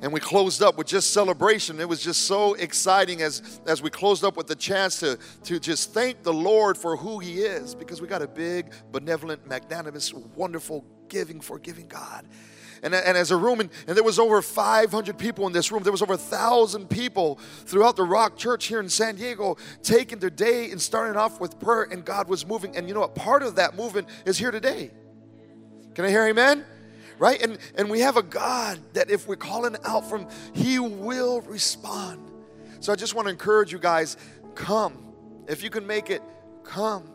and 0.00 0.12
we 0.12 0.20
closed 0.20 0.62
up 0.62 0.78
with 0.78 0.86
just 0.86 1.12
celebration. 1.12 1.80
It 1.80 1.88
was 1.88 2.00
just 2.00 2.22
so 2.22 2.54
exciting 2.54 3.22
as, 3.22 3.60
as 3.66 3.82
we 3.82 3.90
closed 3.90 4.24
up 4.24 4.36
with 4.36 4.46
the 4.46 4.54
chance 4.54 5.00
to, 5.00 5.18
to 5.44 5.58
just 5.58 5.92
thank 5.92 6.22
the 6.22 6.32
Lord 6.32 6.78
for 6.78 6.96
who 6.96 7.18
He 7.18 7.40
is 7.40 7.74
because 7.74 8.00
we 8.00 8.06
got 8.06 8.22
a 8.22 8.28
big, 8.28 8.72
benevolent, 8.92 9.46
magnanimous, 9.46 10.12
wonderful, 10.12 10.84
giving, 11.08 11.40
forgiving 11.40 11.88
God. 11.88 12.28
And, 12.82 12.94
and 12.94 13.16
as 13.16 13.32
a 13.32 13.36
room, 13.36 13.58
and, 13.58 13.70
and 13.88 13.96
there 13.96 14.04
was 14.04 14.20
over 14.20 14.40
500 14.40 15.18
people 15.18 15.48
in 15.48 15.52
this 15.52 15.72
room. 15.72 15.82
There 15.82 15.90
was 15.90 16.02
over 16.02 16.12
a 16.12 16.16
thousand 16.18 16.88
people 16.88 17.40
throughout 17.64 17.96
the 17.96 18.04
Rock 18.04 18.36
Church 18.36 18.66
here 18.66 18.78
in 18.78 18.88
San 18.88 19.16
Diego 19.16 19.56
taking 19.82 20.20
their 20.20 20.30
day 20.30 20.70
and 20.70 20.80
starting 20.80 21.16
off 21.16 21.40
with 21.40 21.58
prayer, 21.58 21.88
and 21.90 22.04
God 22.04 22.28
was 22.28 22.46
moving. 22.46 22.76
And 22.76 22.86
you 22.86 22.94
know 22.94 23.00
what? 23.00 23.16
Part 23.16 23.42
of 23.42 23.56
that 23.56 23.74
movement 23.74 24.08
is 24.24 24.38
here 24.38 24.52
today. 24.52 24.92
Can 25.94 26.04
I 26.04 26.10
hear 26.10 26.24
amen? 26.26 26.64
Right? 27.18 27.40
And, 27.42 27.58
and 27.76 27.90
we 27.90 28.00
have 28.00 28.16
a 28.16 28.22
God 28.22 28.78
that 28.94 29.10
if 29.10 29.26
we're 29.28 29.36
calling 29.36 29.76
out 29.84 30.08
from, 30.08 30.28
He 30.52 30.78
will 30.78 31.40
respond. 31.42 32.30
So 32.80 32.92
I 32.92 32.96
just 32.96 33.14
want 33.14 33.26
to 33.26 33.30
encourage 33.30 33.72
you 33.72 33.78
guys 33.78 34.16
come. 34.54 35.12
If 35.48 35.62
you 35.62 35.70
can 35.70 35.86
make 35.86 36.10
it, 36.10 36.22
come. 36.64 37.10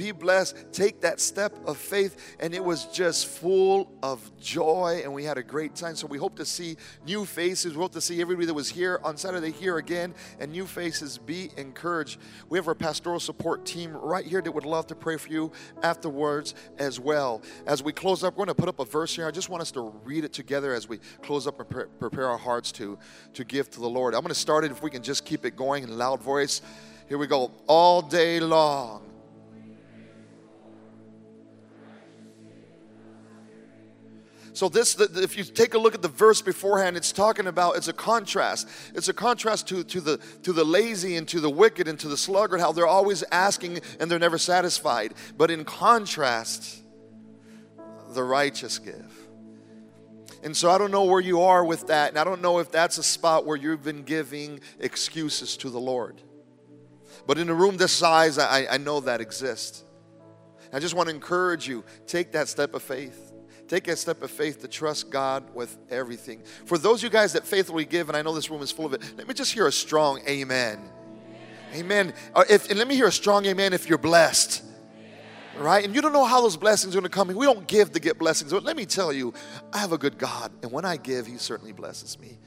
Be 0.00 0.12
blessed. 0.12 0.56
Take 0.72 1.02
that 1.02 1.20
step 1.20 1.52
of 1.66 1.76
faith. 1.76 2.36
And 2.40 2.54
it 2.54 2.64
was 2.64 2.86
just 2.86 3.26
full 3.26 3.92
of 4.02 4.34
joy, 4.38 5.02
and 5.04 5.12
we 5.12 5.24
had 5.24 5.36
a 5.36 5.42
great 5.42 5.74
time. 5.74 5.94
So 5.94 6.06
we 6.06 6.16
hope 6.16 6.36
to 6.36 6.46
see 6.46 6.78
new 7.04 7.26
faces. 7.26 7.74
We 7.74 7.82
hope 7.82 7.92
to 7.92 8.00
see 8.00 8.18
everybody 8.22 8.46
that 8.46 8.54
was 8.54 8.70
here 8.70 8.98
on 9.04 9.18
Saturday 9.18 9.50
here 9.50 9.76
again, 9.76 10.14
and 10.38 10.52
new 10.52 10.64
faces. 10.64 11.18
Be 11.18 11.50
encouraged. 11.58 12.18
We 12.48 12.56
have 12.56 12.66
our 12.66 12.74
pastoral 12.74 13.20
support 13.20 13.66
team 13.66 13.94
right 13.94 14.24
here 14.24 14.40
that 14.40 14.50
would 14.50 14.64
love 14.64 14.86
to 14.86 14.94
pray 14.94 15.18
for 15.18 15.28
you 15.28 15.52
afterwards 15.82 16.54
as 16.78 16.98
well. 16.98 17.42
As 17.66 17.82
we 17.82 17.92
close 17.92 18.24
up, 18.24 18.34
we're 18.34 18.46
going 18.46 18.56
to 18.56 18.60
put 18.60 18.70
up 18.70 18.80
a 18.80 18.86
verse 18.86 19.14
here. 19.14 19.26
I 19.26 19.30
just 19.30 19.50
want 19.50 19.60
us 19.60 19.70
to 19.72 19.92
read 20.02 20.24
it 20.24 20.32
together 20.32 20.72
as 20.72 20.88
we 20.88 20.98
close 21.20 21.46
up 21.46 21.60
and 21.60 21.68
pre- 21.68 21.84
prepare 21.98 22.26
our 22.26 22.38
hearts 22.38 22.72
to, 22.72 22.98
to 23.34 23.44
give 23.44 23.68
to 23.72 23.80
the 23.80 23.88
Lord. 23.88 24.14
I'm 24.14 24.22
going 24.22 24.28
to 24.28 24.34
start 24.34 24.64
it 24.64 24.70
if 24.70 24.82
we 24.82 24.90
can 24.90 25.02
just 25.02 25.26
keep 25.26 25.44
it 25.44 25.56
going 25.56 25.84
in 25.84 25.90
a 25.90 25.94
loud 25.94 26.22
voice. 26.22 26.62
Here 27.06 27.18
we 27.18 27.26
go. 27.26 27.50
All 27.66 28.00
day 28.00 28.40
long. 28.40 29.09
So 34.60 34.68
this, 34.68 35.00
if 35.00 35.38
you 35.38 35.44
take 35.44 35.72
a 35.72 35.78
look 35.78 35.94
at 35.94 36.02
the 36.02 36.08
verse 36.08 36.42
beforehand, 36.42 36.94
it's 36.94 37.12
talking 37.12 37.46
about 37.46 37.78
it's 37.78 37.88
a 37.88 37.94
contrast. 37.94 38.68
It's 38.94 39.08
a 39.08 39.14
contrast 39.14 39.66
to, 39.68 39.82
to 39.84 40.02
the 40.02 40.18
to 40.42 40.52
the 40.52 40.64
lazy 40.64 41.16
and 41.16 41.26
to 41.28 41.40
the 41.40 41.48
wicked 41.48 41.88
and 41.88 41.98
to 41.98 42.08
the 42.08 42.16
sluggard, 42.18 42.60
how 42.60 42.70
they're 42.70 42.86
always 42.86 43.24
asking 43.32 43.80
and 43.98 44.10
they're 44.10 44.18
never 44.18 44.36
satisfied. 44.36 45.14
But 45.38 45.50
in 45.50 45.64
contrast, 45.64 46.82
the 48.10 48.22
righteous 48.22 48.78
give. 48.78 49.10
And 50.42 50.54
so 50.54 50.70
I 50.70 50.76
don't 50.76 50.90
know 50.90 51.04
where 51.04 51.22
you 51.22 51.40
are 51.40 51.64
with 51.64 51.86
that, 51.86 52.10
and 52.10 52.18
I 52.18 52.24
don't 52.24 52.42
know 52.42 52.58
if 52.58 52.70
that's 52.70 52.98
a 52.98 53.02
spot 53.02 53.46
where 53.46 53.56
you've 53.56 53.82
been 53.82 54.02
giving 54.02 54.60
excuses 54.78 55.56
to 55.56 55.70
the 55.70 55.80
Lord. 55.80 56.20
But 57.26 57.38
in 57.38 57.48
a 57.48 57.54
room 57.54 57.78
this 57.78 57.92
size, 57.92 58.36
I, 58.36 58.66
I 58.70 58.76
know 58.76 59.00
that 59.00 59.22
exists. 59.22 59.84
I 60.70 60.80
just 60.80 60.94
want 60.94 61.08
to 61.08 61.14
encourage 61.14 61.66
you 61.66 61.82
take 62.06 62.32
that 62.32 62.48
step 62.48 62.74
of 62.74 62.82
faith. 62.82 63.30
Take 63.70 63.86
a 63.86 63.94
step 63.94 64.20
of 64.24 64.32
faith 64.32 64.62
to 64.62 64.68
trust 64.68 65.10
God 65.10 65.54
with 65.54 65.78
everything. 65.90 66.42
For 66.64 66.76
those 66.76 66.98
of 66.98 67.04
you 67.04 67.10
guys 67.10 67.34
that 67.34 67.46
faithfully 67.46 67.84
give, 67.84 68.08
and 68.08 68.16
I 68.16 68.22
know 68.22 68.34
this 68.34 68.50
room 68.50 68.62
is 68.62 68.72
full 68.72 68.84
of 68.84 68.94
it, 68.94 69.16
let 69.16 69.28
me 69.28 69.32
just 69.32 69.52
hear 69.52 69.68
a 69.68 69.72
strong 69.72 70.20
amen. 70.26 70.90
Amen. 71.72 72.12
Uh, 72.34 72.42
if, 72.50 72.68
and 72.68 72.80
let 72.80 72.88
me 72.88 72.96
hear 72.96 73.06
a 73.06 73.12
strong 73.12 73.46
amen 73.46 73.72
if 73.72 73.88
you're 73.88 73.96
blessed. 73.96 74.64
Right? 75.56 75.84
And 75.84 75.94
you 75.94 76.02
don't 76.02 76.12
know 76.12 76.24
how 76.24 76.40
those 76.40 76.56
blessings 76.56 76.96
are 76.96 76.98
going 77.00 77.08
to 77.08 77.14
come. 77.14 77.28
We 77.28 77.46
don't 77.46 77.68
give 77.68 77.92
to 77.92 78.00
get 78.00 78.18
blessings. 78.18 78.50
But 78.50 78.64
let 78.64 78.76
me 78.76 78.86
tell 78.86 79.12
you, 79.12 79.32
I 79.72 79.78
have 79.78 79.92
a 79.92 79.98
good 79.98 80.18
God. 80.18 80.50
And 80.64 80.72
when 80.72 80.84
I 80.84 80.96
give, 80.96 81.28
He 81.28 81.36
certainly 81.36 81.72
blesses 81.72 82.18
me. 82.18 82.40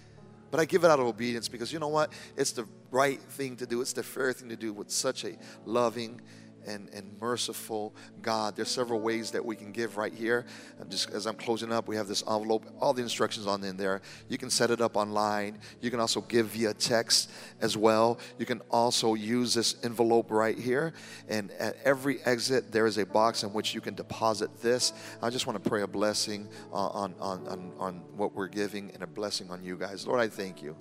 But 0.51 0.59
I 0.59 0.65
give 0.65 0.83
it 0.83 0.91
out 0.91 0.99
of 0.99 1.05
obedience 1.05 1.47
because 1.47 1.71
you 1.71 1.79
know 1.79 1.87
what? 1.87 2.11
It's 2.35 2.51
the 2.51 2.67
right 2.91 3.21
thing 3.21 3.55
to 3.57 3.65
do. 3.65 3.79
It's 3.79 3.93
the 3.93 4.03
fair 4.03 4.33
thing 4.33 4.49
to 4.49 4.57
do 4.57 4.73
with 4.73 4.91
such 4.91 5.23
a 5.23 5.37
loving 5.65 6.19
and, 6.65 6.89
and 6.93 7.09
merciful 7.21 7.95
God. 8.21 8.55
There's 8.55 8.69
several 8.69 8.99
ways 8.99 9.31
that 9.31 9.43
we 9.43 9.55
can 9.55 9.71
give 9.71 9.97
right 9.97 10.13
here. 10.13 10.45
I'm 10.79 10.89
just 10.89 11.11
as 11.11 11.25
I'm 11.25 11.35
closing 11.35 11.71
up, 11.71 11.87
we 11.87 11.95
have 11.95 12.07
this 12.07 12.23
envelope, 12.23 12.65
all 12.79 12.93
the 12.93 13.01
instructions 13.01 13.47
on 13.47 13.63
in 13.63 13.77
there. 13.77 14.01
You 14.29 14.37
can 14.37 14.49
set 14.49 14.71
it 14.71 14.81
up 14.81 14.95
online. 14.95 15.59
You 15.81 15.91
can 15.91 15.99
also 15.99 16.21
give 16.21 16.47
via 16.47 16.73
text 16.73 17.31
as 17.61 17.77
well. 17.77 18.19
You 18.37 18.45
can 18.45 18.61
also 18.69 19.13
use 19.13 19.53
this 19.53 19.75
envelope 19.83 20.31
right 20.31 20.57
here. 20.57 20.93
And 21.27 21.51
at 21.51 21.77
every 21.83 22.21
exit, 22.23 22.71
there 22.71 22.85
is 22.85 22.97
a 22.97 23.05
box 23.05 23.43
in 23.43 23.53
which 23.53 23.73
you 23.73 23.81
can 23.81 23.95
deposit 23.95 24.61
this. 24.61 24.93
I 25.21 25.29
just 25.29 25.47
want 25.47 25.63
to 25.63 25.69
pray 25.69 25.81
a 25.81 25.87
blessing 25.87 26.49
uh, 26.71 26.75
on, 26.75 27.15
on, 27.19 27.47
on, 27.47 27.71
on 27.79 27.95
what 28.15 28.33
we're 28.33 28.47
giving 28.47 28.91
and 28.91 29.03
a 29.03 29.07
blessing 29.07 29.49
on 29.51 29.63
you 29.63 29.77
guys. 29.77 30.07
Lord, 30.07 30.19
I 30.19 30.27
thank 30.27 30.61
you. 30.61 30.75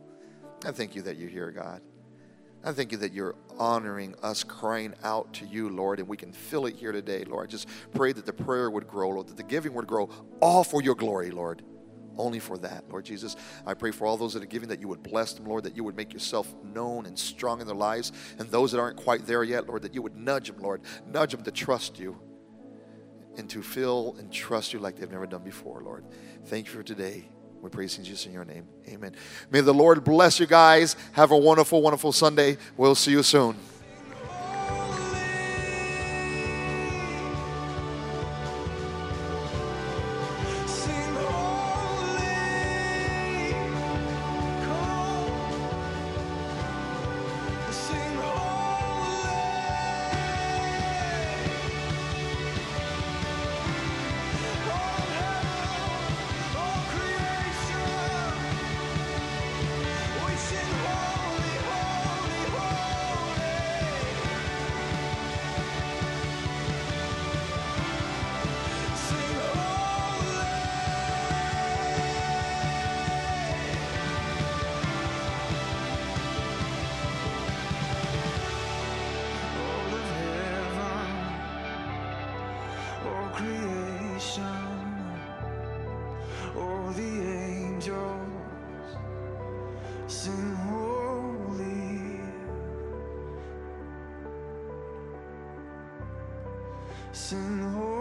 I 0.64 0.70
thank 0.70 0.95
you 0.95 1.03
that 1.03 1.16
you're 1.16 1.30
here, 1.30 1.51
God. 1.51 1.80
I 2.64 2.72
thank 2.72 2.92
you 2.92 2.98
that 2.98 3.12
you're 3.12 3.34
honoring 3.58 4.14
us 4.22 4.44
crying 4.44 4.94
out 5.02 5.32
to 5.34 5.46
you, 5.46 5.68
Lord, 5.68 5.98
and 5.98 6.08
we 6.08 6.16
can 6.16 6.32
feel 6.32 6.66
it 6.66 6.76
here 6.76 6.92
today, 6.92 7.24
Lord. 7.24 7.48
I 7.48 7.50
just 7.50 7.68
pray 7.92 8.12
that 8.12 8.24
the 8.24 8.32
prayer 8.32 8.70
would 8.70 8.86
grow, 8.86 9.10
Lord, 9.10 9.28
that 9.28 9.36
the 9.36 9.42
giving 9.42 9.74
would 9.74 9.86
grow, 9.86 10.08
all 10.40 10.62
for 10.62 10.80
your 10.80 10.94
glory, 10.94 11.30
Lord. 11.30 11.62
Only 12.16 12.38
for 12.38 12.58
that, 12.58 12.84
Lord 12.90 13.04
Jesus. 13.04 13.36
I 13.66 13.74
pray 13.74 13.90
for 13.90 14.06
all 14.06 14.16
those 14.16 14.34
that 14.34 14.42
are 14.42 14.46
giving 14.46 14.68
that 14.68 14.80
you 14.80 14.88
would 14.88 15.02
bless 15.02 15.32
them, 15.32 15.46
Lord, 15.46 15.64
that 15.64 15.74
you 15.74 15.82
would 15.82 15.96
make 15.96 16.12
yourself 16.12 16.54
known 16.62 17.06
and 17.06 17.18
strong 17.18 17.60
in 17.60 17.66
their 17.66 17.74
lives. 17.74 18.12
And 18.38 18.50
those 18.50 18.72
that 18.72 18.80
aren't 18.80 18.98
quite 18.98 19.26
there 19.26 19.42
yet, 19.42 19.66
Lord, 19.66 19.82
that 19.82 19.94
you 19.94 20.02
would 20.02 20.16
nudge 20.16 20.48
them, 20.48 20.58
Lord. 20.60 20.82
Nudge 21.06 21.32
them 21.32 21.42
to 21.42 21.50
trust 21.50 21.98
you 21.98 22.18
and 23.38 23.48
to 23.50 23.62
feel 23.62 24.14
and 24.18 24.30
trust 24.30 24.72
you 24.72 24.78
like 24.78 24.96
they've 24.96 25.10
never 25.10 25.26
done 25.26 25.42
before, 25.42 25.82
Lord. 25.82 26.04
Thank 26.44 26.66
you 26.66 26.72
for 26.72 26.82
today. 26.82 27.30
We 27.62 27.70
praise 27.70 27.96
Jesus 27.96 28.26
in 28.26 28.32
your 28.32 28.44
name. 28.44 28.66
Amen. 28.88 29.14
May 29.52 29.60
the 29.60 29.72
Lord 29.72 30.02
bless 30.02 30.40
you 30.40 30.46
guys. 30.46 30.96
Have 31.12 31.30
a 31.30 31.38
wonderful, 31.38 31.80
wonderful 31.80 32.10
Sunday. 32.10 32.58
We'll 32.76 32.96
see 32.96 33.12
you 33.12 33.22
soon. 33.22 33.56
Sing 97.33 97.62
holy. 97.72 97.91